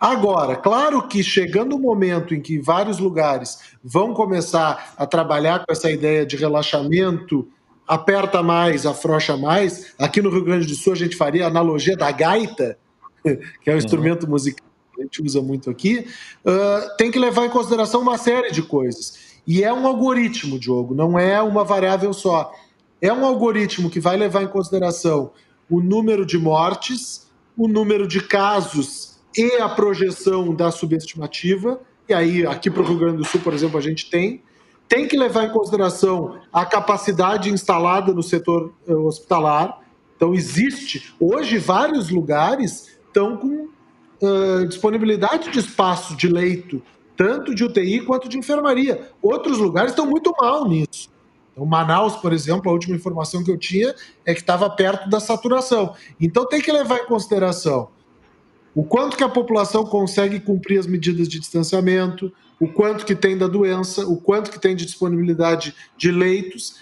Agora, 0.00 0.56
claro 0.56 1.06
que 1.06 1.22
chegando 1.22 1.76
o 1.76 1.78
momento 1.78 2.34
em 2.34 2.40
que 2.40 2.58
vários 2.58 2.98
lugares 2.98 3.76
vão 3.84 4.12
começar 4.12 4.94
a 4.98 5.06
trabalhar 5.06 5.64
com 5.64 5.70
essa 5.70 5.88
ideia 5.88 6.26
de 6.26 6.36
relaxamento 6.36 7.48
aperta 7.86 8.42
mais, 8.42 8.86
afrouxa 8.86 9.36
mais. 9.36 9.94
Aqui 9.98 10.22
no 10.22 10.30
Rio 10.30 10.44
Grande 10.44 10.66
do 10.66 10.74
Sul 10.74 10.92
a 10.92 10.96
gente 10.96 11.16
faria 11.16 11.44
a 11.44 11.48
analogia 11.48 11.96
da 11.96 12.10
gaita, 12.10 12.78
que 13.22 13.30
é 13.66 13.70
um 13.70 13.72
uhum. 13.72 13.78
instrumento 13.78 14.28
musical 14.28 14.66
que 14.94 15.00
a 15.00 15.04
gente 15.04 15.22
usa 15.22 15.40
muito 15.40 15.70
aqui. 15.70 16.06
Uh, 16.44 16.96
tem 16.96 17.10
que 17.10 17.18
levar 17.18 17.46
em 17.46 17.50
consideração 17.50 18.00
uma 18.00 18.18
série 18.18 18.50
de 18.50 18.62
coisas. 18.62 19.32
E 19.46 19.64
é 19.64 19.72
um 19.72 19.86
algoritmo, 19.86 20.58
Diogo, 20.58 20.94
não 20.94 21.18
é 21.18 21.40
uma 21.42 21.64
variável 21.64 22.12
só. 22.12 22.52
É 23.00 23.12
um 23.12 23.24
algoritmo 23.24 23.90
que 23.90 23.98
vai 23.98 24.16
levar 24.16 24.42
em 24.42 24.48
consideração 24.48 25.32
o 25.68 25.80
número 25.80 26.24
de 26.24 26.38
mortes, 26.38 27.26
o 27.56 27.66
número 27.66 28.06
de 28.06 28.20
casos 28.20 29.18
e 29.36 29.56
a 29.56 29.68
projeção 29.68 30.54
da 30.54 30.70
subestimativa. 30.70 31.80
E 32.08 32.14
aí, 32.14 32.46
aqui 32.46 32.70
para 32.70 32.82
o 32.82 32.84
Rio 32.84 32.98
Grande 32.98 33.16
do 33.16 33.24
Sul, 33.24 33.40
por 33.40 33.52
exemplo, 33.52 33.78
a 33.78 33.82
gente 33.82 34.08
tem 34.08 34.42
tem 34.88 35.08
que 35.08 35.16
levar 35.16 35.44
em 35.44 35.50
consideração 35.50 36.40
a 36.52 36.64
capacidade 36.64 37.50
instalada 37.50 38.12
no 38.12 38.22
setor 38.22 38.72
eh, 38.86 38.94
hospitalar. 38.94 39.80
Então, 40.16 40.34
existe. 40.34 41.14
Hoje, 41.18 41.58
vários 41.58 42.10
lugares 42.10 42.98
estão 43.06 43.36
com 43.36 43.68
uh, 44.22 44.66
disponibilidade 44.68 45.50
de 45.50 45.58
espaço 45.58 46.16
de 46.16 46.28
leito, 46.28 46.82
tanto 47.16 47.54
de 47.54 47.64
UTI 47.64 48.04
quanto 48.04 48.28
de 48.28 48.38
enfermaria. 48.38 49.10
Outros 49.20 49.58
lugares 49.58 49.92
estão 49.92 50.06
muito 50.06 50.32
mal 50.40 50.68
nisso. 50.68 51.10
Então, 51.52 51.66
Manaus, 51.66 52.16
por 52.16 52.32
exemplo, 52.32 52.70
a 52.70 52.72
última 52.72 52.96
informação 52.96 53.42
que 53.42 53.50
eu 53.50 53.58
tinha 53.58 53.94
é 54.24 54.32
que 54.32 54.40
estava 54.40 54.70
perto 54.70 55.08
da 55.10 55.20
saturação. 55.20 55.94
Então, 56.20 56.46
tem 56.46 56.60
que 56.60 56.72
levar 56.72 56.98
em 56.98 57.06
consideração 57.06 57.88
o 58.74 58.82
quanto 58.82 59.16
que 59.16 59.24
a 59.24 59.28
população 59.28 59.84
consegue 59.84 60.40
cumprir 60.40 60.78
as 60.78 60.86
medidas 60.86 61.28
de 61.28 61.38
distanciamento, 61.38 62.32
o 62.62 62.68
quanto 62.68 63.04
que 63.04 63.16
tem 63.16 63.36
da 63.36 63.48
doença, 63.48 64.06
o 64.06 64.16
quanto 64.16 64.48
que 64.48 64.60
tem 64.60 64.76
de 64.76 64.86
disponibilidade 64.86 65.74
de 65.96 66.12
leitos, 66.12 66.76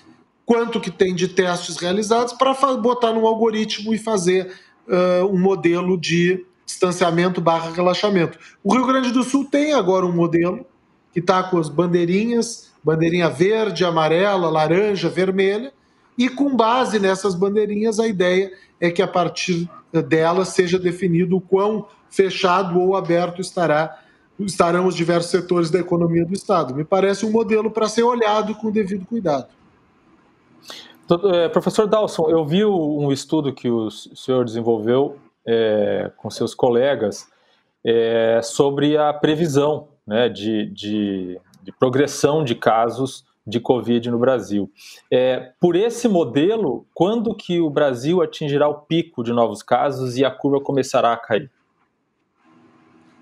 quanto 0.45 0.79
que 0.79 0.91
tem 0.91 1.15
de 1.15 1.27
testes 1.27 1.79
realizados 1.79 2.35
para 2.35 2.53
botar 2.77 3.15
num 3.15 3.27
algoritmo 3.27 3.95
e 3.95 3.99
fazer 3.99 4.53
uh, 4.87 5.25
um 5.25 5.41
modelo 5.41 5.99
de 5.99 6.45
distanciamento 6.67 7.41
barra 7.41 7.71
relaxamento. 7.71 8.39
O 8.63 8.75
Rio 8.75 8.87
Grande 8.87 9.11
do 9.11 9.23
Sul 9.23 9.47
tem 9.51 9.73
agora 9.73 10.05
um 10.05 10.13
modelo 10.13 10.67
que 11.15 11.19
está 11.19 11.43
com 11.43 11.57
as 11.57 11.71
bandeirinhas, 11.71 12.71
bandeirinha 12.85 13.31
verde, 13.31 13.83
amarela, 13.83 14.51
laranja, 14.51 15.09
vermelha, 15.09 15.73
e 16.19 16.29
com 16.29 16.55
base 16.55 16.99
nessas 16.99 17.35
bandeirinhas 17.35 17.99
a 17.99 18.07
ideia 18.07 18.53
é 18.79 18.91
que 18.91 19.01
a 19.01 19.09
partir 19.09 19.67
dela 20.07 20.45
seja 20.45 20.79
definido 20.79 21.39
o 21.39 21.41
quão 21.41 21.89
fechado 22.11 22.79
ou 22.79 22.95
aberto 22.95 23.41
estará 23.41 23.99
estarão 24.45 24.87
os 24.87 24.95
diversos 24.95 25.31
setores 25.31 25.71
da 25.71 25.79
economia 25.79 26.25
do 26.25 26.33
Estado. 26.33 26.75
Me 26.75 26.85
parece 26.85 27.27
um 27.27 27.31
modelo 27.31 27.71
para 27.71 27.89
ser 27.89 28.03
olhado 28.03 28.55
com 28.55 28.71
devido 28.71 29.07
cuidado. 29.07 29.49
É, 31.33 31.49
professor 31.49 31.89
Dalson, 31.89 32.31
eu 32.31 32.45
vi 32.47 32.65
um 32.65 33.11
estudo 33.11 33.53
que 33.53 33.69
o 33.69 33.91
senhor 33.91 34.45
desenvolveu 34.45 35.19
é, 35.45 36.11
com 36.17 36.31
seus 36.31 36.55
colegas 36.55 37.29
é, 37.85 38.41
sobre 38.43 38.97
a 38.97 39.13
previsão 39.13 39.89
né, 40.07 40.29
de, 40.29 40.67
de, 40.67 41.41
de 41.63 41.73
progressão 41.73 42.45
de 42.45 42.55
casos 42.55 43.25
de 43.47 43.59
Covid 43.59 44.11
no 44.11 44.19
Brasil. 44.19 44.71
É, 45.11 45.53
por 45.61 45.75
esse 45.75 46.07
modelo, 46.07 46.87
quando 46.95 47.35
que 47.35 47.61
o 47.61 47.71
Brasil 47.71 48.23
atingirá 48.23 48.69
o 48.69 48.83
pico 48.83 49.25
de 49.25 49.33
novos 49.33 49.63
casos 49.63 50.17
e 50.17 50.25
a 50.25 50.31
curva 50.31 50.61
começará 50.61 51.13
a 51.13 51.17
cair? 51.17 51.51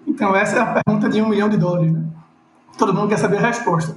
Então, 0.09 0.34
essa 0.34 0.56
é 0.56 0.61
a 0.61 0.82
pergunta 0.82 1.09
de 1.09 1.20
um 1.20 1.28
milhão 1.28 1.48
de 1.48 1.59
dólares. 1.59 1.92
Né? 1.92 2.02
Todo 2.78 2.94
mundo 2.94 3.09
quer 3.09 3.18
saber 3.18 3.36
a 3.36 3.46
resposta. 3.46 3.94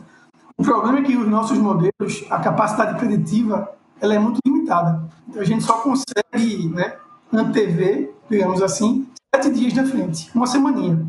O 0.57 0.63
problema 0.63 0.99
é 0.99 1.01
que 1.01 1.15
os 1.15 1.27
nossos 1.27 1.57
modelos, 1.57 2.25
a 2.29 2.37
capacidade 2.37 2.99
preditiva, 2.99 3.71
ela 3.99 4.13
é 4.13 4.19
muito 4.19 4.39
limitada. 4.45 5.01
Então 5.27 5.41
a 5.41 5.45
gente 5.45 5.63
só 5.63 5.79
consegue 5.79 6.67
né, 6.69 6.95
antever, 7.31 8.13
digamos 8.29 8.61
assim, 8.61 9.07
sete 9.33 9.51
dias 9.51 9.73
na 9.73 9.85
frente, 9.85 10.29
uma 10.35 10.45
semaninha. 10.45 11.05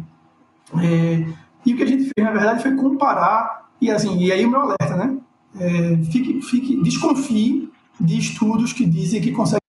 É, 0.81 1.27
e 1.67 1.75
o 1.75 1.77
que 1.77 1.83
a 1.83 1.87
gente 1.87 2.05
fez, 2.05 2.25
na 2.25 2.31
verdade, 2.31 2.63
foi 2.63 2.75
comparar, 2.77 3.69
e 3.81 3.91
assim, 3.91 4.17
e 4.19 4.31
aí 4.31 4.47
o 4.47 4.51
meu 4.51 4.61
alerta, 4.61 4.97
né? 4.97 5.19
É, 5.59 5.97
fique, 6.11 6.41
fique, 6.41 6.83
desconfie 6.83 7.71
de 8.01 8.19
estudos 8.19 8.73
que 8.73 8.87
dizem 8.87 9.21
que 9.21 9.33
consegue 9.33 9.61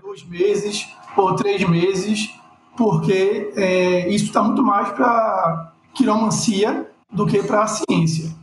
dois 0.00 0.24
meses 0.24 0.88
ou 1.16 1.34
três 1.34 1.68
meses, 1.68 2.30
porque 2.82 3.52
é, 3.54 4.08
isso 4.08 4.24
está 4.24 4.42
muito 4.42 4.60
mais 4.60 4.88
para 4.88 5.72
quiromancia 5.94 6.90
do 7.12 7.24
que 7.24 7.40
para 7.40 7.62
a 7.62 7.68
ciência. 7.68 8.34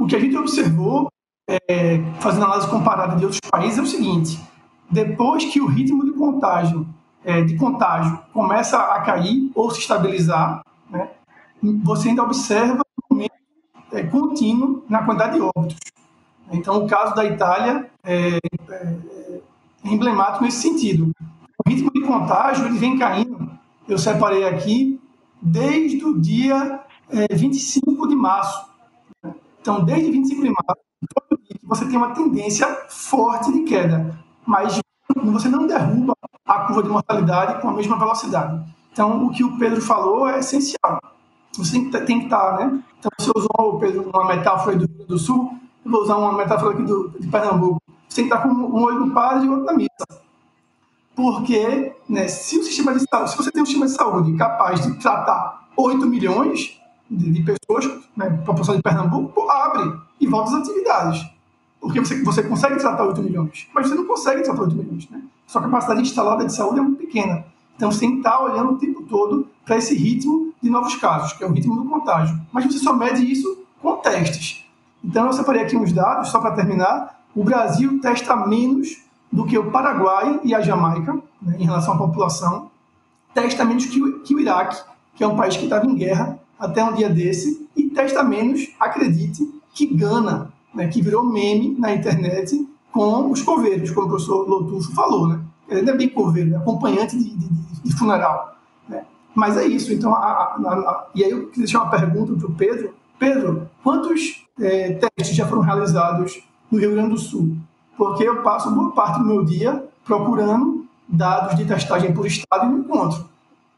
O 0.00 0.04
que 0.04 0.16
a 0.16 0.18
gente 0.18 0.36
observou, 0.36 1.06
é, 1.48 2.02
fazendo 2.18 2.44
análise 2.44 2.68
comparada 2.68 3.14
de 3.14 3.22
outros 3.22 3.40
países, 3.48 3.78
é 3.78 3.82
o 3.82 3.86
seguinte: 3.86 4.36
depois 4.90 5.44
que 5.44 5.60
o 5.60 5.66
ritmo 5.66 6.04
de 6.04 6.10
contágio, 6.10 6.88
é, 7.24 7.42
de 7.42 7.54
contágio 7.56 8.18
começa 8.32 8.78
a 8.78 9.00
cair 9.02 9.48
ou 9.54 9.70
se 9.70 9.78
estabilizar, 9.78 10.62
né, 10.90 11.08
você 11.84 12.08
ainda 12.08 12.24
observa 12.24 12.82
um 12.98 13.14
aumento 13.14 13.32
é, 13.92 14.02
contínuo 14.02 14.82
na 14.88 15.04
quantidade 15.04 15.36
de 15.36 15.42
óbitos. 15.56 15.76
Então, 16.50 16.84
o 16.84 16.88
caso 16.88 17.14
da 17.14 17.24
Itália 17.24 17.88
é, 18.04 18.38
é, 18.38 18.38
é 18.70 19.40
emblemático 19.84 20.42
nesse 20.42 20.62
sentido. 20.62 21.12
O 21.64 21.68
ritmo 21.68 21.90
de 21.90 22.02
contágio 22.02 22.66
ele 22.66 22.78
vem 22.78 22.98
caindo, 22.98 23.25
eu 23.88 23.98
separei 23.98 24.44
aqui, 24.44 25.00
desde 25.40 26.04
o 26.04 26.18
dia 26.18 26.80
é, 27.10 27.34
25 27.34 28.08
de 28.08 28.16
março. 28.16 28.66
Então, 29.60 29.84
desde 29.84 30.10
25 30.10 30.42
de 30.42 30.50
março, 30.50 30.82
você 31.62 31.84
tem 31.86 31.96
uma 31.96 32.14
tendência 32.14 32.66
forte 32.88 33.52
de 33.52 33.62
queda, 33.62 34.18
mas 34.46 34.78
você 35.14 35.48
não 35.48 35.66
derruba 35.66 36.14
a 36.44 36.60
curva 36.60 36.82
de 36.82 36.88
mortalidade 36.88 37.60
com 37.60 37.68
a 37.68 37.72
mesma 37.72 37.98
velocidade. 37.98 38.64
Então, 38.92 39.26
o 39.26 39.30
que 39.30 39.44
o 39.44 39.58
Pedro 39.58 39.80
falou 39.80 40.28
é 40.28 40.38
essencial. 40.38 41.00
Você 41.56 41.78
tem 42.06 42.20
que 42.20 42.24
estar, 42.26 42.58
né? 42.58 42.82
Então, 42.98 43.10
você 43.18 43.30
usou, 43.34 43.78
Pedro, 43.78 44.10
uma 44.10 44.26
metáfora 44.26 44.76
do 44.76 44.86
Rio 44.86 45.06
do 45.06 45.18
Sul, 45.18 45.58
eu 45.84 45.90
vou 45.90 46.02
usar 46.02 46.16
uma 46.16 46.32
metáfora 46.32 46.72
aqui 46.72 46.82
do, 46.82 47.10
de 47.18 47.28
Pernambuco. 47.28 47.80
Você 48.08 48.22
tem 48.22 48.28
que 48.28 48.34
estar 48.34 48.42
com 48.42 48.54
um 48.54 48.82
olho 48.82 49.06
no 49.06 49.12
padre 49.12 49.46
e 49.46 49.48
outro 49.48 49.64
na 49.64 49.72
missa. 49.72 50.25
Porque, 51.16 51.94
né, 52.06 52.28
se, 52.28 52.58
o 52.58 52.62
sistema 52.62 52.92
de 52.92 53.02
saúde, 53.10 53.30
se 53.30 53.36
você 53.38 53.50
tem 53.50 53.62
um 53.62 53.66
sistema 53.66 53.86
de 53.86 53.92
saúde 53.92 54.36
capaz 54.36 54.82
de 54.82 54.98
tratar 54.98 55.66
8 55.74 56.06
milhões 56.06 56.78
de, 57.10 57.32
de 57.32 57.42
pessoas, 57.42 57.86
né, 58.14 58.28
população 58.44 58.76
de 58.76 58.82
Pernambuco, 58.82 59.48
abre 59.50 59.98
e 60.20 60.26
volta 60.26 60.50
às 60.50 60.62
atividades. 60.62 61.26
Porque 61.80 62.00
você, 62.00 62.22
você 62.22 62.42
consegue 62.42 62.76
tratar 62.76 63.06
8 63.06 63.22
milhões, 63.22 63.66
mas 63.74 63.88
você 63.88 63.94
não 63.94 64.04
consegue 64.04 64.42
tratar 64.42 64.60
8 64.60 64.76
milhões. 64.76 65.08
Né? 65.08 65.22
Sua 65.46 65.62
capacidade 65.62 66.02
instalada 66.02 66.44
de 66.44 66.52
saúde 66.52 66.80
é 66.80 66.82
muito 66.82 66.98
pequena. 66.98 67.46
Então 67.76 67.90
você 67.90 68.00
tem 68.00 68.12
que 68.12 68.18
estar 68.18 68.42
olhando 68.42 68.72
o 68.72 68.78
tempo 68.78 69.02
todo 69.04 69.48
para 69.64 69.78
esse 69.78 69.94
ritmo 69.94 70.52
de 70.60 70.68
novos 70.68 70.96
casos, 70.96 71.32
que 71.32 71.44
é 71.44 71.46
o 71.46 71.52
ritmo 71.52 71.76
do 71.76 71.88
contágio. 71.88 72.38
Mas 72.52 72.66
você 72.66 72.78
só 72.78 72.92
mede 72.92 73.30
isso 73.30 73.64
com 73.80 73.96
testes. 73.96 74.66
Então 75.02 75.26
eu 75.26 75.32
separei 75.32 75.62
aqui 75.62 75.76
uns 75.76 75.92
dados, 75.92 76.28
só 76.28 76.40
para 76.40 76.50
terminar. 76.52 77.24
O 77.34 77.44
Brasil 77.44 78.00
testa 78.00 78.34
menos 78.34 79.05
do 79.36 79.44
que 79.44 79.58
o 79.58 79.70
Paraguai 79.70 80.40
e 80.42 80.54
a 80.54 80.62
Jamaica, 80.62 81.12
né, 81.42 81.56
em 81.58 81.64
relação 81.66 81.92
à 81.92 81.98
população. 81.98 82.70
Testa 83.34 83.66
menos 83.66 83.84
que 83.84 84.02
o, 84.02 84.20
que 84.20 84.34
o 84.34 84.40
Iraque, 84.40 84.82
que 85.14 85.22
é 85.22 85.26
um 85.26 85.36
país 85.36 85.58
que 85.58 85.64
estava 85.64 85.84
em 85.84 85.94
guerra 85.94 86.38
até 86.58 86.82
um 86.82 86.94
dia 86.94 87.10
desse, 87.10 87.68
e 87.76 87.82
testa 87.90 88.22
menos, 88.22 88.70
acredite, 88.80 89.46
que 89.74 89.94
Gana, 89.94 90.50
né, 90.74 90.88
que 90.88 91.02
virou 91.02 91.22
meme 91.22 91.76
na 91.78 91.94
internet 91.94 92.66
com 92.90 93.30
os 93.30 93.42
coveiros, 93.42 93.90
como 93.90 94.06
o 94.06 94.08
professor 94.08 94.48
Lotufo 94.48 94.94
falou. 94.94 95.28
Né? 95.28 95.38
Ele 95.68 95.90
é 95.90 95.94
bem 95.94 96.08
coveiro, 96.08 96.54
é 96.54 96.56
acompanhante 96.56 97.18
de, 97.18 97.36
de, 97.36 97.48
de 97.84 97.94
funeral. 97.94 98.56
Né? 98.88 99.04
Mas 99.34 99.58
é 99.58 99.66
isso. 99.66 99.92
Então, 99.92 100.14
a, 100.14 100.18
a, 100.18 100.54
a, 100.54 101.06
e 101.14 101.22
aí 101.22 101.30
eu 101.30 101.48
queria 101.48 101.64
deixar 101.64 101.82
uma 101.82 101.90
pergunta 101.90 102.32
para 102.32 102.46
o 102.46 102.54
Pedro. 102.54 102.94
Pedro, 103.18 103.68
quantos 103.84 104.46
é, 104.58 104.94
testes 104.94 105.36
já 105.36 105.46
foram 105.46 105.60
realizados 105.60 106.42
no 106.70 106.78
Rio 106.78 106.92
Grande 106.92 107.10
do 107.10 107.18
Sul? 107.18 107.54
Porque 107.96 108.24
eu 108.24 108.42
passo 108.42 108.70
boa 108.70 108.92
parte 108.92 109.18
do 109.18 109.26
meu 109.26 109.44
dia 109.44 109.88
procurando 110.04 110.86
dados 111.08 111.56
de 111.56 111.64
testagem 111.64 112.12
por 112.12 112.26
estado 112.26 112.66
e 112.66 112.68
não 112.68 112.78
encontro. 112.78 113.28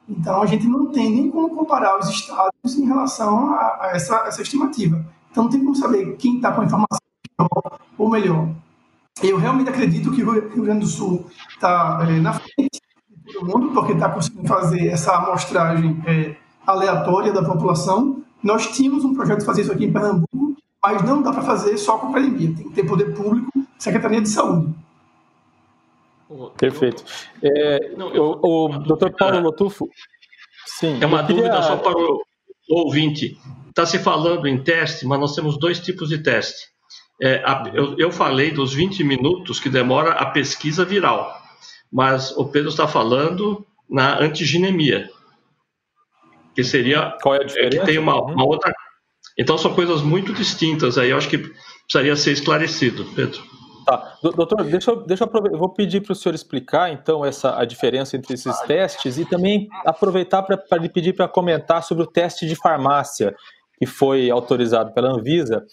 Então, 0.09 0.41
a 0.41 0.47
gente 0.47 0.67
não 0.67 0.87
tem 0.87 1.11
nem 1.11 1.31
como 1.31 1.55
comparar 1.55 1.99
os 1.99 2.09
estados 2.09 2.77
em 2.77 2.87
relação 2.87 3.53
a, 3.55 3.79
a 3.81 3.91
essa, 3.93 4.17
essa 4.27 4.41
estimativa. 4.41 5.05
Então, 5.31 5.45
não 5.45 5.51
tem 5.51 5.61
como 5.61 5.77
saber 5.77 6.17
quem 6.17 6.37
está 6.37 6.51
com 6.53 6.63
a 6.63 6.65
informação 6.65 6.99
melhor 7.39 7.79
ou 7.99 8.09
melhor. 8.09 8.49
Eu 9.23 9.37
realmente 9.37 9.69
acredito 9.69 10.11
que 10.13 10.23
o 10.23 10.31
Rio 10.33 10.63
Grande 10.63 10.81
do 10.81 10.87
Sul 10.87 11.27
está 11.51 11.99
é, 12.09 12.21
na 12.21 12.33
frente 12.33 12.81
de 13.11 13.33
todo 13.35 13.47
mundo, 13.47 13.73
porque 13.73 13.93
está 13.93 14.09
conseguindo 14.09 14.47
fazer 14.47 14.87
essa 14.89 15.17
amostragem 15.17 16.03
é, 16.07 16.37
aleatória 16.67 17.33
da 17.33 17.43
população. 17.43 18.23
Nós 18.43 18.69
tínhamos 18.69 19.05
um 19.05 19.15
projeto 19.15 19.41
de 19.41 19.45
fazer 19.45 19.63
isso 19.63 19.73
aqui 19.73 19.85
em 19.85 19.93
Pernambuco, 19.93 20.57
mas 20.83 21.03
não 21.03 21.21
dá 21.21 21.33
para 21.33 21.43
fazer 21.43 21.77
só 21.77 21.99
com 21.99 22.09
academia. 22.09 22.55
Tem 22.55 22.69
que 22.69 22.75
ter 22.75 22.85
poder 22.85 23.15
público, 23.15 23.51
Secretaria 23.79 24.21
de 24.21 24.29
Saúde. 24.29 24.75
Perfeito. 26.59 27.05
É, 27.43 27.95
não, 27.97 28.13
eu, 28.15 28.39
o, 28.43 28.67
o 28.67 28.79
doutor 28.81 29.15
Paulo 29.17 29.41
Lotufo, 29.41 29.89
sim. 30.79 30.99
É 31.01 31.07
uma 31.07 31.25
queria... 31.25 31.43
dúvida 31.43 31.63
só 31.63 31.77
para 31.77 31.97
o 31.99 32.23
ouvinte. 32.69 33.39
Está 33.69 33.87
se 33.87 33.99
falando 33.99 34.47
em 34.47 34.59
teste, 34.59 35.07
mas 35.07 35.19
nós 35.19 35.35
temos 35.35 35.59
dois 35.59 35.81
tipos 35.81 36.09
de 36.09 36.19
teste. 36.19 36.67
É, 37.21 37.37
a, 37.45 37.71
eu, 37.75 37.97
eu, 37.99 38.13
falei 38.13 38.51
dos 38.51 38.75
20 38.75 39.03
minutos 39.05 39.59
que 39.59 39.71
demora 39.71 40.13
a 40.13 40.27
pesquisa 40.27 40.85
viral, 40.85 41.33
mas 41.91 42.37
o 42.37 42.47
Pedro 42.47 42.69
está 42.69 42.87
falando 42.87 43.67
na 43.89 44.21
antiginemia, 44.21 45.11
que 46.55 46.63
seria. 46.63 47.17
Qual 47.23 47.35
é 47.35 47.39
a 47.39 47.45
diferença? 47.45 47.77
É, 47.77 47.81
que 47.81 47.87
tem 47.87 47.99
uma, 47.99 48.21
uma 48.21 48.45
outra. 48.45 48.73
Então 49.37 49.57
são 49.57 49.75
coisas 49.75 50.03
muito 50.03 50.33
distintas 50.33 50.99
aí, 50.99 51.11
eu 51.11 51.17
acho 51.17 51.29
que 51.29 51.39
precisaria 51.39 52.17
ser 52.17 52.33
esclarecido, 52.33 53.05
Pedro. 53.17 53.43
Tá. 53.89 54.19
Doutor, 54.23 54.65
deixa 54.65 54.91
eu, 54.91 54.97
deixa 55.03 55.25
eu, 55.25 55.47
eu 55.51 55.59
vou 55.59 55.71
pedir 55.71 56.03
para 56.03 56.13
o 56.13 56.15
senhor 56.15 56.35
explicar, 56.35 56.93
então, 56.93 57.25
essa, 57.25 57.59
a 57.59 57.65
diferença 57.65 58.19
entre 58.19 58.35
esses 58.35 58.61
testes 58.61 59.17
e 59.17 59.25
também 59.25 59.67
aproveitar 59.83 60.43
para 60.43 60.77
lhe 60.77 60.91
pedir 60.91 61.15
para 61.15 61.27
comentar 61.27 61.83
sobre 61.83 62.05
o 62.05 62.07
teste 62.07 62.47
de 62.47 62.55
farmácia 62.55 63.35
que 63.79 63.87
foi 63.87 64.29
autorizado 64.29 64.93
pela 64.93 65.09
Anvisa, 65.09 65.65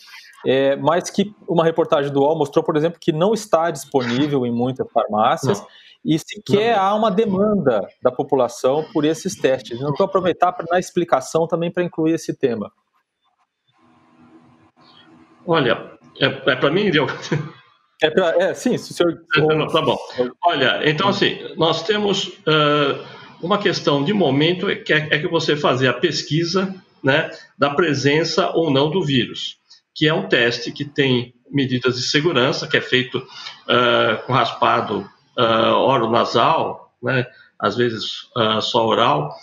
é, 0.45 0.77
mas 0.77 1.09
que 1.09 1.35
uma 1.45 1.65
reportagem 1.65 2.09
do 2.09 2.21
UOL 2.21 2.37
mostrou, 2.37 2.63
por 2.63 2.77
exemplo, 2.77 2.97
que 3.01 3.11
não 3.11 3.33
está 3.33 3.69
disponível 3.69 4.45
em 4.45 4.51
muitas 4.51 4.89
farmácias 4.93 5.59
não. 5.59 5.67
e 6.05 6.17
sequer 6.17 6.77
não. 6.77 6.83
há 6.83 6.95
uma 6.95 7.11
demanda 7.11 7.85
da 8.01 8.13
população 8.13 8.85
por 8.93 9.03
esses 9.03 9.35
testes. 9.35 9.77
Então, 9.77 9.93
vou 9.97 10.05
aproveitar 10.05 10.53
para 10.53 10.65
na 10.71 10.79
explicação 10.79 11.47
também 11.47 11.69
para 11.69 11.83
incluir 11.83 12.13
esse 12.13 12.33
tema. 12.33 12.71
Olha, 15.45 15.91
é, 16.17 16.27
é 16.27 16.55
para 16.55 16.71
mim, 16.71 16.89
Diogo? 16.89 17.11
É, 18.01 18.09
pra, 18.09 18.35
é 18.37 18.53
sim, 18.53 18.77
se 18.77 18.91
o 18.91 18.95
senhor. 18.95 19.21
Não, 19.55 19.67
tá 19.67 19.81
bom. 19.81 19.97
Olha, 20.43 20.81
então 20.89 21.07
assim, 21.07 21.39
nós 21.55 21.83
temos 21.83 22.27
uh, 22.27 23.05
uma 23.41 23.57
questão 23.57 24.03
de 24.03 24.13
momento 24.13 24.67
que 24.83 24.93
é, 24.93 25.07
é, 25.11 25.19
que 25.19 25.27
você 25.27 25.55
fazer 25.55 25.87
a 25.87 25.93
pesquisa 25.93 26.73
né, 27.03 27.29
da 27.57 27.69
presença 27.69 28.49
ou 28.49 28.71
não 28.71 28.89
do 28.89 29.03
vírus, 29.03 29.57
que 29.93 30.07
é 30.07 30.13
um 30.13 30.27
teste 30.27 30.71
que 30.71 30.83
tem 30.83 31.33
medidas 31.49 31.95
de 31.95 32.01
segurança, 32.01 32.67
que 32.67 32.75
é 32.75 32.81
feito 32.81 33.19
uh, 33.19 34.25
com 34.25 34.33
raspado 34.33 35.09
uh, 35.37 35.73
oro-nasal, 35.73 36.93
né, 37.01 37.25
às 37.59 37.77
vezes 37.77 38.23
uh, 38.35 38.61
só 38.61 38.85
oral, 38.85 39.33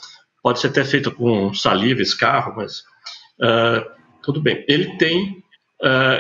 pode 0.42 0.60
ser 0.60 0.68
até 0.68 0.84
feito 0.84 1.10
com 1.12 1.54
saliva, 1.54 2.02
escarro, 2.02 2.54
mas 2.56 2.82
tudo 4.22 4.40
bem. 4.40 4.64
Ele 4.68 4.96
tem, 4.98 5.42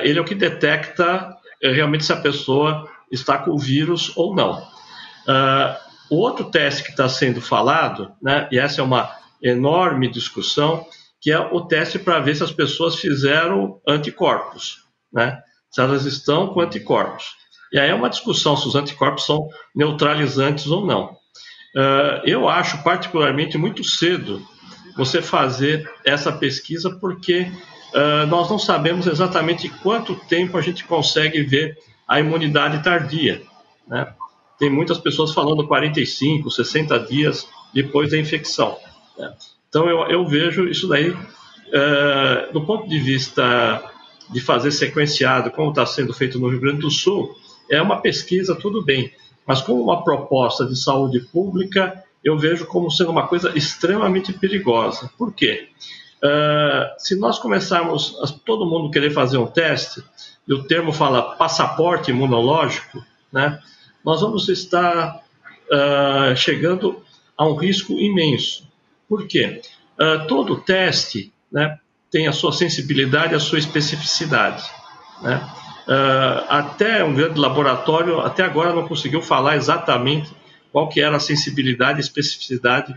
ele 0.02 0.18
é 0.18 0.20
o 0.20 0.24
que 0.24 0.34
detecta 0.34 1.36
é 1.38 1.41
realmente 1.70 2.04
se 2.04 2.12
a 2.12 2.20
pessoa 2.20 2.88
está 3.10 3.38
com 3.38 3.52
o 3.52 3.58
vírus 3.58 4.12
ou 4.16 4.34
não. 4.34 4.58
Uh, 5.28 5.76
o 6.10 6.16
outro 6.16 6.46
teste 6.46 6.82
que 6.82 6.90
está 6.90 7.08
sendo 7.08 7.40
falado, 7.40 8.12
né, 8.20 8.48
e 8.50 8.58
essa 8.58 8.80
é 8.80 8.84
uma 8.84 9.10
enorme 9.42 10.10
discussão, 10.10 10.86
que 11.20 11.30
é 11.30 11.38
o 11.38 11.60
teste 11.62 11.98
para 11.98 12.20
ver 12.20 12.34
se 12.34 12.42
as 12.42 12.52
pessoas 12.52 12.96
fizeram 12.96 13.80
anticorpos, 13.86 14.78
né, 15.12 15.40
se 15.70 15.80
elas 15.80 16.04
estão 16.04 16.48
com 16.48 16.60
anticorpos. 16.60 17.36
E 17.72 17.78
aí 17.78 17.88
é 17.88 17.94
uma 17.94 18.10
discussão 18.10 18.56
se 18.56 18.68
os 18.68 18.74
anticorpos 18.74 19.24
são 19.24 19.48
neutralizantes 19.74 20.66
ou 20.66 20.84
não. 20.84 21.16
Uh, 21.74 22.20
eu 22.26 22.48
acho 22.48 22.82
particularmente 22.82 23.56
muito 23.56 23.82
cedo 23.82 24.46
você 24.94 25.22
fazer 25.22 25.90
essa 26.04 26.30
pesquisa, 26.30 26.90
porque 27.00 27.50
uh, 27.94 28.26
nós 28.26 28.50
não 28.50 28.58
sabemos 28.58 29.06
exatamente 29.06 29.68
quanto 29.68 30.14
tempo 30.14 30.56
a 30.56 30.60
gente 30.60 30.84
consegue 30.84 31.42
ver 31.42 31.78
a 32.06 32.20
imunidade 32.20 32.82
tardia. 32.82 33.42
Né? 33.86 34.12
Tem 34.58 34.70
muitas 34.70 34.98
pessoas 34.98 35.32
falando 35.32 35.66
45, 35.66 36.50
60 36.50 36.98
dias 37.00 37.48
depois 37.72 38.10
da 38.10 38.18
infecção. 38.18 38.76
Né? 39.18 39.32
Então 39.68 39.88
eu, 39.88 40.06
eu, 40.10 40.26
vejo 40.26 40.68
isso 40.68 40.88
daí, 40.88 41.10
uh, 41.10 42.52
do 42.52 42.64
ponto 42.64 42.88
de 42.88 42.98
vista 42.98 43.82
de 44.30 44.40
fazer 44.40 44.70
sequenciado, 44.70 45.50
como 45.50 45.70
está 45.70 45.84
sendo 45.86 46.12
feito 46.12 46.38
no 46.38 46.48
Rio 46.48 46.60
Grande 46.60 46.80
do 46.80 46.90
Sul, 46.90 47.34
é 47.70 47.80
uma 47.80 48.00
pesquisa, 48.00 48.54
tudo 48.54 48.82
bem, 48.82 49.12
mas 49.46 49.60
como 49.60 49.82
uma 49.82 50.04
proposta 50.04 50.66
de 50.66 50.76
saúde 50.76 51.20
pública, 51.20 52.02
eu 52.22 52.38
vejo 52.38 52.66
como 52.66 52.90
sendo 52.90 53.10
uma 53.10 53.26
coisa 53.26 53.56
extremamente 53.56 54.32
perigosa. 54.32 55.10
Por 55.18 55.32
quê? 55.32 55.68
Uh, 56.22 56.86
se 56.98 57.16
nós 57.16 57.38
começarmos 57.38 58.16
a 58.22 58.28
todo 58.28 58.64
mundo 58.64 58.90
querer 58.90 59.10
fazer 59.10 59.38
um 59.38 59.46
teste, 59.46 60.02
e 60.46 60.54
o 60.54 60.64
termo 60.64 60.92
fala 60.92 61.36
passaporte 61.36 62.10
imunológico, 62.10 63.04
né, 63.32 63.60
nós 64.04 64.20
vamos 64.20 64.48
estar 64.48 65.22
uh, 65.70 66.36
chegando 66.36 67.02
a 67.36 67.46
um 67.46 67.54
risco 67.54 67.94
imenso. 67.94 68.68
Por 69.08 69.26
quê? 69.26 69.62
Uh, 69.98 70.26
todo 70.26 70.60
teste 70.60 71.32
né, 71.50 71.78
tem 72.10 72.28
a 72.28 72.32
sua 72.32 72.52
sensibilidade, 72.52 73.34
a 73.34 73.40
sua 73.40 73.58
especificidade. 73.58 74.62
Né? 75.22 75.40
Uh, 75.88 76.44
até 76.48 77.02
um 77.02 77.14
grande 77.14 77.38
laboratório, 77.38 78.20
até 78.20 78.44
agora 78.44 78.72
não 78.72 78.86
conseguiu 78.86 79.22
falar 79.22 79.56
exatamente 79.56 80.30
qual 80.70 80.88
que 80.88 81.00
era 81.00 81.16
a 81.16 81.20
sensibilidade 81.20 81.98
e 81.98 82.00
especificidade 82.00 82.94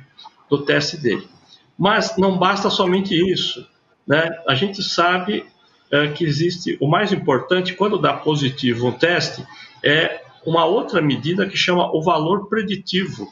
do 0.50 0.64
teste 0.64 0.98
dele. 0.98 1.28
Mas 1.78 2.18
não 2.18 2.38
basta 2.38 2.70
somente 2.70 3.14
isso. 3.14 3.68
Né? 4.08 4.30
A 4.48 4.56
gente 4.56 4.82
sabe 4.84 5.46
uh, 5.92 6.14
que 6.14 6.24
existe, 6.24 6.78
o 6.80 6.88
mais 6.88 7.12
importante, 7.12 7.74
quando 7.74 7.98
dá 7.98 8.14
positivo 8.14 8.88
um 8.88 8.92
teste, 8.92 9.46
é 9.84 10.22
uma 10.46 10.66
outra 10.66 11.02
medida 11.02 11.48
que 11.48 11.58
chama 11.58 11.92
o 11.96 12.02
valor 12.02 12.48
preditivo 12.48 13.28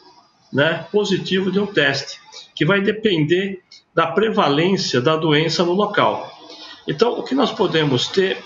né, 0.53 0.85
positivo 0.91 1.51
de 1.51 1.59
um 1.59 1.65
teste, 1.65 2.19
que 2.55 2.63
vai 2.63 2.79
depender 2.79 3.63
da 3.93 4.07
prevalência 4.07 5.01
da 5.01 5.15
doença 5.15 5.63
no 5.63 5.73
local. 5.73 6.31
Então, 6.87 7.17
o 7.17 7.23
que 7.23 7.33
nós 7.33 7.51
podemos 7.51 8.07
ter, 8.07 8.37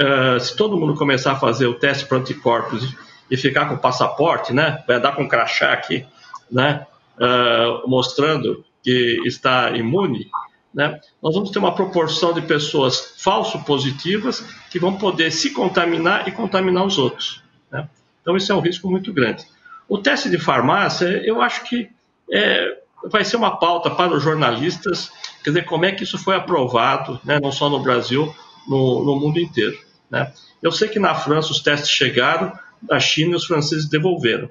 uh, 0.00 0.38
se 0.38 0.56
todo 0.56 0.76
mundo 0.76 0.94
começar 0.94 1.32
a 1.32 1.36
fazer 1.36 1.66
o 1.66 1.74
teste 1.74 2.06
para 2.06 2.18
anticorpos 2.18 2.94
e 3.28 3.36
ficar 3.36 3.66
com 3.66 3.74
o 3.74 3.78
passaporte, 3.78 4.52
né, 4.52 4.84
vai 4.86 5.00
dar 5.00 5.16
com 5.16 5.24
um 5.24 5.28
crachá 5.28 5.72
aqui, 5.72 6.06
né, 6.50 6.86
uh, 7.18 7.88
mostrando 7.88 8.64
que 8.86 9.20
está 9.24 9.76
imune, 9.76 10.30
né, 10.72 11.00
nós 11.20 11.34
vamos 11.34 11.50
ter 11.50 11.58
uma 11.58 11.74
proporção 11.74 12.32
de 12.32 12.40
pessoas 12.40 13.14
falso 13.18 13.58
positivas 13.64 14.46
que 14.70 14.78
vão 14.78 14.96
poder 14.96 15.32
se 15.32 15.50
contaminar 15.50 16.28
e 16.28 16.30
contaminar 16.30 16.86
os 16.86 16.96
outros. 16.96 17.42
Né? 17.68 17.88
Então, 18.22 18.36
isso 18.36 18.52
é 18.52 18.54
um 18.54 18.60
risco 18.60 18.88
muito 18.88 19.12
grande. 19.12 19.44
O 19.88 19.98
teste 19.98 20.30
de 20.30 20.38
farmácia, 20.38 21.06
eu 21.26 21.42
acho 21.42 21.64
que 21.64 21.90
é, 22.32 22.78
vai 23.10 23.24
ser 23.24 23.36
uma 23.36 23.58
pauta 23.58 23.90
para 23.90 24.14
os 24.14 24.22
jornalistas, 24.22 25.10
quer 25.42 25.50
dizer, 25.50 25.64
como 25.64 25.84
é 25.84 25.90
que 25.90 26.04
isso 26.04 26.16
foi 26.16 26.36
aprovado, 26.36 27.20
né, 27.24 27.40
não 27.42 27.50
só 27.50 27.68
no 27.68 27.82
Brasil, 27.82 28.32
no, 28.68 29.04
no 29.04 29.18
mundo 29.18 29.40
inteiro. 29.40 29.76
Né? 30.08 30.32
Eu 30.62 30.70
sei 30.70 30.86
que 30.86 31.00
na 31.00 31.12
França 31.12 31.50
os 31.50 31.58
testes 31.58 31.90
chegaram, 31.90 32.56
na 32.88 33.00
China 33.00 33.36
os 33.36 33.46
franceses 33.46 33.88
devolveram, 33.88 34.48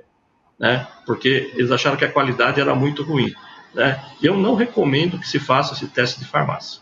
né, 0.60 0.86
porque 1.06 1.54
eles 1.56 1.72
acharam 1.72 1.96
que 1.96 2.04
a 2.04 2.12
qualidade 2.12 2.60
era 2.60 2.76
muito 2.76 3.02
ruim. 3.02 3.34
Né? 3.76 4.04
Eu 4.24 4.38
não 4.38 4.56
recomendo 4.56 5.20
que 5.20 5.28
se 5.28 5.38
faça 5.38 5.74
esse 5.74 5.88
teste 5.88 6.20
de 6.20 6.26
farmácia. 6.26 6.82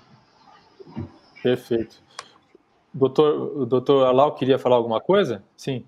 Perfeito. 1.41 1.95
Doutor, 2.93 3.61
o 3.61 3.65
doutor 3.65 4.05
Alau 4.05 4.35
queria 4.35 4.59
falar 4.59 4.75
alguma 4.75 5.01
coisa? 5.01 5.43
Sim. 5.57 5.83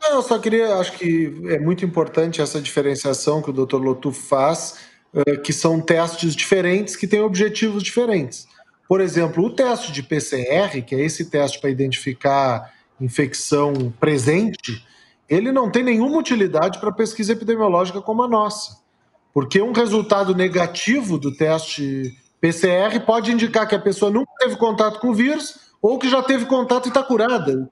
Não, 0.00 0.14
eu 0.14 0.22
só 0.22 0.38
queria, 0.38 0.76
acho 0.76 0.92
que 0.92 1.34
é 1.46 1.58
muito 1.58 1.84
importante 1.84 2.40
essa 2.40 2.60
diferenciação 2.60 3.42
que 3.42 3.50
o 3.50 3.52
Dr. 3.52 3.78
Lotu 3.78 4.12
faz, 4.12 4.78
eh, 5.12 5.36
que 5.38 5.52
são 5.52 5.80
testes 5.80 6.36
diferentes 6.36 6.94
que 6.94 7.08
têm 7.08 7.20
objetivos 7.20 7.82
diferentes. 7.82 8.46
Por 8.88 9.00
exemplo, 9.00 9.44
o 9.44 9.50
teste 9.50 9.90
de 9.90 10.04
PCR, 10.04 10.80
que 10.82 10.94
é 10.94 11.00
esse 11.00 11.28
teste 11.28 11.60
para 11.60 11.68
identificar 11.68 12.72
infecção 13.00 13.92
presente, 13.98 14.86
ele 15.28 15.50
não 15.50 15.68
tem 15.70 15.82
nenhuma 15.82 16.16
utilidade 16.16 16.78
para 16.78 16.92
pesquisa 16.92 17.32
epidemiológica 17.32 18.00
como 18.00 18.22
a 18.22 18.28
nossa. 18.28 18.78
Porque 19.32 19.60
um 19.60 19.72
resultado 19.72 20.34
negativo 20.34 21.18
do 21.18 21.34
teste 21.34 22.16
PCR 22.40 23.00
pode 23.00 23.32
indicar 23.32 23.68
que 23.68 23.74
a 23.74 23.80
pessoa 23.80 24.10
nunca 24.10 24.30
teve 24.38 24.56
contato 24.56 25.00
com 25.00 25.10
o 25.10 25.14
vírus 25.14 25.68
ou 25.80 25.98
que 25.98 26.08
já 26.08 26.22
teve 26.22 26.46
contato 26.46 26.86
e 26.86 26.88
está 26.88 27.02
curada, 27.02 27.70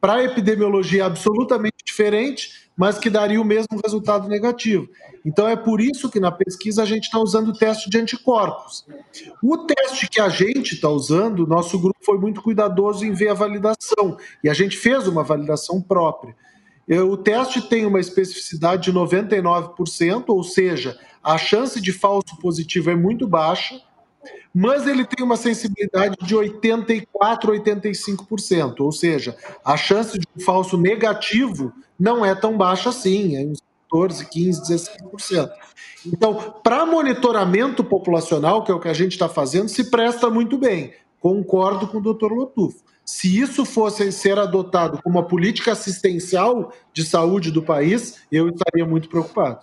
para 0.00 0.14
a 0.14 0.24
epidemiologia 0.24 1.02
é 1.02 1.06
absolutamente 1.06 1.76
diferente, 1.84 2.68
mas 2.76 2.98
que 2.98 3.08
daria 3.08 3.40
o 3.40 3.44
mesmo 3.44 3.80
resultado 3.82 4.28
negativo. 4.28 4.88
Então 5.24 5.48
é 5.48 5.56
por 5.56 5.80
isso 5.80 6.10
que 6.10 6.20
na 6.20 6.30
pesquisa 6.30 6.82
a 6.82 6.86
gente 6.86 7.04
está 7.04 7.18
usando 7.18 7.48
o 7.48 7.52
teste 7.52 7.88
de 7.88 7.98
anticorpos. 7.98 8.84
O 9.42 9.58
teste 9.58 10.06
que 10.06 10.20
a 10.20 10.28
gente 10.28 10.74
está 10.74 10.90
usando, 10.90 11.46
nosso 11.46 11.78
grupo 11.78 11.98
foi 12.04 12.18
muito 12.18 12.42
cuidadoso 12.42 13.04
em 13.04 13.12
ver 13.12 13.30
a 13.30 13.34
validação, 13.34 14.18
e 14.44 14.50
a 14.50 14.54
gente 14.54 14.76
fez 14.76 15.08
uma 15.08 15.24
validação 15.24 15.80
própria. 15.80 16.36
O 16.88 17.16
teste 17.16 17.60
tem 17.62 17.84
uma 17.84 17.98
especificidade 17.98 18.84
de 18.84 18.92
99%, 18.92 20.24
ou 20.28 20.42
seja, 20.44 20.98
a 21.22 21.36
chance 21.36 21.80
de 21.80 21.92
falso 21.92 22.36
positivo 22.40 22.90
é 22.90 22.94
muito 22.94 23.26
baixa, 23.26 23.80
mas 24.54 24.86
ele 24.86 25.04
tem 25.04 25.24
uma 25.24 25.36
sensibilidade 25.36 26.16
de 26.22 26.34
84, 26.34 27.52
85%, 27.52 28.80
ou 28.80 28.92
seja, 28.92 29.36
a 29.64 29.76
chance 29.76 30.18
de 30.18 30.26
um 30.36 30.40
falso 30.40 30.78
negativo 30.78 31.72
não 31.98 32.24
é 32.24 32.34
tão 32.34 32.56
baixa 32.56 32.90
assim, 32.90 33.36
é 33.36 33.44
uns 33.44 33.60
14, 33.90 34.26
15, 34.26 34.62
16%. 34.62 35.50
Então, 36.06 36.54
para 36.62 36.86
monitoramento 36.86 37.82
populacional, 37.82 38.62
que 38.62 38.70
é 38.70 38.74
o 38.74 38.80
que 38.80 38.88
a 38.88 38.94
gente 38.94 39.12
está 39.12 39.28
fazendo, 39.28 39.68
se 39.68 39.90
presta 39.90 40.30
muito 40.30 40.56
bem. 40.56 40.94
Concordo 41.20 41.88
com 41.88 41.98
o 41.98 42.14
Dr. 42.14 42.32
Lotufo. 42.32 42.84
Se 43.06 43.40
isso 43.40 43.64
fosse 43.64 44.12
ser 44.12 44.38
adotado 44.38 45.00
como 45.02 45.18
uma 45.18 45.26
política 45.26 45.72
assistencial 45.72 46.72
de 46.92 47.04
saúde 47.04 47.50
do 47.50 47.62
país, 47.62 48.20
eu 48.30 48.48
estaria 48.48 48.84
muito 48.84 49.08
preocupado. 49.08 49.60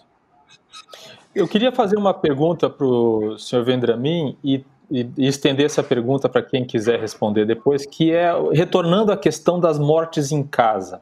Eu 1.35 1.47
queria 1.47 1.71
fazer 1.71 1.97
uma 1.97 2.13
pergunta 2.13 2.69
para 2.69 2.85
o 2.87 3.37
senhor 3.37 3.65
Vendramin 3.65 4.37
e 4.43 4.63
e, 4.93 5.09
estender 5.17 5.65
essa 5.65 5.81
pergunta 5.83 6.29
para 6.29 6.43
quem 6.43 6.63
quiser 6.63 6.99
responder 6.99 7.45
depois, 7.45 7.85
que 7.85 8.11
é 8.11 8.31
retornando 8.51 9.11
à 9.11 9.17
questão 9.17 9.59
das 9.59 9.79
mortes 9.79 10.31
em 10.31 10.43
casa. 10.43 11.01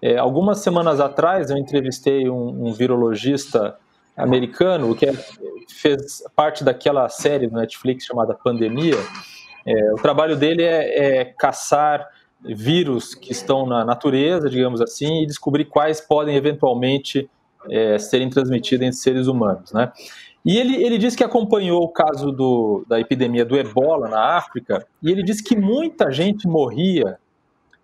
É, 0.00 0.16
algumas 0.16 0.60
semanas 0.60 1.00
atrás 1.00 1.50
eu 1.50 1.56
entrevistei 1.56 2.28
um, 2.28 2.68
um 2.68 2.72
virologista 2.72 3.76
americano 4.16 4.94
que 4.94 5.06
é, 5.06 5.12
fez 5.68 6.22
parte 6.34 6.64
daquela 6.64 7.08
série 7.08 7.46
do 7.46 7.56
Netflix 7.56 8.04
chamada 8.04 8.34
Pandemia. 8.34 8.96
É, 9.66 9.92
o 9.92 9.96
trabalho 9.96 10.36
dele 10.36 10.62
é, 10.62 11.20
é, 11.20 11.24
caçar 11.24 12.06
vírus 12.44 13.14
que 13.14 13.32
estão 13.32 13.66
na 13.66 13.84
natureza, 13.84 14.48
digamos 14.48 14.80
assim, 14.80 15.22
e 15.22 15.26
descobrir 15.26 15.64
quais 15.64 16.00
podem 16.00 16.36
eventualmente 16.36 17.28
é, 17.68 17.98
serem 17.98 18.30
transmitidos 18.30 18.86
entre 18.86 18.98
seres 18.98 19.26
humanos, 19.26 19.72
né? 19.72 19.90
E 20.44 20.56
ele, 20.58 20.76
ele 20.76 20.96
disse 20.96 21.16
que 21.16 21.24
acompanhou 21.24 21.82
o 21.82 21.88
caso 21.88 22.30
do, 22.30 22.84
da 22.88 23.00
epidemia 23.00 23.44
do 23.44 23.56
ebola 23.56 24.08
na 24.08 24.36
África, 24.36 24.86
e 25.02 25.10
ele 25.10 25.24
disse 25.24 25.42
que 25.42 25.56
muita 25.56 26.12
gente 26.12 26.46
morria 26.46 27.18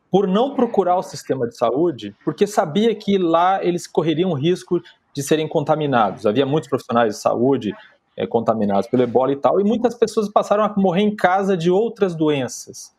por 0.08 0.28
não 0.28 0.54
procurar 0.54 0.96
o 0.96 1.02
sistema 1.02 1.48
de 1.48 1.56
saúde, 1.56 2.14
porque 2.24 2.46
sabia 2.46 2.94
que 2.94 3.18
lá 3.18 3.64
eles 3.64 3.88
correriam 3.88 4.32
risco 4.34 4.80
de 5.12 5.22
serem 5.22 5.48
contaminados. 5.48 6.24
Havia 6.24 6.46
muitos 6.46 6.68
profissionais 6.68 7.14
de 7.14 7.20
saúde 7.20 7.74
é, 8.16 8.26
contaminados 8.26 8.86
pelo 8.88 9.02
ebola 9.02 9.32
e 9.32 9.36
tal, 9.36 9.60
e 9.60 9.64
muitas 9.64 9.94
pessoas 9.94 10.28
passaram 10.28 10.64
a 10.64 10.74
morrer 10.76 11.02
em 11.02 11.14
casa 11.14 11.56
de 11.56 11.70
outras 11.70 12.14
doenças. 12.14 12.92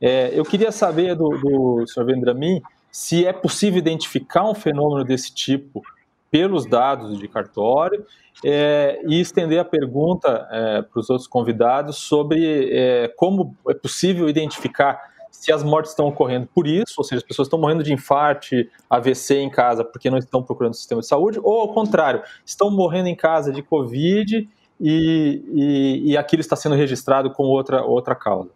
É, 0.00 0.30
eu 0.38 0.44
queria 0.44 0.72
saber 0.72 1.14
do, 1.14 1.28
do 1.30 1.84
Sr. 1.86 2.04
Vendramin 2.04 2.60
se 2.90 3.26
é 3.26 3.32
possível 3.32 3.78
identificar 3.78 4.48
um 4.48 4.54
fenômeno 4.54 5.04
desse 5.04 5.34
tipo 5.34 5.82
pelos 6.30 6.66
dados 6.66 7.18
de 7.18 7.28
cartório 7.28 8.04
é, 8.44 9.00
e 9.06 9.20
estender 9.20 9.60
a 9.60 9.64
pergunta 9.64 10.48
é, 10.50 10.82
para 10.82 11.00
os 11.00 11.08
outros 11.08 11.28
convidados 11.28 11.96
sobre 11.96 12.70
é, 12.72 13.08
como 13.16 13.56
é 13.68 13.74
possível 13.74 14.28
identificar 14.28 15.13
se 15.34 15.52
as 15.52 15.62
mortes 15.62 15.90
estão 15.90 16.06
ocorrendo 16.06 16.48
por 16.54 16.66
isso, 16.66 16.94
ou 16.96 17.04
seja, 17.04 17.18
as 17.18 17.26
pessoas 17.26 17.46
estão 17.46 17.58
morrendo 17.58 17.82
de 17.82 17.92
infarte, 17.92 18.70
AVC 18.88 19.40
em 19.40 19.50
casa 19.50 19.84
porque 19.84 20.08
não 20.08 20.16
estão 20.16 20.42
procurando 20.42 20.72
o 20.72 20.76
sistema 20.76 21.00
de 21.00 21.06
saúde, 21.06 21.38
ou 21.42 21.60
ao 21.60 21.74
contrário, 21.74 22.22
estão 22.46 22.70
morrendo 22.70 23.08
em 23.08 23.16
casa 23.16 23.52
de 23.52 23.62
Covid 23.62 24.48
e, 24.80 25.42
e, 25.52 26.12
e 26.12 26.16
aquilo 26.16 26.40
está 26.40 26.56
sendo 26.56 26.74
registrado 26.76 27.30
com 27.30 27.42
outra, 27.42 27.82
outra 27.82 28.14
causa. 28.14 28.50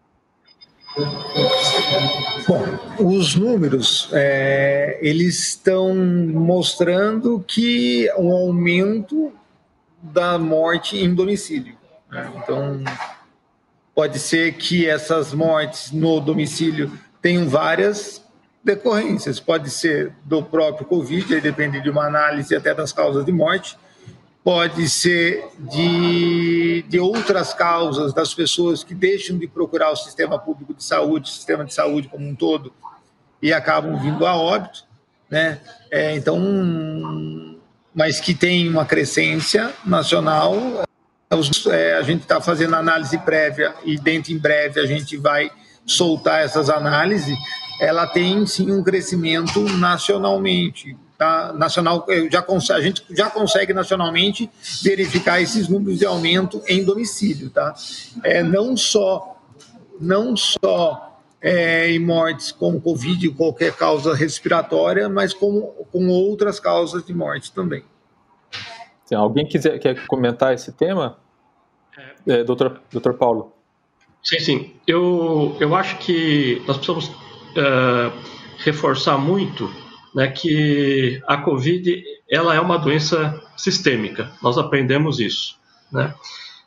Bom, 2.47 2.65
os 2.99 3.35
números 3.35 4.09
é, 4.13 4.99
eles 5.03 5.39
estão 5.49 5.95
mostrando 5.95 7.45
que 7.47 8.11
um 8.17 8.33
aumento 8.33 9.33
da 10.01 10.39
morte 10.39 10.97
em 10.97 11.15
domicílio. 11.15 11.77
Né? 12.11 12.33
Então, 12.37 12.83
pode 13.99 14.21
ser 14.21 14.53
que 14.53 14.89
essas 14.89 15.35
mortes 15.35 15.91
no 15.91 16.21
domicílio 16.21 16.97
tenham 17.21 17.49
várias 17.49 18.25
decorrências. 18.63 19.41
Pode 19.41 19.71
ser 19.71 20.13
do 20.25 20.41
próprio 20.41 20.87
Covid, 20.87 21.35
aí 21.35 21.41
depende 21.41 21.81
de 21.81 21.91
uma 21.91 22.07
análise 22.07 22.55
até 22.55 22.73
das 22.73 22.93
causas 22.93 23.25
de 23.27 23.33
morte. 23.33 23.77
Pode 24.45 24.89
ser 24.89 25.49
de, 25.59 26.85
de 26.89 27.01
outras 27.01 27.53
causas, 27.53 28.15
das 28.15 28.33
pessoas 28.33 28.85
que 28.85 28.95
deixam 28.95 29.37
de 29.37 29.49
procurar 29.49 29.91
o 29.91 29.97
sistema 29.97 30.39
público 30.39 30.73
de 30.73 30.85
saúde, 30.85 31.29
o 31.29 31.33
sistema 31.33 31.65
de 31.65 31.75
saúde 31.75 32.07
como 32.07 32.25
um 32.25 32.37
todo, 32.37 32.73
e 33.43 33.53
acabam 33.53 34.01
vindo 34.01 34.25
a 34.25 34.37
óbito. 34.37 34.85
né? 35.29 35.59
É, 35.91 36.15
então, 36.15 36.39
mas 37.93 38.21
que 38.21 38.33
tem 38.33 38.69
uma 38.69 38.87
crescência 38.87 39.73
nacional. 39.85 40.87
É, 41.71 41.95
a 41.95 42.03
gente 42.03 42.23
está 42.23 42.41
fazendo 42.41 42.75
análise 42.75 43.19
prévia 43.19 43.75
e 43.85 43.99
dentro 43.99 44.33
em 44.33 44.39
breve 44.39 44.81
a 44.81 44.87
gente 44.87 45.15
vai 45.19 45.51
soltar 45.85 46.43
essas 46.43 46.71
análises. 46.71 47.37
Ela 47.81 48.07
tem 48.07 48.47
sim 48.47 48.71
um 48.73 48.83
crescimento 48.83 49.61
nacionalmente. 49.77 50.97
Tá? 51.19 51.53
Nacional, 51.53 52.07
já, 52.31 52.45
a 52.75 52.81
gente 52.81 53.05
já 53.11 53.29
consegue 53.29 53.75
nacionalmente 53.75 54.49
verificar 54.83 55.41
esses 55.43 55.69
números 55.69 55.99
de 55.99 56.07
aumento 56.07 56.63
em 56.67 56.83
domicílio. 56.83 57.51
Tá? 57.51 57.75
É, 58.25 58.43
não 58.43 58.75
só, 58.75 59.37
não 60.01 60.35
só 60.35 61.21
é, 61.43 61.91
em 61.91 61.99
mortes 61.99 62.53
com 62.53 62.81
Covid, 62.81 63.29
qualquer 63.31 63.75
causa 63.75 64.15
respiratória, 64.15 65.11
mas 65.11 65.35
com, 65.35 65.61
com 65.93 66.09
outras 66.09 66.59
causas 66.59 67.05
de 67.05 67.13
morte 67.13 67.53
também. 67.53 67.85
Se 69.09 69.15
alguém 69.15 69.47
quiser 69.47 69.79
quer 69.79 70.07
comentar 70.07 70.53
esse 70.53 70.71
tema, 70.71 71.17
é, 72.27 72.45
doutor, 72.45 72.83
doutor 72.93 73.15
Paulo. 73.15 73.55
Sim, 74.23 74.39
sim. 74.39 74.75
Eu, 74.87 75.57
eu 75.59 75.75
acho 75.75 75.97
que 75.97 76.63
nós 76.67 76.77
precisamos 76.77 77.09
uh, 77.09 78.13
reforçar 78.59 79.17
muito 79.17 79.73
né, 80.15 80.29
que 80.29 81.23
a 81.27 81.39
Covid 81.39 82.05
ela 82.31 82.55
é 82.55 82.61
uma 82.61 82.77
doença 82.77 83.43
sistêmica. 83.57 84.31
Nós 84.43 84.59
aprendemos 84.59 85.21
isso. 85.21 85.59
Né? 85.91 86.13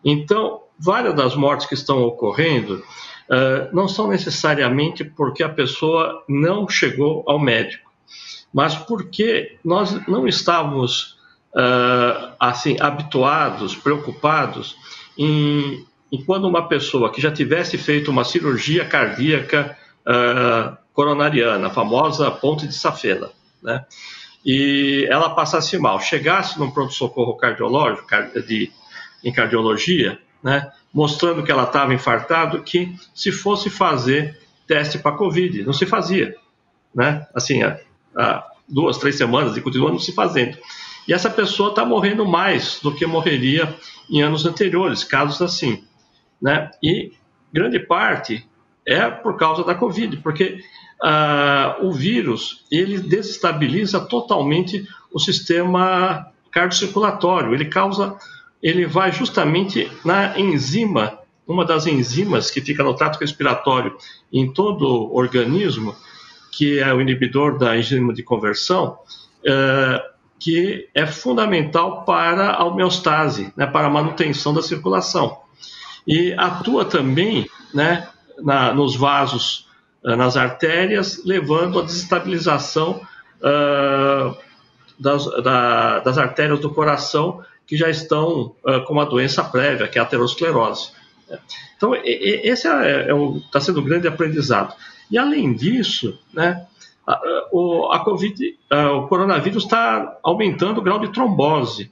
Então, 0.03 0.63
várias 0.79 1.13
das 1.13 1.35
mortes 1.35 1.67
que 1.67 1.75
estão 1.75 2.01
ocorrendo 2.01 2.77
uh, 3.29 3.69
não 3.71 3.87
são 3.87 4.07
necessariamente 4.07 5.03
porque 5.03 5.43
a 5.43 5.49
pessoa 5.49 6.23
não 6.27 6.67
chegou 6.67 7.23
ao 7.27 7.37
médico, 7.37 7.91
mas 8.51 8.73
porque 8.73 9.59
nós 9.63 10.07
não 10.07 10.27
estávamos 10.27 11.20
uh, 11.55 12.33
assim 12.39 12.77
habituados, 12.79 13.75
preocupados 13.75 14.75
em, 15.17 15.85
em, 16.11 16.23
quando 16.23 16.47
uma 16.47 16.67
pessoa 16.67 17.11
que 17.11 17.21
já 17.21 17.31
tivesse 17.31 17.77
feito 17.77 18.11
uma 18.11 18.23
cirurgia 18.23 18.85
cardíaca 18.85 19.77
uh, 20.01 20.77
coronariana, 20.93 21.67
a 21.67 21.71
famosa 21.71 22.29
ponte 22.31 22.67
de 22.67 22.73
Safena, 22.73 23.29
né? 23.61 23.85
E 24.43 25.05
ela 25.09 25.29
passasse 25.29 25.77
mal, 25.77 25.99
chegasse 25.99 26.59
num 26.59 26.71
pronto-socorro 26.71 27.35
cardiológico, 27.37 28.07
de, 28.47 28.71
em 29.23 29.31
cardiologia, 29.31 30.19
né? 30.43 30.71
Mostrando 30.91 31.43
que 31.43 31.51
ela 31.51 31.63
estava 31.63 31.93
infartado, 31.93 32.63
que 32.63 32.95
se 33.13 33.31
fosse 33.31 33.69
fazer 33.69 34.39
teste 34.67 34.97
para 34.97 35.15
Covid, 35.15 35.63
não 35.63 35.73
se 35.73 35.85
fazia, 35.85 36.35
né? 36.93 37.27
Assim, 37.35 37.61
há, 37.61 37.79
há 38.15 38.51
duas, 38.67 38.97
três 38.97 39.15
semanas 39.15 39.55
e 39.55 39.61
continua 39.61 39.91
não 39.91 39.99
se 39.99 40.13
fazendo. 40.13 40.57
E 41.07 41.13
essa 41.13 41.29
pessoa 41.29 41.69
está 41.69 41.85
morrendo 41.85 42.25
mais 42.25 42.79
do 42.81 42.93
que 42.93 43.05
morreria 43.05 43.75
em 44.09 44.21
anos 44.21 44.45
anteriores, 44.45 45.03
casos 45.03 45.41
assim. 45.41 45.83
Né? 46.41 46.69
E 46.81 47.13
grande 47.51 47.79
parte 47.79 48.47
é 48.85 49.09
por 49.09 49.37
causa 49.37 49.63
da 49.63 49.75
Covid, 49.75 50.17
porque 50.17 50.59
uh, 51.01 51.85
o 51.85 51.91
vírus 51.91 52.65
ele 52.71 52.99
desestabiliza 52.99 53.99
totalmente 53.99 54.87
o 55.13 55.19
sistema 55.19 56.27
cardiocirculatório. 56.51 57.53
Ele 57.53 57.65
causa, 57.65 58.15
ele 58.61 58.85
vai 58.85 59.11
justamente 59.11 59.91
na 60.03 60.37
enzima, 60.39 61.19
uma 61.47 61.65
das 61.65 61.85
enzimas 61.87 62.49
que 62.49 62.61
fica 62.61 62.83
no 62.83 62.95
trato 62.95 63.19
respiratório 63.19 63.95
em 64.31 64.51
todo 64.51 64.85
o 64.85 65.15
organismo, 65.15 65.95
que 66.51 66.79
é 66.79 66.93
o 66.93 67.01
inibidor 67.01 67.57
da 67.57 67.77
enzima 67.77 68.13
de 68.13 68.23
conversão. 68.23 68.97
Uh, 69.41 70.10
que 70.41 70.89
é 70.95 71.05
fundamental 71.05 72.03
para 72.03 72.53
a 72.53 72.65
homeostase, 72.65 73.53
né, 73.55 73.67
para 73.67 73.85
a 73.85 73.89
manutenção 73.91 74.51
da 74.51 74.63
circulação. 74.63 75.37
E 76.05 76.33
atua 76.33 76.83
também 76.83 77.47
né, 77.71 78.07
na, 78.39 78.73
nos 78.73 78.95
vasos, 78.95 79.67
uh, 80.03 80.15
nas 80.15 80.35
artérias, 80.35 81.23
levando 81.23 81.79
à 81.79 81.83
desestabilização 81.83 83.01
uh, 83.37 84.35
das, 84.99 85.25
da, 85.43 85.99
das, 85.99 86.17
artérias 86.17 86.59
do 86.59 86.71
coração 86.71 87.45
que 87.67 87.77
já 87.77 87.87
estão 87.87 88.55
uh, 88.65 88.83
com 88.87 88.93
uma 88.93 89.05
doença 89.05 89.43
prévia, 89.43 89.87
que 89.87 89.99
é 89.99 90.01
a 90.01 90.05
aterosclerose. 90.05 90.89
Então, 91.77 91.93
esse 92.03 92.67
está 92.67 92.83
é, 92.83 93.11
é 93.11 93.13
tá 93.51 93.61
sendo 93.61 93.79
um 93.79 93.83
grande 93.83 94.07
aprendizado. 94.07 94.73
E, 95.09 95.19
além 95.19 95.53
disso, 95.53 96.19
né, 96.33 96.65
a, 97.13 97.95
a, 97.95 97.99
COVID, 97.99 98.57
a, 98.69 98.91
o 98.93 99.07
coronavírus 99.07 99.63
está 99.63 100.17
aumentando 100.23 100.79
o 100.79 100.83
grau 100.83 100.99
de 100.99 101.11
trombose. 101.11 101.91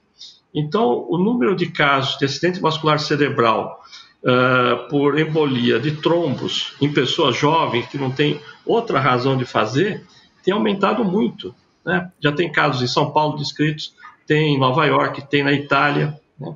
Então, 0.54 1.06
o 1.08 1.18
número 1.18 1.54
de 1.54 1.66
casos 1.66 2.18
de 2.18 2.24
acidente 2.24 2.60
vascular 2.60 2.98
cerebral 2.98 3.80
uh, 4.24 4.88
por 4.88 5.18
embolia 5.18 5.78
de 5.78 5.92
trombos 5.92 6.74
em 6.80 6.92
pessoas 6.92 7.36
jovens 7.36 7.86
que 7.86 7.98
não 7.98 8.10
têm 8.10 8.40
outra 8.66 8.98
razão 8.98 9.36
de 9.36 9.44
fazer 9.44 10.04
tem 10.42 10.54
aumentado 10.54 11.04
muito. 11.04 11.54
Né? 11.84 12.10
Já 12.18 12.32
tem 12.32 12.50
casos 12.50 12.82
em 12.82 12.86
São 12.86 13.12
Paulo 13.12 13.36
descritos, 13.36 13.94
tem 14.26 14.54
em 14.54 14.58
Nova 14.58 14.84
York, 14.86 15.28
tem 15.28 15.44
na 15.44 15.52
Itália. 15.52 16.18
Né? 16.38 16.54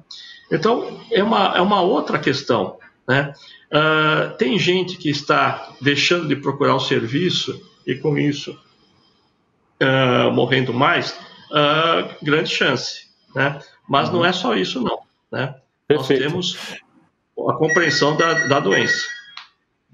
Então, 0.51 1.01
é 1.13 1.23
uma, 1.23 1.57
é 1.57 1.61
uma 1.61 1.83
outra 1.83 2.19
questão. 2.19 2.77
Né? 3.07 3.33
Uh, 3.71 4.37
tem 4.39 4.59
gente 4.59 4.97
que 4.97 5.11
está 5.11 5.73
deixando 5.81 6.27
de 6.27 6.37
procurar 6.37 6.75
o 6.75 6.81
serviço 6.81 7.74
e 7.87 7.95
com 7.97 8.17
isso 8.19 8.59
uh, 9.83 10.33
morrendo 10.33 10.73
mais, 10.73 11.13
uh, 11.51 12.15
grande 12.23 12.51
chance. 12.51 13.09
Né? 13.35 13.59
Mas 13.89 14.09
uhum. 14.09 14.17
não 14.17 14.25
é 14.25 14.33
só 14.33 14.55
isso, 14.55 14.81
não. 14.81 15.01
Né? 15.31 15.55
Nós 15.91 16.07
temos 16.07 16.59
a 17.49 17.53
compreensão 17.55 18.17
da, 18.17 18.47
da 18.47 18.61
doença. 18.61 19.07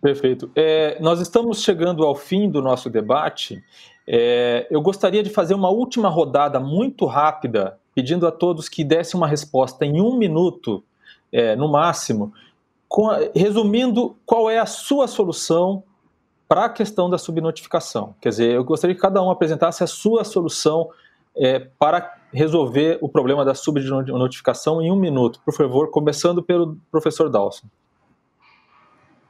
Perfeito. 0.01 0.51
É, 0.55 0.99
nós 1.01 1.20
estamos 1.20 1.62
chegando 1.62 2.05
ao 2.05 2.14
fim 2.14 2.49
do 2.49 2.62
nosso 2.62 2.88
debate. 2.88 3.62
É, 4.07 4.66
eu 4.70 4.80
gostaria 4.80 5.22
de 5.22 5.30
fazer 5.30 5.55
uma 5.55 5.68
última 5.68 6.09
rodada 6.09 6.59
muito 6.59 7.05
rápida, 7.05 7.78
pedindo 7.95 8.26
a 8.26 8.32
todos 8.32 8.68
que 8.68 8.82
dessem 8.82 9.18
uma 9.18 9.26
resposta 9.28 9.84
em 9.84 10.01
um 10.01 10.16
minuto, 10.16 10.82
é, 11.30 11.55
no 11.55 11.68
máximo, 11.68 12.32
com, 12.88 13.09
resumindo 13.34 14.16
qual 14.24 14.49
é 14.49 14.59
a 14.59 14.66
sua 14.66 15.07
solução 15.07 15.82
para 16.51 16.65
a 16.65 16.69
questão 16.69 17.09
da 17.09 17.17
subnotificação. 17.17 18.17
Quer 18.21 18.31
dizer, 18.31 18.51
eu 18.51 18.65
gostaria 18.65 18.93
que 18.93 19.01
cada 19.01 19.23
um 19.23 19.31
apresentasse 19.31 19.85
a 19.85 19.87
sua 19.87 20.25
solução 20.25 20.89
é, 21.37 21.61
para 21.61 22.13
resolver 22.33 22.99
o 23.01 23.09
problema 23.09 23.45
da 23.45 23.55
subnotificação 23.55 24.83
em 24.83 24.91
um 24.91 24.97
minuto. 24.97 25.41
Por 25.45 25.55
favor, 25.55 25.93
começando 25.93 26.43
pelo 26.43 26.77
professor 26.91 27.31
Dawson. 27.31 27.69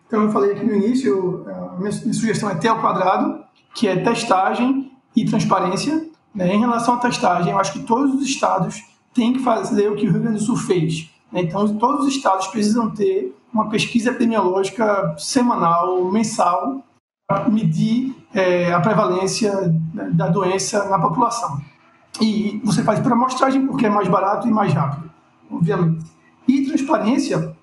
Então, 0.06 0.22
eu 0.22 0.30
falei 0.30 0.52
aqui 0.52 0.64
no 0.64 0.74
início, 0.74 1.44
a 1.46 1.76
minha, 1.78 1.92
sugestão 1.92 2.48
é 2.48 2.54
T 2.54 2.66
ao 2.66 2.80
quadrado, 2.80 3.44
que 3.74 3.86
é 3.86 4.02
testagem 4.02 4.90
e 5.14 5.26
transparência. 5.26 6.08
Né? 6.34 6.54
Em 6.54 6.58
relação 6.58 6.94
à 6.94 7.00
testagem, 7.00 7.52
eu 7.52 7.58
acho 7.58 7.74
que 7.74 7.80
todos 7.80 8.14
os 8.14 8.22
estados 8.22 8.82
têm 9.12 9.34
que 9.34 9.40
fazer 9.40 9.90
o 9.90 9.94
que 9.94 10.08
o 10.08 10.10
Rio 10.10 10.22
Grande 10.22 10.38
do 10.38 10.44
Sul 10.44 10.56
fez. 10.56 11.10
Né? 11.30 11.42
Então, 11.42 11.76
todos 11.76 12.06
os 12.06 12.16
estados 12.16 12.46
precisam 12.46 12.90
ter 12.90 13.36
uma 13.52 13.68
pesquisa 13.68 14.08
epidemiológica 14.08 15.14
semanal, 15.18 16.10
mensal, 16.10 16.82
medir 17.48 18.14
é, 18.34 18.72
a 18.72 18.80
prevalência 18.80 19.52
da 20.12 20.28
doença 20.28 20.88
na 20.88 20.98
população. 20.98 21.60
E 22.20 22.60
você 22.64 22.82
faz 22.82 23.00
por 23.00 23.12
amostragem 23.12 23.66
porque 23.66 23.86
é 23.86 23.90
mais 23.90 24.08
barato 24.08 24.48
e 24.48 24.50
mais 24.50 24.72
rápido, 24.72 25.10
obviamente. 25.50 26.04
E 26.46 26.66
transparência, 26.66 27.54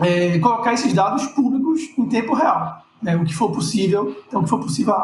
é, 0.00 0.38
colocar 0.38 0.72
esses 0.72 0.92
dados 0.92 1.26
públicos 1.28 1.80
em 1.96 2.06
tempo 2.06 2.34
real. 2.34 2.82
Né, 3.02 3.14
o 3.16 3.24
que 3.24 3.34
for 3.34 3.50
possível, 3.50 4.16
então, 4.26 4.40
o 4.40 4.44
que 4.44 4.48
for 4.48 4.60
possível 4.60 4.94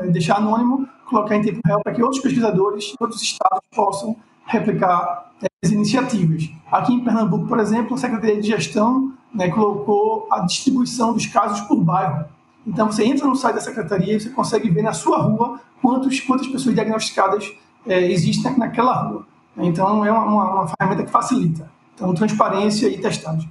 é, 0.00 0.06
deixar 0.08 0.38
anônimo, 0.38 0.88
colocar 1.04 1.36
em 1.36 1.42
tempo 1.42 1.60
real 1.64 1.80
para 1.80 1.94
que 1.94 2.02
outros 2.02 2.20
pesquisadores, 2.20 2.92
outros 2.98 3.22
estados 3.22 3.60
possam 3.72 4.16
replicar 4.46 5.30
é, 5.40 5.46
as 5.64 5.70
iniciativas. 5.70 6.50
Aqui 6.72 6.92
em 6.92 7.04
Pernambuco, 7.04 7.46
por 7.46 7.60
exemplo, 7.60 7.94
a 7.94 7.98
Secretaria 7.98 8.40
de 8.40 8.48
Gestão 8.48 9.12
né, 9.32 9.48
colocou 9.48 10.26
a 10.30 10.40
distribuição 10.40 11.12
dos 11.12 11.26
casos 11.26 11.60
por 11.62 11.76
bairro. 11.76 12.24
Então, 12.66 12.90
você 12.90 13.04
entra 13.04 13.26
no 13.26 13.36
site 13.36 13.54
da 13.54 13.60
secretaria 13.60 14.16
e 14.16 14.20
você 14.20 14.30
consegue 14.30 14.68
ver 14.68 14.82
na 14.82 14.92
sua 14.92 15.18
rua 15.18 15.60
quantos, 15.80 16.18
quantas 16.20 16.48
pessoas 16.48 16.74
diagnosticadas 16.74 17.52
é, 17.86 18.10
existem 18.10 18.58
naquela 18.58 18.92
rua. 19.04 19.26
Então, 19.56 20.04
é 20.04 20.10
uma, 20.10 20.24
uma, 20.24 20.54
uma, 20.54 20.66
ferramenta 20.68 21.04
que 21.04 21.10
facilita. 21.10 21.70
Então, 21.94 22.12
transparência 22.12 22.88
e 22.88 22.98
testagem. 23.00 23.48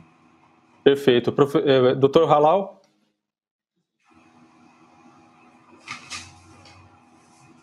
Perfeito. 0.83 1.31
Profe... 1.31 1.57
É, 1.59 1.95
doutor 1.95 2.29
Halal? 2.29 2.81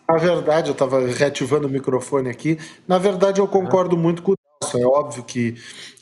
Na 0.09 0.17
verdade, 0.17 0.69
eu 0.69 0.73
estava 0.73 0.99
reativando 1.07 1.67
o 1.67 1.69
microfone 1.69 2.29
aqui. 2.29 2.57
Na 2.87 2.97
verdade, 2.97 3.39
eu 3.39 3.47
concordo 3.47 3.95
muito 3.95 4.21
com 4.21 4.33
o 4.33 4.37
É 4.77 4.85
óbvio 4.85 5.23
que, 5.23 5.55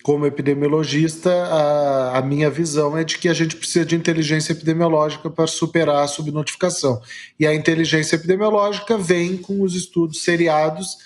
como 0.03 0.25
epidemiologista, 0.25 1.31
a, 1.31 2.17
a 2.17 2.21
minha 2.21 2.49
visão 2.49 2.97
é 2.97 3.03
de 3.03 3.17
que 3.17 3.29
a 3.29 3.33
gente 3.33 3.55
precisa 3.55 3.85
de 3.85 3.95
inteligência 3.95 4.53
epidemiológica 4.53 5.29
para 5.29 5.47
superar 5.47 6.03
a 6.03 6.07
subnotificação. 6.07 7.01
E 7.39 7.45
a 7.45 7.53
inteligência 7.53 8.15
epidemiológica 8.15 8.97
vem 8.97 9.37
com 9.37 9.61
os 9.61 9.75
estudos 9.75 10.23
seriados 10.23 10.97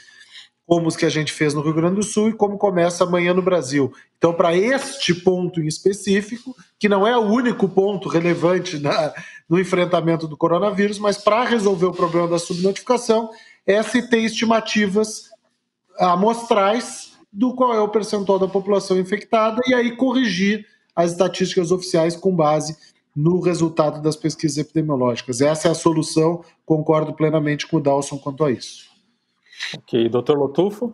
como 0.66 0.88
os 0.88 0.96
que 0.96 1.06
a 1.06 1.10
gente 1.10 1.32
fez 1.32 1.54
no 1.54 1.62
Rio 1.62 1.74
Grande 1.74 1.98
do 1.98 2.04
Sul 2.04 2.30
e 2.30 2.34
como 2.34 2.58
começa 2.58 3.04
amanhã 3.04 3.34
no 3.34 3.42
Brasil. 3.42 3.94
Então, 4.18 4.34
para 4.34 4.56
este 4.56 5.14
ponto 5.14 5.62
em 5.62 5.68
específico, 5.68 6.56
que 6.80 6.90
não 6.90 7.06
é 7.06 7.16
o 7.16 7.22
único 7.22 7.70
ponto 7.70 8.10
relevante 8.10 8.80
na, 8.80 9.14
no 9.48 9.60
enfrentamento 9.60 10.28
do 10.28 10.36
coronavírus, 10.36 10.98
mas 10.98 11.18
para 11.18 11.44
resolver 11.44 11.86
o 11.86 11.94
problema 11.94 12.28
da 12.28 12.40
subnotificação, 12.40 13.30
é 13.66 13.82
se 13.84 14.10
ter 14.10 14.20
estimativas 14.20 15.30
amostrais 16.00 17.15
do 17.36 17.54
qual 17.54 17.74
é 17.74 17.82
o 17.82 17.90
percentual 17.90 18.40
da 18.40 18.48
população 18.48 18.98
infectada 18.98 19.62
e 19.68 19.74
aí 19.74 19.96
corrigir 19.98 20.66
as 20.96 21.12
estatísticas 21.12 21.70
oficiais 21.70 22.16
com 22.16 22.34
base 22.34 22.78
no 23.14 23.42
resultado 23.42 24.02
das 24.02 24.16
pesquisas 24.16 24.58
epidemiológicas. 24.58 25.42
Essa 25.42 25.68
é 25.68 25.72
a 25.72 25.76
solução, 25.76 26.44
concordo 26.66 27.14
plenamente 27.14 27.68
com 27.68 27.78
o 27.78 27.82
Dalson 27.82 28.18
quanto 28.18 28.46
a 28.46 28.52
isso. 28.52 28.86
Ok, 29.78 30.08
doutor 30.08 30.38
Lotufo? 30.38 30.88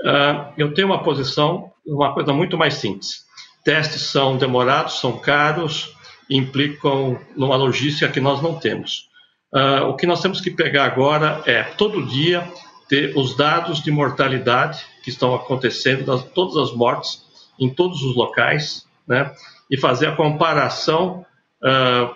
Uh, 0.00 0.52
eu 0.56 0.72
tenho 0.72 0.88
uma 0.88 1.02
posição, 1.02 1.72
uma 1.84 2.14
coisa 2.14 2.32
muito 2.32 2.56
mais 2.56 2.74
simples. 2.74 3.24
Testes 3.64 4.02
são 4.02 4.36
demorados, 4.36 5.00
são 5.00 5.18
caros, 5.18 5.92
implicam 6.30 7.18
numa 7.36 7.56
logística 7.56 8.10
que 8.12 8.20
nós 8.20 8.40
não 8.40 8.54
temos. 8.54 9.08
Uh, 9.52 9.88
o 9.88 9.96
que 9.96 10.06
nós 10.06 10.20
temos 10.20 10.40
que 10.40 10.50
pegar 10.52 10.84
agora 10.84 11.42
é, 11.46 11.64
todo 11.64 12.06
dia, 12.06 12.48
ter 12.88 13.16
os 13.16 13.36
dados 13.36 13.82
de 13.82 13.90
mortalidade 13.90 14.84
que 15.06 15.10
estão 15.10 15.36
acontecendo, 15.36 16.04
das, 16.04 16.24
todas 16.32 16.56
as 16.56 16.76
mortes 16.76 17.22
em 17.60 17.72
todos 17.72 18.02
os 18.02 18.16
locais, 18.16 18.84
né, 19.06 19.32
e 19.70 19.78
fazer 19.78 20.08
a 20.08 20.16
comparação 20.16 21.24
uh, 21.62 22.06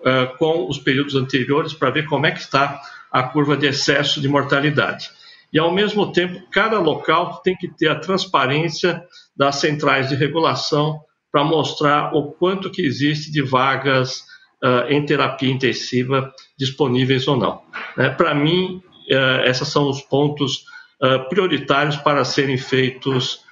uh, 0.00 0.36
com 0.36 0.68
os 0.68 0.76
períodos 0.76 1.14
anteriores 1.14 1.72
para 1.72 1.90
ver 1.90 2.06
como 2.06 2.26
é 2.26 2.32
que 2.32 2.40
está 2.40 2.82
a 3.12 3.22
curva 3.22 3.56
de 3.56 3.68
excesso 3.68 4.20
de 4.20 4.26
mortalidade. 4.26 5.10
E, 5.52 5.60
ao 5.60 5.72
mesmo 5.72 6.12
tempo, 6.12 6.42
cada 6.50 6.80
local 6.80 7.40
tem 7.40 7.56
que 7.56 7.68
ter 7.68 7.88
a 7.88 8.00
transparência 8.00 9.00
das 9.36 9.56
centrais 9.56 10.08
de 10.08 10.16
regulação 10.16 11.00
para 11.30 11.44
mostrar 11.44 12.12
o 12.16 12.32
quanto 12.32 12.68
que 12.68 12.82
existe 12.82 13.30
de 13.30 13.42
vagas 13.42 14.24
uh, 14.60 14.88
em 14.88 15.06
terapia 15.06 15.52
intensiva 15.52 16.34
disponíveis 16.58 17.28
ou 17.28 17.36
não. 17.36 17.62
Né? 17.96 18.10
Para 18.10 18.34
mim, 18.34 18.82
uh, 19.08 19.44
esses 19.44 19.68
são 19.68 19.88
os 19.88 20.00
pontos 20.00 20.64
uh, 21.02 21.28
prioritários 21.28 21.96
para 21.96 22.24
serem 22.24 22.58
feitos 22.58 23.44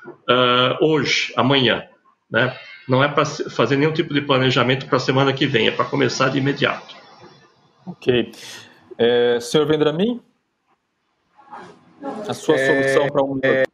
hoje, 0.81 1.33
amanhã. 1.37 1.87
Né? 2.31 2.57
Não 2.89 3.05
é 3.05 3.09
para 3.09 3.25
fazer 3.25 3.77
nenhum 3.77 3.93
tipo 3.93 4.15
de 4.15 4.23
planejamento 4.23 4.87
para 4.87 4.97
a 4.97 5.01
semana 5.01 5.33
que 5.33 5.47
vem, 5.47 5.69
é 5.69 5.71
para 5.71 5.85
começar 5.85 6.31
de 6.31 6.39
imediato. 6.39 6.97
Ok. 7.87 8.33
É, 8.99 9.39
senhor 9.41 9.67
Vendramin? 9.67 10.21
A 12.27 12.35
sua 12.35 12.57
é, 12.57 12.67
solução 12.67 13.09
para 13.09 13.23
um. 13.23 13.41
É, 13.43 13.65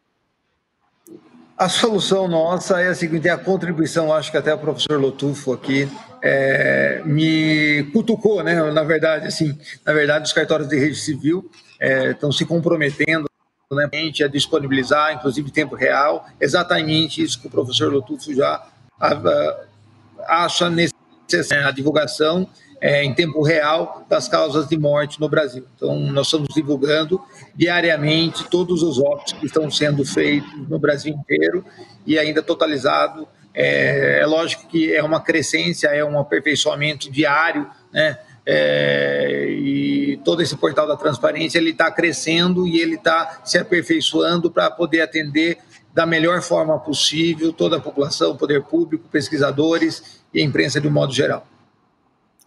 a 1.56 1.68
solução 1.68 2.28
nossa 2.28 2.80
é 2.80 2.88
a 2.88 2.94
seguinte: 2.94 3.28
é 3.28 3.30
a 3.30 3.38
contribuição, 3.38 4.12
acho 4.12 4.30
que 4.30 4.36
até 4.36 4.52
o 4.52 4.58
professor 4.58 5.00
Lotufo 5.00 5.52
aqui 5.52 5.88
é, 6.22 7.02
me 7.04 7.84
cutucou, 7.92 8.42
né? 8.42 8.70
Na 8.72 8.82
verdade, 8.82 9.26
assim, 9.26 9.58
na 9.84 9.92
verdade, 9.92 10.26
os 10.26 10.32
cartórios 10.32 10.68
de 10.68 10.78
rede 10.78 10.96
civil 10.96 11.50
é, 11.80 12.10
estão 12.10 12.32
se 12.32 12.44
comprometendo 12.44 13.26
né, 13.72 13.88
a 14.22 14.28
disponibilizar, 14.28 15.14
inclusive 15.14 15.48
em 15.48 15.52
tempo 15.52 15.74
real, 15.74 16.26
exatamente 16.40 17.22
isso 17.22 17.40
que 17.40 17.46
o 17.46 17.50
professor 17.50 17.92
Lotufo 17.92 18.34
já 18.34 18.66
a, 19.00 19.12
a, 19.12 20.44
acha 20.44 20.70
necessária, 20.70 21.66
a 21.66 21.70
divulgação 21.70 22.48
é, 22.80 23.02
em 23.02 23.14
tempo 23.14 23.42
real 23.42 24.04
das 24.10 24.28
causas 24.28 24.68
de 24.68 24.76
morte 24.76 25.18
no 25.18 25.28
Brasil. 25.28 25.66
Então, 25.74 25.98
nós 25.98 26.26
estamos 26.26 26.48
divulgando 26.54 27.20
diariamente 27.54 28.44
todos 28.50 28.82
os 28.82 28.98
óbitos 28.98 29.32
que 29.32 29.46
estão 29.46 29.70
sendo 29.70 30.04
feitos 30.04 30.68
no 30.68 30.78
Brasil 30.78 31.14
inteiro 31.14 31.64
e 32.06 32.18
ainda 32.18 32.42
totalizado. 32.42 33.26
É, 33.54 34.20
é 34.20 34.26
lógico 34.26 34.66
que 34.66 34.94
é 34.94 35.02
uma 35.02 35.20
crescência, 35.20 35.88
é 35.88 36.04
um 36.04 36.18
aperfeiçoamento 36.18 37.10
diário, 37.10 37.66
né? 37.90 38.18
É, 38.46 39.48
e 39.50 40.20
todo 40.24 40.42
esse 40.42 40.56
portal 40.56 40.86
da 40.86 40.96
transparência 40.96 41.58
ele 41.58 41.70
está 41.70 41.90
crescendo 41.90 42.66
e 42.66 42.78
ele 42.78 42.96
está 42.96 43.40
se 43.42 43.56
aperfeiçoando 43.56 44.50
para 44.50 44.70
poder 44.70 45.00
atender 45.00 45.58
da 45.94 46.04
melhor 46.04 46.42
forma 46.42 46.78
possível 46.78 47.52
toda 47.52 47.76
a 47.76 47.80
população, 47.80 48.36
poder 48.36 48.62
público, 48.64 49.08
pesquisadores 49.08 50.22
e 50.32 50.40
a 50.40 50.44
imprensa 50.44 50.80
de 50.80 50.88
um 50.88 50.90
modo 50.90 51.12
geral. 51.12 51.46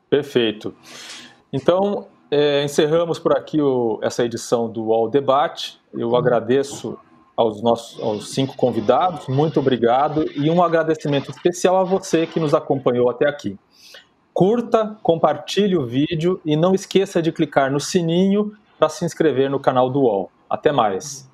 Perfeito. 0.10 0.76
Então, 1.52 2.08
é, 2.30 2.64
encerramos 2.64 3.18
por 3.18 3.36
aqui 3.36 3.62
o, 3.62 4.00
essa 4.04 4.24
edição 4.24 4.70
do 4.70 4.84
UOL 4.84 5.10
Debate. 5.10 5.80
Eu 5.94 6.16
agradeço 6.16 6.98
aos 7.38 7.62
nossos 7.62 8.02
aos 8.02 8.32
cinco 8.32 8.56
convidados, 8.58 9.28
muito 9.28 9.60
obrigado 9.60 10.26
e 10.36 10.50
um 10.50 10.62
agradecimento 10.64 11.30
especial 11.30 11.78
a 11.78 11.84
você 11.84 12.26
que 12.26 12.40
nos 12.40 12.54
acompanhou 12.54 13.10
até 13.12 13.30
aqui. 13.30 13.58
Curta, 14.38 14.96
compartilhe 15.02 15.76
o 15.76 15.84
vídeo 15.84 16.40
e 16.46 16.56
não 16.56 16.76
esqueça 16.76 17.24
de 17.24 17.32
clicar 17.32 17.72
no 17.72 17.80
sininho 17.80 18.54
para 18.78 18.88
se 18.88 19.04
inscrever 19.04 19.50
no 19.50 19.60
canal 19.60 19.90
do 19.90 20.02
UOL. 20.02 20.30
Até 20.48 20.72
mais. 20.72 21.28